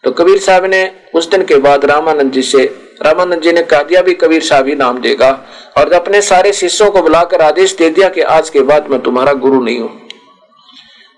तो 0.03 0.11
कबीर 0.11 0.39
साहब 0.39 0.65
ने 0.65 0.81
उस 1.15 1.29
दिन 1.31 1.43
के 1.43 1.55
बाद 1.57 1.85
रामानंद 1.85 2.31
जी 2.31 2.41
से, 2.41 2.63
रामानंद 3.01 3.41
जी 3.41 3.51
ने 3.51 3.61
कहा, 3.63 3.83
दिया 3.83 4.01
भी 4.01 4.13
कबीर 4.13 4.41
साहब 4.43 4.67
ही 4.67 4.75
नाम 4.75 4.99
देगा 5.01 5.29
और 5.77 5.93
अपने 5.93 6.21
सारे 6.21 6.53
शिष्यों 6.53 6.89
को 6.91 7.01
बुलाकर 7.01 7.41
आदेश 7.41 7.75
दे 7.75 7.89
दिया 7.89 8.09
कि 8.09 8.21
आज 8.21 8.49
के 8.49 8.61
बाद 8.61 8.89
मैं 8.89 9.01
तुम्हारा 9.01 9.33
गुरु 9.35 9.61
नहीं 9.61 9.79
हूँ। 9.79 9.89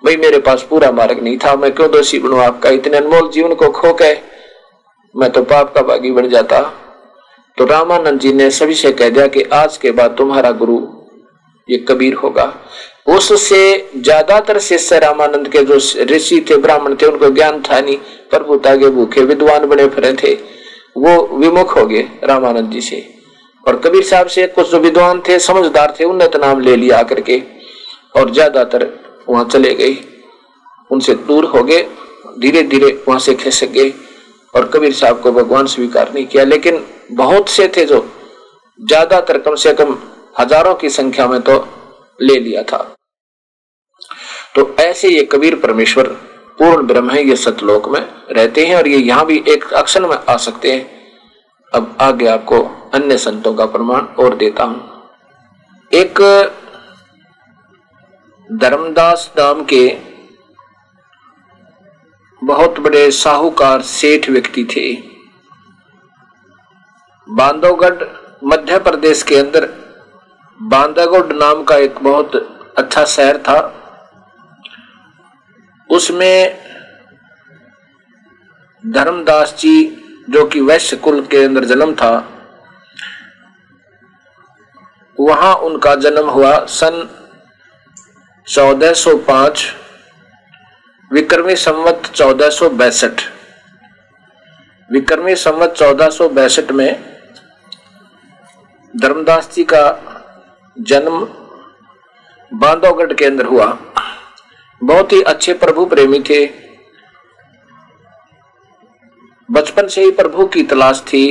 भाई, 0.04 0.16
मेरे 0.16 0.40
पास 0.40 0.66
पूरा 0.70 0.92
मार्ग 0.92 1.22
नहीं 1.24 1.38
था। 1.38 1.56
मैं 1.56 1.72
क्यों 1.72 1.90
दोषी 1.92 2.20
बनू? 2.20 2.38
आपका 2.38 2.70
इतने 2.70 2.98
अनमोल 2.98 3.30
जीवन 3.30 3.54
को 3.54 3.70
खो 3.70 3.94
के 3.94 4.14
मैं 5.16 5.30
तो 5.30 5.42
पाप 5.44 5.74
का 5.76 5.82
भागी 5.82 6.12
बन 6.12 6.30
जाता। 6.30 6.62
तो 7.58 7.66
रामानंद 7.66 8.20
जी 8.20 8.34
ने 8.34 8.50
सभी 8.52 8.74
से 8.74 8.92
कह 8.92 9.10
दिया 9.10 9.28
कि 9.28 9.44
आज 9.54 9.78
के 9.78 9.92
बाद 9.92 10.16
तुम्हारा 10.18 10.52
गुरु 10.52 10.80
ये 11.68 11.78
कबीर 11.90 12.14
होगा। 12.14 12.46
उससे 13.08 13.90
ज़्यादातर 13.98 14.60
शिष्य 14.62 15.00
रामानंद 15.00 15.48
के 15.48 15.64
जो 15.64 15.76
ऋषि 16.06 16.46
थे, 16.50 16.58
ब्राह्मण 16.58 16.96
थे, 16.96 17.06
उनको 17.06 17.30
ज्ञान 17.32 17.62
था 17.62 17.80
नहीं 17.80 17.98
प्रभुता 18.32 18.76
के 18.76 18.90
भूखे, 18.90 19.22
विद्वान 19.24 19.66
बने 19.66 19.88
फिरे 19.90 20.14
थे। 20.14 20.34
वो 20.98 21.38
विमुख 21.38 21.76
हो 21.78 21.86
गए 21.86 22.02
रामानंद 22.24 22.72
जी 22.72 22.82
से। 22.82 23.04
और 23.64 23.76
कबीर 23.82 24.04
साहब 24.04 24.28
से 24.28 24.48
कुछ 24.50 24.72
जो 24.72 24.80
विद्वान 24.80 25.22
थे, 25.28 25.38
समझदार 25.40 25.96
थे 26.00 26.04
उन्हें 26.06 26.30
तो 26.32 26.40
नाम 26.40 26.62
ले 26.62 26.76
लिया 26.76 26.98
आकर 27.00 27.22
के 27.22 27.42
और 28.16 28.32
ज़्यादातर 28.34 28.88
वहाँ 29.30 29.46
चले 29.46 29.74
गए। 29.76 29.96
उनसे 30.92 31.14
दूर 31.28 31.46
हो 31.48 31.64
गए 31.64 31.82
धीरे 32.40 32.62
धीरे 32.64 32.92
वहाँ 33.08 33.20
से 33.20 33.34
खिसक 33.36 33.72
गए 33.72 33.94
और 34.54 34.70
कबीर 34.74 34.94
साहब 34.94 35.22
को 35.22 35.32
भगवान 35.32 35.66
स्वीकार 35.68 36.12
नहीं 36.14 36.26
किया। 36.26 36.44
लेकिन 36.46 36.84
बहुत 37.14 37.50
से 37.50 37.68
थे 37.78 37.86
जो 37.86 38.06
ज़्यादातर 38.80 39.38
कम 39.40 39.56
से 39.58 39.74
कम 39.74 39.98
हज़ारों 40.40 40.76
की 40.76 40.90
संख्या 40.92 41.28
में 41.28 41.42
तो 41.42 41.66
ले 42.20 42.40
लिया 42.40 42.62
था। 42.64 42.95
तो 44.56 44.76
ऐसे 44.80 45.10
ये 45.10 45.24
कबीर 45.32 45.56
परमेश्वर 45.60 46.08
पूर्ण 46.60 46.86
ब्रह्म 46.88 47.12
है, 47.12 47.24
ये 47.24 47.36
सतलोक 47.36 47.88
में 47.90 48.00
रहते 48.32 48.66
हैं 48.66 48.76
और 48.76 48.88
ये 48.88 48.98
यहाँ 48.98 49.26
भी 49.26 49.44
एक 49.48 49.64
अक्षर 49.74 50.06
में 50.08 50.18
आ 50.30 50.36
सकते 50.40 50.72
हैं। 50.72 50.94
अब 51.72 51.96
आगे 52.02 52.28
आपको 52.28 52.62
अन्य 52.94 53.18
संतों 53.18 53.54
का 53.54 53.66
प्रमाण 53.68 54.06
और 54.20 54.36
देता 54.36 54.64
हूँ। 54.64 55.90
एक 55.92 56.20
धर्मदास 58.50 59.32
नाम 59.38 59.64
के 59.64 59.86
बहुत 62.42 62.80
बड़े 62.80 63.10
साहूकार 63.14 63.82
सेठ 63.84 64.30
व्यक्ति 64.30 64.64
थे। 64.66 64.92
बांधवगढ़ 67.28 68.04
मध्य 68.44 68.78
प्रदेश 68.80 69.24
के 69.24 69.36
अंदर 69.36 69.70
बांदागुड 70.60 71.32
नाम 71.34 71.64
का 71.64 71.78
एक 71.78 72.00
बहुत 72.04 72.36
अच्छा 72.78 73.04
शहर 73.06 73.38
था। 73.40 73.60
उसमें 75.90 76.66
धर्मदास 78.84 79.56
जी, 79.60 79.76
जो 80.30 80.46
कि 80.46 80.62
वैश्य 80.62 80.98
कुल 80.98 81.22
के 81.26 81.44
अंदर 81.44 81.66
जन्म 81.66 81.94
था, 81.94 82.14
वहाँ 85.20 85.54
उनका 85.56 85.96
जन्म 85.96 86.30
हुआ 86.30 86.66
सन 86.66 87.10
1405 88.48 89.66
विक्रमी 91.12 91.56
संवत 91.56 92.12
चौदह 92.16 92.50
विक्रमी 94.92 95.36
संवत 95.36 95.74
चौदह 95.78 96.10
में 96.72 97.16
धर्मदास 98.94 99.54
जी 99.56 99.64
का 99.64 99.86
जन्म 100.78 101.20
बांधवगढ़ 102.52 103.14
के 103.14 103.26
अंदर 103.26 103.46
हुआ। 103.46 103.66
बहुत 104.82 105.14
ही 105.14 105.22
अच्छे 105.22 105.54
प्रभु 105.54 105.86
प्रेमी 105.86 106.20
थे। 106.20 106.46
बचपन 109.52 109.88
से 109.88 110.04
ही 110.04 110.12
प्रभु 110.12 110.46
की 110.46 110.64
तलाश 110.64 111.02
थी 111.02 111.26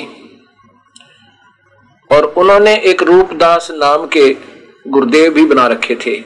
और 2.10 2.24
उन्होंने 2.24 2.74
एक 2.82 3.02
रूपदास 3.02 3.70
नाम 3.70 4.06
के 4.06 4.28
गुरुदेव 4.88 5.32
भी 5.32 5.44
बना 5.44 5.66
रखे 5.66 5.94
थे। 5.96 6.22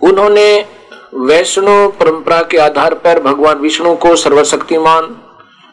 उन्होंने 0.00 0.66
वैष्णव 1.14 1.90
परंपरा 1.90 2.42
के 2.42 2.58
आधार 2.58 2.94
पर 2.94 3.22
भगवान 3.22 3.58
विष्णु 3.58 3.94
को 3.96 4.14
सर्वशक्तिमान, 4.16 5.16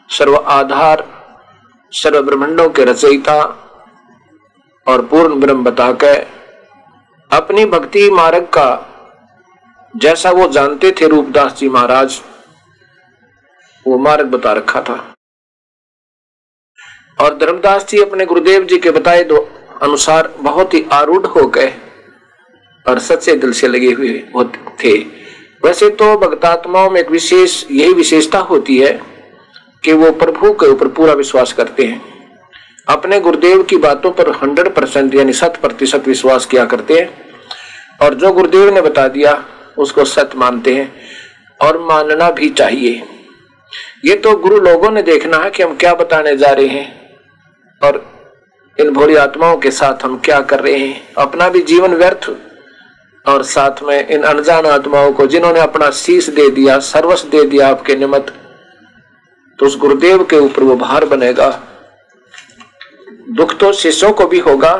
सर्व 0.08 0.36
आधार, 0.36 1.06
सर्व 1.92 2.22
ब्रह्मंडों 2.22 2.68
के 2.68 2.84
रचयिता 2.84 3.42
और 4.86 5.02
पूर्ण 5.06 5.40
ब्रह्म 5.40 5.64
बताकर 5.64 6.26
अपनी 7.30 7.64
भक्ति 7.64 8.10
मार्ग 8.10 8.44
का, 8.44 8.70
जैसा 9.94 10.30
वो 10.30 10.48
जानते 10.48 10.90
थे 10.90 11.08
रूपदास 11.08 11.58
जी 11.58 11.68
महाराज, 11.68 12.20
वो 13.86 13.98
मार्ग 13.98 14.26
बता 14.26 14.52
रखा 14.52 14.80
था। 14.82 14.94
और 17.20 17.36
धर्मदास 17.38 17.86
जी 17.88 18.00
अपने 18.02 18.26
गुरुदेव 18.26 18.64
जी 18.64 18.78
के 18.78 18.90
बताए 18.90 19.22
दो 19.24 19.36
अनुसार 19.82 20.34
बहुत 20.40 20.74
ही 20.74 20.84
आरूढ़ 20.92 21.26
हो 21.26 21.46
गए 21.48 21.72
और 22.86 22.98
सच्चे 22.98 23.34
दिल 23.34 23.52
से 23.52 23.68
लगे 23.68 23.92
हुए 23.92 24.12
थे। 24.84 24.98
वैसे 25.64 25.90
तो 25.90 26.16
भक्तात्माओं 26.18 26.90
में 26.90 27.00
एक 27.00 27.10
विशेष, 27.10 27.64
यही 27.70 27.92
विशेषता 27.92 28.38
होती 28.38 28.78
है 28.78 28.92
कि 29.84 29.92
वो 29.92 30.12
प्रभु 30.12 30.52
के 30.52 30.66
ऊपर 30.66 30.88
पूरा 30.88 31.12
विश्वास 31.12 31.52
करते 31.52 31.84
हैं। 31.84 32.17
अपने 32.88 33.20
गुरुदेव 33.20 33.62
की 33.62 33.76
बातों 33.76 34.10
पर 34.10 34.30
हंड्रेड 34.32 34.68
परसेंट 34.74 35.14
यानी 35.14 35.32
शत 35.32 35.58
प्रतिशत 35.60 36.08
विश्वास 36.08 36.46
किया 36.46 36.64
करते 36.64 36.94
हैं 36.94 37.08
और 38.02 38.14
जो 38.14 38.32
गुरुदेव 38.32 38.74
ने 38.74 38.80
बता 38.80 39.06
दिया, 39.08 39.44
उसको 39.78 40.04
सत्य 40.06 40.38
मानते 40.38 40.74
हैं 40.74 40.92
और 41.60 41.78
मानना 41.82 42.30
भी 42.30 42.48
चाहिए। 42.50 43.02
ये 44.04 44.14
तो 44.16 44.34
गुरु 44.38 44.58
लोगों 44.60 44.90
ने 44.90 45.02
देखना 45.02 45.36
है 45.36 45.50
कि 45.50 45.62
हम 45.62 45.76
क्या 45.76 45.94
बताने 45.94 46.36
जा 46.36 46.50
रहे 46.50 46.66
हैं 46.68 46.86
और 47.80 48.04
इन 48.78 48.90
भोली 48.90 49.16
आत्माओं 49.16 49.56
के 49.58 49.70
साथ 49.72 50.04
हम 50.04 50.18
क्या 50.24 50.40
कर 50.42 50.60
रहे 50.60 50.78
हैं। 50.78 51.14
अपना 51.18 51.48
भी 51.48 51.62
जीवन 51.64 51.94
व्यर्थ 51.94 52.30
और 53.26 53.42
साथ 53.44 53.82
में 53.82 54.08
इन 54.08 54.22
अनजान 54.24 54.66
आत्माओं 54.66 55.12
को 55.12 55.26
जिन्होंने 55.26 55.60
अपना 55.60 55.90
शीश 55.92 56.28
दे 56.30 56.48
दिया, 56.50 56.78
सर्वस्व 56.78 57.28
दे 57.28 57.42
दिया 57.44 57.68
आपके 57.68 57.96
निमित्त 57.96 58.32
तो 59.58 59.66
उस 59.66 59.76
गुरुदेव 59.78 60.24
के 60.24 60.36
ऊपर 60.38 60.62
वो 60.62 60.76
भार 60.76 61.04
बनेगा। 61.06 61.48
दुख 63.28 63.58
तो 63.60 63.72
शिष्यों 63.72 64.12
को 64.12 64.26
भी 64.26 64.38
होगा, 64.38 64.74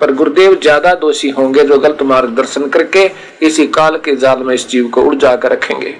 पर 0.00 0.12
गुरुदेव 0.14 0.54
ज़्यादा 0.54 0.94
दोषी 0.94 1.28
होंगे 1.30 1.64
जो 1.64 1.78
गलत 1.78 2.02
मार्गदर्शन 2.02 2.68
करके 2.68 3.04
इसी 3.46 3.66
काल 3.66 3.96
के 3.96 4.14
जाल 4.16 4.42
में 4.42 4.54
इस 4.54 4.68
जीव 4.68 4.88
को 4.88 5.02
उड़ 5.02 5.14
कर 5.16 5.52
रखेंगे। 5.52 5.94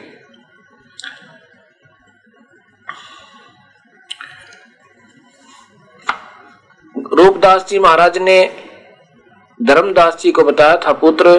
रूपदास 7.15 7.67
जी 7.69 7.79
महाराज 7.79 8.19
ने 8.19 8.39
धर्मदास 9.61 10.17
जी 10.21 10.31
को 10.33 10.45
बताया 10.45 10.77
था, 10.77 10.93
पुत्र 10.93 11.31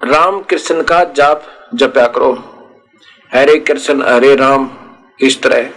राम 0.00 0.40
कृष्ण 0.42 0.82
का 0.82 1.02
जाप 1.12 1.44
जपया 1.74 2.06
करो। 2.06 2.32
हरे 3.30 3.56
कृष्ण, 3.58 4.02
हरे 4.02 4.34
राम, 4.36 4.70
इस 5.20 5.40
तरह। 5.42 5.70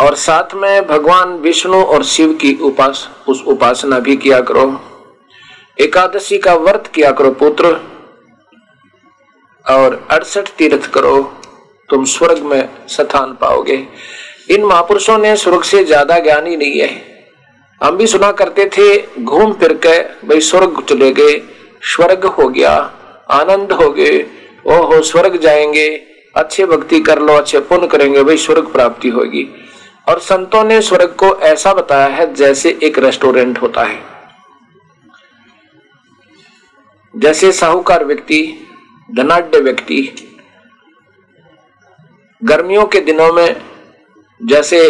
और 0.00 0.14
साथ 0.14 0.54
में 0.54 0.86
भगवान 0.86 1.28
विष्णु 1.28 1.82
और 1.82 2.04
शिव 2.04 2.32
की 2.32 2.58
उपास, 2.62 3.08
उस 3.28 3.42
उपासना 3.46 3.98
भी 3.98 4.16
किया 4.16 4.40
करो। 4.40 4.80
एकादशी 5.80 6.38
का 6.38 6.54
व्रत 6.54 6.90
किया 6.94 7.10
करो 7.10 7.30
पुत्र, 7.30 7.66
और 9.66 10.06
अड़सठ 10.10 10.48
तीर्थ 10.48 10.90
करो। 10.90 11.36
तुम 11.88 12.04
स्वर्ग 12.04 12.42
में 12.42 12.68
स्थान 12.88 13.36
पाओगे। 13.40 13.88
इन 14.50 14.64
महापुरुषों 14.64 15.18
ने 15.18 15.36
स्वर्ग 15.36 15.62
से 15.62 15.84
ज़्यादा 15.84 16.18
ज्ञानी 16.18 16.56
नहीं 16.56 16.80
है। 16.80 16.90
हम 17.82 17.96
भी 17.96 18.06
सुना 18.06 18.32
करते 18.32 18.66
थे, 18.66 19.22
घूम 19.24 19.52
फिर 19.52 19.72
के 19.86 20.26
भाई 20.26 20.40
स्वर्ग 20.40 20.82
चले 20.82 21.12
गए, 21.12 21.38
स्वर्ग 21.82 22.24
हो 22.24 22.48
गया, 22.48 22.72
आनंद 23.30 23.72
हो 23.72 23.90
गए। 23.90 24.18
ओहो, 24.66 25.02
स्वर्ग 25.02 25.36
जाएँगे, 25.36 25.88
अच्छे 26.36 26.66
भक्ति 26.66 27.00
कर 27.00 27.18
लो, 27.18 27.32
अच्छे 27.32 27.60
पुण्य 27.60 27.86
करेंगे, 27.86 28.22
भाई 28.22 28.36
स्वर्ग 28.36 28.72
प्राप्ति 28.72 29.08
होगी। 29.08 29.48
और 30.10 30.18
संतों 30.18 30.64
ने 30.64 30.80
स्वर्ग 30.82 31.14
को 31.18 31.34
ऐसा 31.38 31.72
बताया 31.74 32.06
है 32.06 32.32
जैसे 32.34 32.78
एक 32.82 32.98
रेस्टोरेंट 32.98 33.58
होता 33.62 33.82
है। 33.84 34.02
जैसे 37.14 37.52
साहूकार 37.52 38.04
व्यक्ति 38.04 38.66
धनाढ़ 39.14 39.56
व्यक्ति, 39.56 40.00
गर्मियों 42.44 42.86
के 42.86 43.00
दिनों 43.00 43.32
में 43.32 43.62
जैसे 44.40 44.80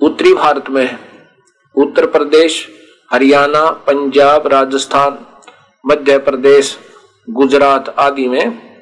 उत्तरी 0.00 0.34
भारत 0.34 0.70
में 0.70 0.98
उत्तर 1.74 2.06
प्रदेश, 2.06 2.68
हरियाणा, 3.12 3.70
पंजाब, 3.70 4.46
राजस्थान, 4.46 5.18
मध्य 5.84 6.18
प्रदेश, 6.18 6.78
गुजरात 7.28 7.94
आदि 7.98 8.28
में 8.28 8.75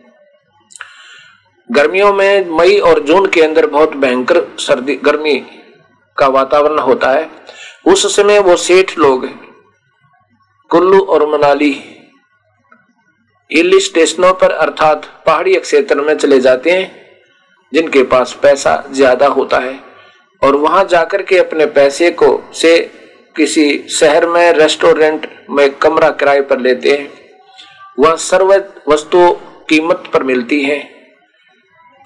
गर्मियों 1.69 2.13
में 2.13 2.51
मई 2.51 2.79
और 2.79 3.03
जून 3.05 3.27
के 3.27 3.43
अंदर 3.43 3.67
बहुत 3.67 3.95
भयंकर 3.97 4.41
सर्दी, 4.59 4.95
गर्मी 4.97 5.39
का 6.17 6.27
वातावरण 6.29 6.79
होता 6.79 7.11
है। 7.11 7.29
उस 7.87 8.15
समय 8.17 8.39
वो 8.39 8.57
सेठ 8.57 8.99
लोग 8.99 9.27
कुल्लू 10.71 11.01
और 11.01 11.27
मनाली 11.29 11.73
हिल 13.51 13.79
स्टेशनों 13.81 14.33
पर 14.35 14.51
अर्थात 14.53 15.05
पहाड़ी 15.27 15.55
क्षेत्र 15.57 16.01
में 16.01 16.15
चले 16.17 16.39
जाते 16.41 16.71
हैं, 16.71 16.91
जिनके 17.73 18.03
पास 18.05 18.39
पैसा 18.43 18.83
ज़्यादा 18.93 19.27
होता 19.29 19.59
है 19.59 19.79
और 20.43 20.57
वहाँ 20.57 20.85
जाकर 20.85 21.23
के 21.23 21.39
अपने 21.39 21.67
पैसे 21.67 22.11
को 22.13 22.41
से 22.55 22.79
किसी 23.37 23.87
शहर 23.91 24.27
में, 24.29 24.53
रेस्टोरेंट 24.53 25.29
में 25.51 25.71
कमरा 25.73 26.11
किराए 26.11 26.41
पर 26.41 26.61
लेते 26.61 26.91
हैं। 26.91 27.11
वह 27.99 28.17
सर्व 28.17 28.55
वस्तु 28.89 29.31
कीमत 29.69 30.11
पर 30.13 30.23
मिलती 30.23 30.63
है। 30.63 30.94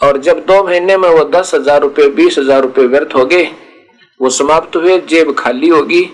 और 0.01 0.19
जब 0.19 0.45
दो 0.47 0.63
महीने 0.65 0.97
में 0.97 1.09
वो 1.09 1.25
दस 1.31 1.55
हज़ार 1.55 1.81
रुपये, 1.81 2.09
बीस 2.09 2.39
हज़ार 2.39 2.63
रुपये 2.63 2.87
व्यर्थ 2.87 3.15
हो 3.15 3.25
गए, 3.27 3.45
वो 4.21 4.31
समाप्त 4.31 4.77
हुए, 4.77 4.99
जेब 5.01 5.35
खाली 5.39 5.69
होगी, 5.69 6.05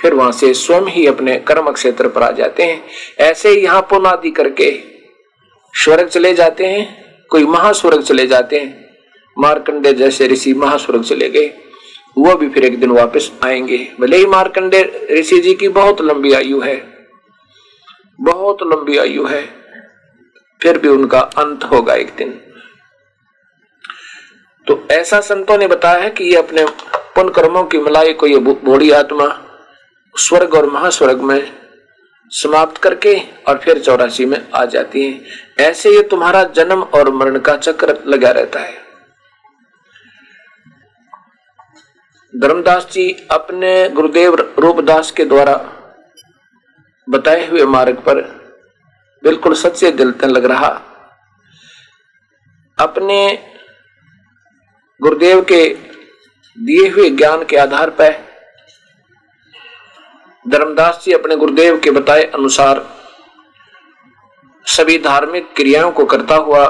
फिर 0.00 0.14
वहाँ 0.14 0.32
से 0.32 0.52
स्वयं 0.54 0.86
ही 0.86 1.06
अपने 1.06 1.36
कर्म 1.40 1.70
क्षेत्र 1.72 2.08
पर 2.08 2.22
आ 2.22 2.30
जाते 2.32 2.62
हैं। 2.62 2.82
ऐसे 3.22 3.52
यहाँ 3.52 3.80
पुनादि 3.90 4.30
करके 4.30 4.70
स्वर्ग 5.74 6.08
चले 6.08 6.32
जाते 6.34 6.66
हैं, 6.66 6.86
कोई 7.30 7.44
महास्वर्ग 7.46 8.02
चले 8.02 8.26
जाते 8.26 8.58
हैं। 8.58 8.82
मारकंडे 9.36 9.92
जैसे 9.92 10.26
ऋषि 10.28 10.52
महास्वर्ग 10.54 11.02
चले 11.02 11.28
गए, 11.28 11.46
वो 12.18 12.34
भी 12.34 12.48
फिर 12.48 12.64
एक 12.64 12.78
दिन 12.80 12.90
वापस 12.90 13.30
आएँगे। 13.44 13.78
भले 14.00 14.16
ही 14.16 14.26
मारकंडे 14.26 14.82
ऋषि 15.10 15.38
जी 15.38 15.54
की 15.54 15.68
बहुत 15.70 16.00
लंबी 16.02 16.32
आयु 16.32 16.60
है, 16.60 16.76
बहुत 18.18 18.62
लंबी 18.64 18.98
आयु 18.98 19.24
है, 19.26 19.42
फिर 20.60 20.78
भी 20.78 20.88
उनका 20.88 21.20
अंत 21.38 21.64
होगा 21.64 21.94
एक 21.94 22.14
दिन। 22.18 22.40
तो 24.66 24.86
ऐसा 24.90 25.20
संतों 25.20 25.56
ने 25.58 25.66
बताया 25.66 26.02
है 26.02 26.10
कि 26.10 26.24
ये 26.24 26.36
अपने 26.36 26.64
पुण्य 27.14 27.32
कर्मों 27.32 27.64
की 27.64 27.78
मलाई 27.78 28.12
को 28.12 28.26
ये 28.26 28.38
बूढ़ी 28.38 28.90
आत्मा 28.90 29.26
स्वर्ग 30.14 30.54
और 30.54 30.66
महास्वर्ग 30.70 31.20
में 31.20 31.40
समाप्त 32.32 32.76
करके 32.76 33.14
और 33.48 33.58
फिर 33.58 33.78
चौरासी 33.78 34.24
में 34.24 34.38
आ 34.54 34.64
जाती 34.64 35.02
है। 35.06 35.66
ऐसे 35.66 35.90
ये 35.90 36.02
तुम्हारा 36.02 36.42
जन्म 36.56 36.82
और 36.82 37.10
मरण 37.10 37.38
का 37.38 37.56
चक्र 37.56 37.96
लगा 38.06 38.30
रहता 38.30 38.60
है। 38.60 38.82
धर्मदास 42.34 42.88
जी 42.92 43.10
अपने 43.30 43.88
गुरुदेव 43.88 44.34
रूपदास 44.58 45.10
के 45.10 45.24
द्वारा 45.24 45.54
बताए 47.08 47.46
हुए 47.46 47.64
मार्ग 47.66 47.96
पर 47.98 48.20
बिल्कुल 49.22 49.54
सच्चे 49.54 49.90
दिल 49.90 50.12
तक 50.12 50.24
लग 50.26 50.44
रहा। 50.44 50.68
अपने 52.78 53.18
गुरुदेव 55.02 55.40
के 55.42 55.74
दिए 56.56 56.88
हुए 56.88 57.10
ज्ञान 57.10 57.44
के 57.44 57.56
आधार 57.56 57.90
पर 57.90 58.12
धर्मदास 60.48 61.02
जी 61.04 61.12
अपने 61.12 61.36
गुरुदेव 61.36 61.80
के 61.80 61.90
बताए 61.90 62.22
अनुसार 62.24 62.80
सभी 64.66 64.98
धार्मिक 64.98 65.54
क्रियाओं 65.56 65.90
को 65.92 66.04
करता 66.04 66.36
हुआ 66.36 66.64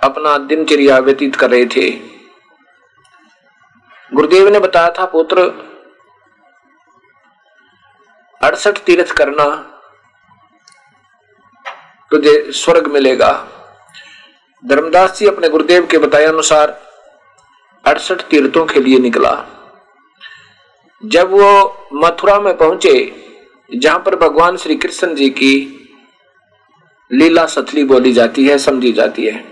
अपना 0.00 0.38
दिनचर्या 0.38 0.98
व्यतीत 0.98 1.36
कर 1.36 1.50
रहे 1.50 1.64
थे। 1.66 1.90
गुरुदेव 4.14 4.48
ने 4.48 4.58
बताया 4.58 4.90
था, 4.90 5.04
पुत्र, 5.04 5.42
अड़सठ 8.42 8.78
तीर्थ 8.78 9.12
करना 9.12 9.44
तुझे 12.10 12.52
स्वर्ग 12.52 12.86
मिलेगा। 12.86 13.32
धर्मदास 14.64 15.18
जी 15.18 15.26
अपने 15.26 15.48
गुरुदेव 15.48 15.86
के 15.86 15.98
बताए 15.98 16.24
अनुसार 16.24 16.70
अड़सठ 17.84 18.20
तीर्थों 18.20 18.64
के 18.66 18.80
लिए 18.80 18.98
निकला। 18.98 19.32
जब 21.02 21.30
वो 21.30 21.88
मथुरा 21.94 22.38
में 22.40 22.56
पहुँचे, 22.56 22.92
जहाँ 23.70 23.98
पर 23.98 24.16
भगवान 24.16 24.56
श्री 24.56 24.76
कृष्ण 24.76 25.14
जी 25.14 25.28
की 25.30 25.54
लीला 27.10 27.46
सथली 27.46 27.84
बोली 27.84 28.12
जाती 28.12 28.44
है, 28.48 28.58
समझी 28.58 28.92
जाती 28.92 29.26
है। 29.26 29.44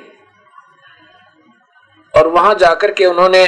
और 2.15 2.27
वहाँ 2.27 2.55
जाकर 2.55 2.93
के 2.93 3.07
उन्होंने 3.07 3.47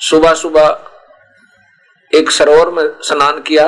सुबह 0.00 0.34
सुबह 0.34 2.18
एक 2.18 2.30
सरोवर 2.30 2.70
में 2.70 2.84
स्नान 3.00 3.40
किया 3.42 3.66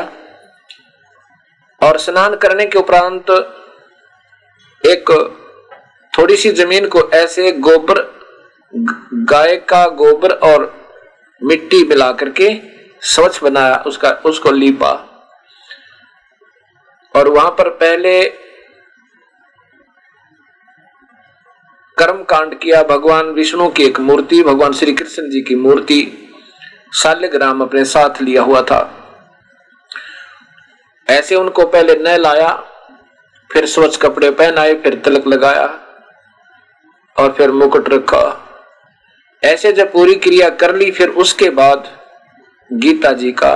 और 1.81 1.99
स्नान 1.99 2.37
करने 2.37 2.67
के 2.67 2.79
उपरांत 2.79 3.31
एक 4.85 5.11
थोड़ी 6.19 6.37
सी 6.37 6.51
ज़मीन 6.51 6.89
को 6.89 7.11
ऐसे 7.11 7.53
गोबर, 7.53 8.01
गाय 9.15 9.57
का 9.57 9.87
गोबर 9.89 10.31
और 10.31 10.75
मिट्टी 11.43 11.85
मिला 11.85 12.13
करके 12.13 12.49
स्वच्छ 13.01 13.43
बनाया, 13.43 13.77
उसका, 13.87 14.11
उसको 14.11 14.51
लीपा। 14.51 14.93
और 17.17 17.29
वहाँ 17.29 17.51
पर 17.51 17.69
पहले 17.69 18.25
कर्म 21.99 22.23
कांड 22.23 22.59
किया, 22.59 22.83
भगवान 22.83 23.27
विष्णु 23.27 23.69
की 23.69 23.85
एक 23.85 24.01
मूर्ति, 24.01 24.43
भगवान 24.43 24.73
श्री 24.73 24.93
कृष्ण 24.93 25.31
जी 25.31 25.41
की 25.41 25.55
मूर्ति 25.55 26.29
शाल्यग्राम 26.95 27.61
अपने 27.61 27.85
साथ 27.85 28.23
लिया 28.23 28.43
हुआ 28.43 28.63
था। 28.63 28.81
ऐसे 31.09 31.35
उनको 31.35 31.67
पहले 31.67 31.95
न 31.95 32.17
लाया 32.21 32.49
फिर 33.51 33.67
स्वच्छ 33.67 33.97
कपड़े 33.97 34.31
पहनाए, 34.31 34.75
फिर 34.75 34.95
तिलक 34.95 35.27
लगाया 35.27 35.67
और 37.17 37.33
फिर 37.33 37.51
मुकुट 37.51 37.89
रखा। 37.89 38.43
ऐसे 39.43 39.73
जब 39.73 39.93
पूरी 39.93 40.15
क्रिया 40.15 40.49
कर 40.51 40.75
ली, 40.75 40.91
फिर 40.91 41.09
उसके 41.09 41.51
बाद 41.51 41.89
गीता 42.73 43.13
जी 43.13 43.33
का 43.33 43.55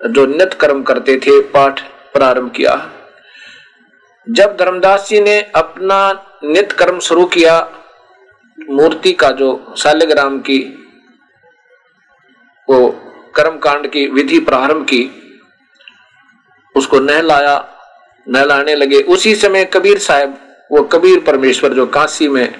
जो 0.00 0.26
नित 0.26 0.54
कर्म 0.54 0.82
करते 0.82 1.16
थे, 1.16 1.40
पाठ 1.40 1.80
प्रारंभ 2.12 2.52
किया। 2.52 2.90
जब 4.28 4.56
धर्मदास 4.56 5.08
जी 5.08 5.20
ने 5.20 5.40
अपना 5.54 5.98
नित 6.44 6.72
कर्म 6.72 6.98
शुरू 6.98 7.24
किया, 7.26 7.60
मूर्ति 8.70 9.12
का 9.12 9.30
जो 9.30 9.74
शालिग्राम 9.76 10.38
की, 10.40 10.58
वो 12.68 12.88
कर्म 13.34 13.58
कांड 13.58 13.86
की 13.86 14.06
विधि 14.06 14.38
प्रारंभ 14.40 14.84
की, 14.84 15.04
उसको 16.74 17.00
नहलाया 17.00 17.56
नहलाने 18.26 18.74
लगे। 18.74 19.00
उसी 19.04 19.34
समय 19.36 19.64
कबीर 19.72 19.98
साहब, 19.98 20.38
वो 20.70 20.82
कबीर 20.84 21.20
परमेश्वर 21.20 21.72
जो 21.72 21.86
काशी 21.88 22.28
में 22.28 22.54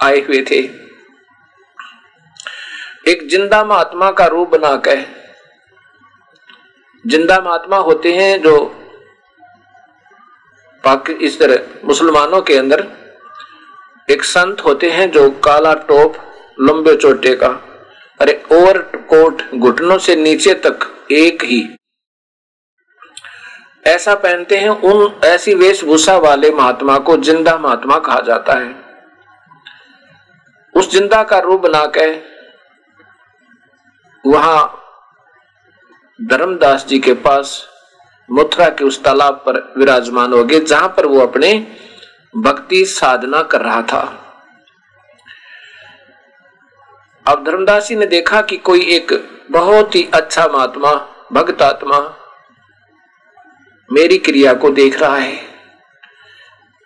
आए 0.00 0.20
हुए 0.20 0.42
थे, 0.50 0.58
एक 3.06 3.26
ज़िंदा 3.30 3.64
महात्मा 3.64 4.10
का 4.10 4.26
रूप 4.26 4.48
बनाकर, 4.50 5.04
ज़िंदा 7.04 7.40
महात्मा 7.40 7.76
होते 7.78 8.12
हैं 8.14 8.40
जो 8.42 8.54
इस 11.22 11.38
तरह 11.38 11.86
मुसलमानों 11.86 12.40
के 12.42 12.56
अंदर 12.56 12.86
एक 14.08 14.22
संत 14.24 14.60
होते 14.60 14.90
हैं 14.90 15.10
जो 15.10 15.28
काला 15.44 15.72
टोप, 15.88 16.14
लंबे 16.60 16.94
चोटे 16.96 17.34
का, 17.36 17.48
अरे 18.20 18.42
ओवर 18.52 18.78
कोट 19.10 19.42
घुटनों 19.54 19.98
से 19.98 20.16
नीचे 20.16 20.54
तक 20.64 20.86
एक 21.12 21.44
ही 21.44 21.62
ऐसा 23.84 24.14
पहनते 24.14 24.56
हैं 24.58 24.68
उन 24.68 25.20
ऐसी 25.24 25.54
वेशभूषा 25.54 26.16
वाले 26.16 26.50
महात्मा 26.50 26.98
को 26.98 27.16
ज़िंदा 27.18 27.56
महात्मा 27.58 27.98
कहा 27.98 28.20
जाता 28.20 28.58
है। 28.58 28.74
उस 30.74 30.90
ज़िंदा 30.92 31.22
का 31.22 31.38
रूप 31.38 31.60
बनाकर 31.60 32.20
वहाँ 34.24 34.78
धर्मदास 36.18 36.86
जी 36.86 36.98
के 36.98 37.14
पास 37.26 37.60
मथुरा 38.28 38.68
के 38.68 38.84
उस 38.84 39.02
तालाब 39.04 39.42
पर 39.46 39.58
विराजमान 39.78 40.32
हो 40.32 40.44
गए, 40.44 40.60
जहाँ 40.60 40.88
पर 40.88 41.06
वो 41.06 41.20
अपने 41.20 41.52
भक्ति 42.34 42.84
साधना 42.86 43.42
कर 43.42 43.60
रहा 43.60 43.82
था। 43.82 44.00
अब 47.26 47.44
धर्मदास 47.44 47.88
जी 47.88 47.96
ने 47.96 48.06
देखा 48.06 48.40
कि 48.42 48.56
कोई 48.58 48.84
एक 48.94 49.12
बहुत 49.50 49.94
ही 49.94 50.08
अच्छा 50.14 50.46
महात्मा 50.48 50.94
भक्त 51.32 51.62
आत्मा 51.62 51.98
मेरी 53.92 54.18
क्रिया 54.18 54.52
को 54.54 54.70
देख 54.70 55.00
रहा 55.00 55.16
है। 55.16 55.40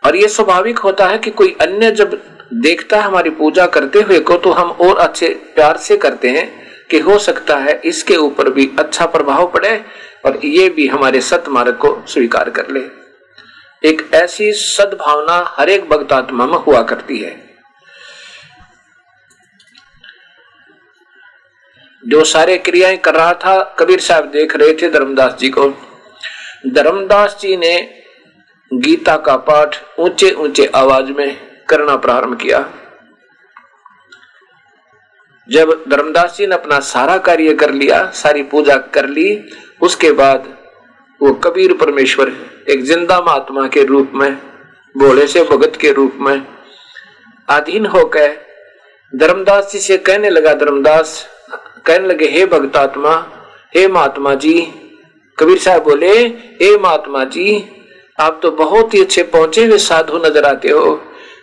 और 0.03 0.17
यह 0.17 0.29
स्वाभाविक 0.29 0.79
होता 0.79 1.07
है 1.07 1.19
कि 1.19 1.31
कोई 1.31 1.57
अन्य 1.61 1.91
जब 1.91 2.21
देखता 2.55 2.97
है 2.97 3.03
हमारी 3.03 3.31
पूजा 3.31 3.67
करते 3.67 4.01
हुए 4.01 4.19
को 4.21 4.37
तो 4.37 4.51
हम 4.53 4.71
और 4.71 4.99
अच्छे 4.99 5.29
प्यार 5.55 5.77
से 5.77 5.97
करते 5.97 6.31
हैं 6.31 6.47
कि 6.91 6.99
हो 6.99 7.19
सकता 7.19 7.57
है 7.57 7.81
इसके 7.85 8.17
ऊपर 8.17 8.51
भी 8.51 8.71
अच्छा 8.79 9.07
प्रभाव 9.07 9.47
पड़े 9.47 9.79
और 10.25 10.41
ये 10.45 10.69
भी 10.69 10.87
हमारे 10.87 11.21
सतमार्ग 11.21 11.77
को 11.77 11.91
स्वीकार 12.09 12.51
कर 12.51 12.71
ले। 12.71 12.85
एक 13.83 14.09
ऐसी 14.15 14.53
सद्भावना 14.53 15.43
हर 15.49 15.69
एक 15.69 15.89
भक्तात्मा 15.89 16.47
में 16.47 16.59
हुआ 16.59 16.83
करती 16.83 17.19
है। 17.19 17.35
जो 22.05 22.25
सारे 22.25 22.57
क्रियाएँ 22.59 22.97
कर 22.97 23.15
रहा 23.15 23.33
था, 23.35 23.63
कबीर 23.79 24.01
साहब 24.01 24.25
देख 24.25 24.57
रहे 24.57 24.73
थे, 24.73 24.91
धर्मदास 24.91 25.37
जी 25.39 25.49
को 25.49 25.69
धर्मदास 26.65 27.37
जी 27.41 27.57
ने 27.57 27.77
गीता 28.71 29.17
का 29.17 29.37
पाठ 29.39 29.77
ऊँचे 29.99 30.31
ऊँचे 30.35 30.67
आवाज़ 30.75 31.11
में 31.13 31.37
करना 31.69 31.97
प्रारंभ 31.97 32.39
किया। 32.41 32.61
जब 35.49 35.85
धर्मदास 35.89 36.37
जी 36.37 36.47
ने 36.47 36.55
अपना 36.55 36.79
सारा 36.81 37.17
कार्य 37.19 37.55
कर 37.55 37.73
लिया, 37.73 38.05
सारी 38.13 38.43
पूजा 38.43 38.77
कर 38.95 39.09
ली, 39.09 39.51
उसके 39.83 40.11
बाद 40.13 40.49
वो 41.21 41.33
कबीर 41.35 41.73
परमेश्वर, 41.73 42.33
एक 42.69 42.83
ज़िंदा 42.85 43.21
महात्मा 43.21 43.67
के 43.69 43.85
रूप 43.85 44.13
में, 44.15 44.33
भोले 44.95 45.27
से 45.27 45.43
भगत 45.45 45.77
के 45.81 45.93
रूप 45.93 46.17
में 46.21 46.47
अधीन 47.49 47.87
होकर 47.87 48.37
धर्मदास 49.13 49.71
जी 49.73 49.79
से 49.79 49.97
कहने 49.99 50.31
लगा, 50.31 50.55
धर्मदास, 50.55 51.27
कहने 51.87 52.09
लगे, 52.09 52.29
हे 52.29 52.47
भगतात्मा, 52.47 53.15
हे 53.77 53.87
महात्मा 53.89 54.35
जी 54.35 54.61
कबीर 55.39 55.59
साहब 55.59 55.83
बोले, 55.83 56.13
ए 56.63 56.77
महात्मा 56.81 57.25
जी, 57.25 57.65
आप 58.19 58.39
तो 58.43 58.51
बहुत 58.51 58.95
ही 58.95 59.01
अच्छे 59.01 59.23
पहुँचे 59.23 59.65
हुए 59.65 59.79
साधु 59.79 60.19
नज़र 60.19 60.45
आते 60.45 60.69
हो। 60.69 61.01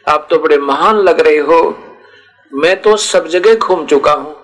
आप 0.07 0.27
तो 0.29 0.39
बड़े 0.39 0.57
महान 0.57 0.97
लग 0.97 1.19
रहे 1.19 1.37
हो। 1.39 1.59
मैं 2.51 2.75
तो 2.81 2.95
सब 2.97 3.27
जगह 3.27 3.55
घूम 3.55 3.85
चुका 3.85 4.11
हूँ। 4.11 4.35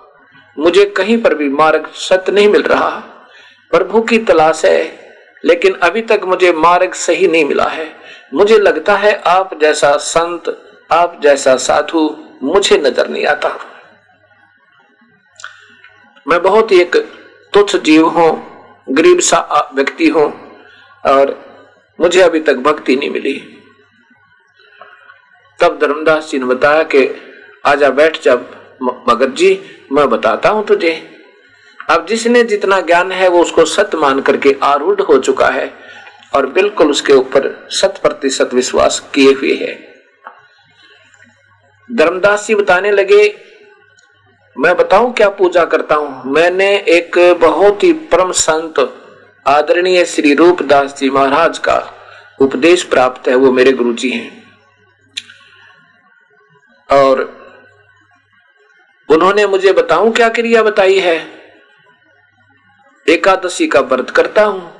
मुझे 0.56 0.84
कहीं 0.96 1.16
पर 1.22 1.34
भी 1.34 1.48
मार्ग 1.48 1.86
सत्य 1.98 2.32
नहीं 2.32 2.48
मिल 2.48 2.62
रहा। 2.62 2.90
प्रभु 3.72 4.00
की 4.02 4.18
तलाश 4.18 4.64
है, 4.64 4.82
लेकिन 5.44 5.74
अभी 5.74 6.02
तक 6.02 6.20
मुझे 6.24 6.52
मार्ग 6.52 6.92
सही 6.96 7.26
नहीं 7.28 7.44
मिला 7.44 7.64
है। 7.64 7.88
मुझे 8.34 8.58
लगता 8.58 8.96
है 8.96 9.12
आप 9.26 9.58
जैसा 9.60 9.96
संत, 9.96 10.56
आप 10.90 11.20
जैसा 11.22 11.56
साधु, 11.56 12.08
मुझे 12.42 12.78
नज़र 12.78 13.08
नहीं 13.08 13.26
आता। 13.26 13.58
मैं 16.26 16.42
बहुत 16.42 16.72
ही 16.72 16.80
एक 16.80 16.96
तुच्छ 17.52 17.76
जीव 17.76 18.06
हूँ। 18.08 18.49
गरीब 18.90 19.20
सा 19.20 19.70
व्यक्ति 19.74 20.08
हूँ 20.08 20.26
और 21.04 21.34
मुझे 21.98 22.20
अभी 22.20 22.40
तक 22.40 22.56
भक्ति 22.58 22.96
नहीं 22.96 23.10
मिली। 23.10 23.34
तब 25.60 25.78
धर्मदास 25.80 26.30
जी 26.30 26.38
ने 26.38 26.44
बताया 26.44 26.82
कि 26.84 27.08
आजा 27.66 27.90
बैठ 27.90 28.20
जब 28.22 28.48
मगर 29.08 29.30
जी, 29.30 29.60
मैं 29.92 30.08
बताता 30.10 30.48
हूँ 30.48 30.64
तुझे। 30.66 30.92
अब 31.90 32.06
जिसने 32.06 32.42
जितना 32.44 32.80
ज्ञान 32.80 33.12
है, 33.12 33.28
वो 33.28 33.40
उसको 33.42 33.64
सत्य 33.64 33.98
मान 33.98 34.20
करके 34.20 34.56
आरूढ़ 34.62 35.00
हो 35.00 35.18
चुका 35.18 35.48
है 35.48 35.72
और 36.34 36.46
बिल्कुल 36.48 36.90
उसके 36.90 37.12
ऊपर 37.12 37.68
शत 37.72 37.98
प्रतिशत 38.02 38.54
विश्वास 38.54 38.98
किए 39.14 39.32
हुए 39.32 39.54
है। 39.56 39.72
धर्मदास 41.90 42.46
जी 42.46 42.54
बताने 42.54 42.90
लगे 42.90 43.26
मैं 44.56 44.74
बताऊँ 44.76 45.12
क्या 45.12 45.28
पूजा 45.30 45.64
करता 45.64 45.94
हूँ? 45.94 46.32
मैंने 46.32 46.66
एक 46.88 47.18
बहुत 47.40 47.82
ही 47.82 47.92
परम 47.92 48.32
संत, 48.32 48.78
आदरणीय 49.46 50.04
श्री 50.04 50.34
रूपदास 50.34 50.96
जी 50.98 51.10
महाराज 51.10 51.58
का 51.58 51.78
उपदेश 52.40 52.82
प्राप्त 52.84 53.28
है, 53.28 53.34
वो 53.34 53.52
मेरे 53.52 53.72
गुरु 53.72 53.92
जी 53.92 54.10
हैं। 54.10 54.38
और 56.88 57.22
उन्होंने 59.08 59.46
मुझे 59.46 59.72
बताऊँ 59.72 60.12
क्या 60.12 60.28
क्रिया 60.28 60.62
बताई 60.62 60.98
है? 60.98 61.16
एकादशी 63.06 63.66
का 63.66 63.80
व्रत 63.82 64.10
करता 64.10 64.44
हूँ, 64.44 64.70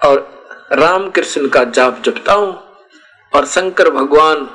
और 0.00 0.68
राम 0.72 1.10
कृष्ण 1.10 1.48
का 1.48 1.64
जाप 1.66 2.02
जपता 2.04 2.32
हूँ, 2.32 2.52
और 3.32 3.46
शंकर 3.46 3.90
भगवान 3.92 4.48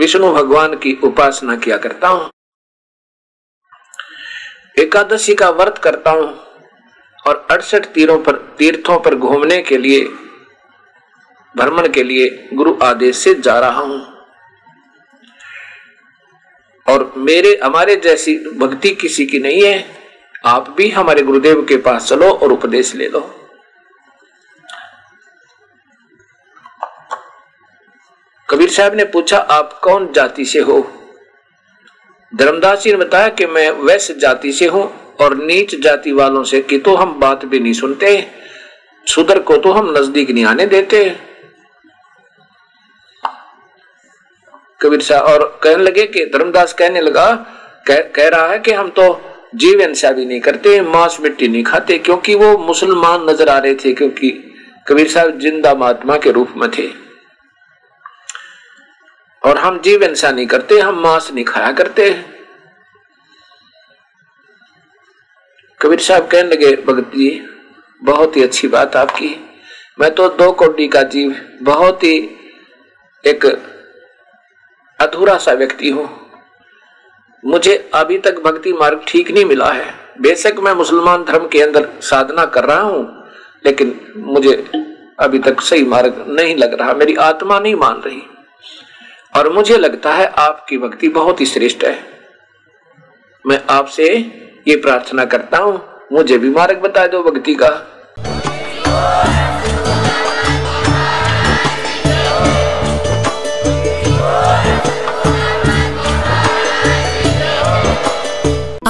विष्णु 0.00 0.32
भगवान 0.32 0.74
की 0.74 1.00
उपासना 1.04 1.56
किया 1.56 1.76
करता 1.76 2.08
हूँ। 2.08 2.30
एकादशी 4.78 5.34
का 5.34 5.50
व्रत 5.50 5.78
करता 5.78 6.10
हूँ 6.10 6.28
और 7.26 7.46
अड़सठ 7.50 7.86
तीरों 7.86 8.18
पर, 8.18 8.36
तीर्थों 8.58 8.98
पर 9.00 9.14
घूमने 9.14 9.62
के 9.62 9.78
लिए, 9.78 10.04
भ्रमण 11.56 11.88
के 11.88 12.02
लिए 12.02 12.48
गुरु 12.54 12.76
आदेश 12.82 13.16
से 13.16 13.34
जा 13.34 13.58
रहा 13.60 13.80
हूँ। 13.80 14.00
और 16.86 17.12
मेरे, 17.16 17.60
हमारे 17.64 17.96
जैसी 17.96 18.36
भक्ति 18.36 18.94
किसी 18.94 19.26
की 19.26 19.38
नहीं 19.38 19.62
है, 19.62 19.84
आप 20.44 20.70
भी 20.70 20.88
हमारे 20.90 21.22
गुरुदेव 21.22 21.66
के 21.66 21.76
पास 21.76 22.08
चलो 22.08 22.30
और 22.30 22.52
उपदेश 22.52 22.94
ले 22.94 23.08
लो। 23.08 23.39
कबीर 28.50 28.70
साहब 28.70 28.94
ने 28.94 29.04
पूछा 29.04 29.38
आप 29.50 29.72
कौन 29.82 30.10
जाति 30.12 30.44
से 30.44 30.60
हो? 30.60 30.78
धर्मदास 32.32 32.82
जी 32.82 32.90
ने 32.92 32.96
बताया 32.98 33.28
कि 33.28 33.46
मैं 33.46 33.70
वैश्य 33.70 34.14
जाति 34.14 34.52
से 34.52 34.66
हूँ 34.66 34.82
और 35.20 35.36
नीच 35.36 35.74
जाति 35.82 36.12
वालों 36.12 36.42
से 36.44 36.60
कि 36.60 36.78
तो 36.78 36.94
हम 36.94 37.18
बात 37.20 37.44
भी 37.44 37.58
नहीं 37.60 37.72
सुनते 37.72 38.10
सुधर 39.06 39.38
को 39.38 39.56
तो 39.56 39.72
हम 39.72 39.90
नज़दीक 39.98 40.30
नहीं 40.30 40.44
आने 40.44 40.66
देते। 40.66 41.04
कबीर 44.80 45.00
साहब 45.00 45.24
और 45.24 45.44
कहने 45.62 45.82
लगे 45.82 46.06
कि 46.06 46.24
धर्मदास 46.26 46.72
कहने 46.72 47.00
लगा 47.00 47.32
कह, 47.86 48.00
कह 48.00 48.28
रहा 48.28 48.48
है 48.48 48.58
कि 48.58 48.72
हम 48.72 48.88
तो 48.90 49.20
जीवन 49.54 49.94
से 49.94 50.12
भी 50.14 50.24
नहीं 50.24 50.40
करते 50.40 50.80
मांस 50.80 51.18
मिट्टी 51.20 51.48
नहीं 51.48 51.62
खाते 51.64 51.98
क्योंकि 51.98 52.34
वो 52.34 52.56
मुसलमान 52.58 53.28
नज़र 53.30 53.48
आ 53.48 53.58
रहे 53.58 53.74
थे 53.74 53.92
क्योंकि 53.92 54.30
कबीर 54.86 55.08
साहब 55.08 55.38
ज़िंदा 55.38 55.74
महात्मा 55.74 56.16
के 56.16 56.30
रूप 56.30 56.54
में 56.56 56.70
थे। 56.70 56.88
और 59.42 59.58
हम 59.58 59.78
जीव 59.80 60.14
सा 60.14 60.30
नहीं 60.30 60.46
करते 60.46 60.78
हम 60.80 61.00
मांस 61.02 61.30
नहीं 61.32 61.44
खाया 61.44 61.72
करते 61.72 62.08
हैं। 62.10 62.24
कबीर 65.80 66.00
साहब 66.00 66.26
कहने 66.26 66.48
लगे, 66.48 66.74
भगत 66.76 67.10
जी, 67.14 67.30
बहुत 68.02 68.36
ही 68.36 68.42
अच्छी 68.42 68.68
बात 68.68 68.96
आपकी 68.96 69.34
मैं 70.00 70.10
तो 70.14 70.28
दो 70.28 70.50
कोडी 70.52 70.86
का 70.88 71.02
जीव, 71.04 71.34
बहुत 71.62 72.04
ही 72.04 72.16
एक 73.24 73.44
अधूरा 74.98 75.36
सा 75.38 75.52
व्यक्ति 75.52 75.90
हूँ। 75.90 76.08
मुझे 77.44 77.76
अभी 77.94 78.18
तक 78.18 78.38
भक्ति 78.44 78.72
मार्ग 78.72 79.04
ठीक 79.08 79.30
नहीं 79.30 79.44
मिला 79.44 79.70
है। 79.72 79.94
बेशक 80.20 80.58
मैं 80.58 80.72
मुसलमान 80.74 81.24
धर्म 81.24 81.46
के 81.48 81.60
अंदर 81.62 81.88
साधना 82.02 82.44
कर 82.46 82.64
रहा 82.64 82.80
हूँ, 82.80 83.26
लेकिन 83.66 83.94
मुझे 84.16 84.54
अभी 85.18 85.38
तक 85.38 85.60
सही 85.60 85.84
मार्ग 85.84 86.24
नहीं 86.28 86.56
लग 86.56 86.74
रहा। 86.80 86.92
मेरी 86.94 87.14
आत्मा 87.20 87.58
नहीं 87.58 87.74
मान 87.74 88.00
रही। 88.00 88.22
और 89.32 89.52
मुझे 89.52 89.76
लगता 89.76 90.12
है 90.14 90.26
आपकी 90.38 90.78
भक्ति 90.78 91.08
बहुत 91.08 91.40
ही 91.40 91.46
श्रेष्ठ 91.46 91.84
है। 91.84 91.98
मैं 93.44 93.60
आपसे 93.70 94.08
ये 94.68 94.76
प्रार्थना 94.76 95.24
करता 95.24 95.58
हूँ, 95.58 95.80
मुझे 96.12 96.38
भी 96.38 96.50
मार्ग 96.50 96.80
बता 96.80 97.06
दो 97.06 97.22
भक्ति 97.22 97.54
का। 97.54 97.68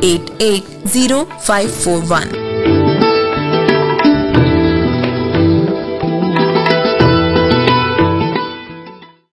880541. 0.00 2.53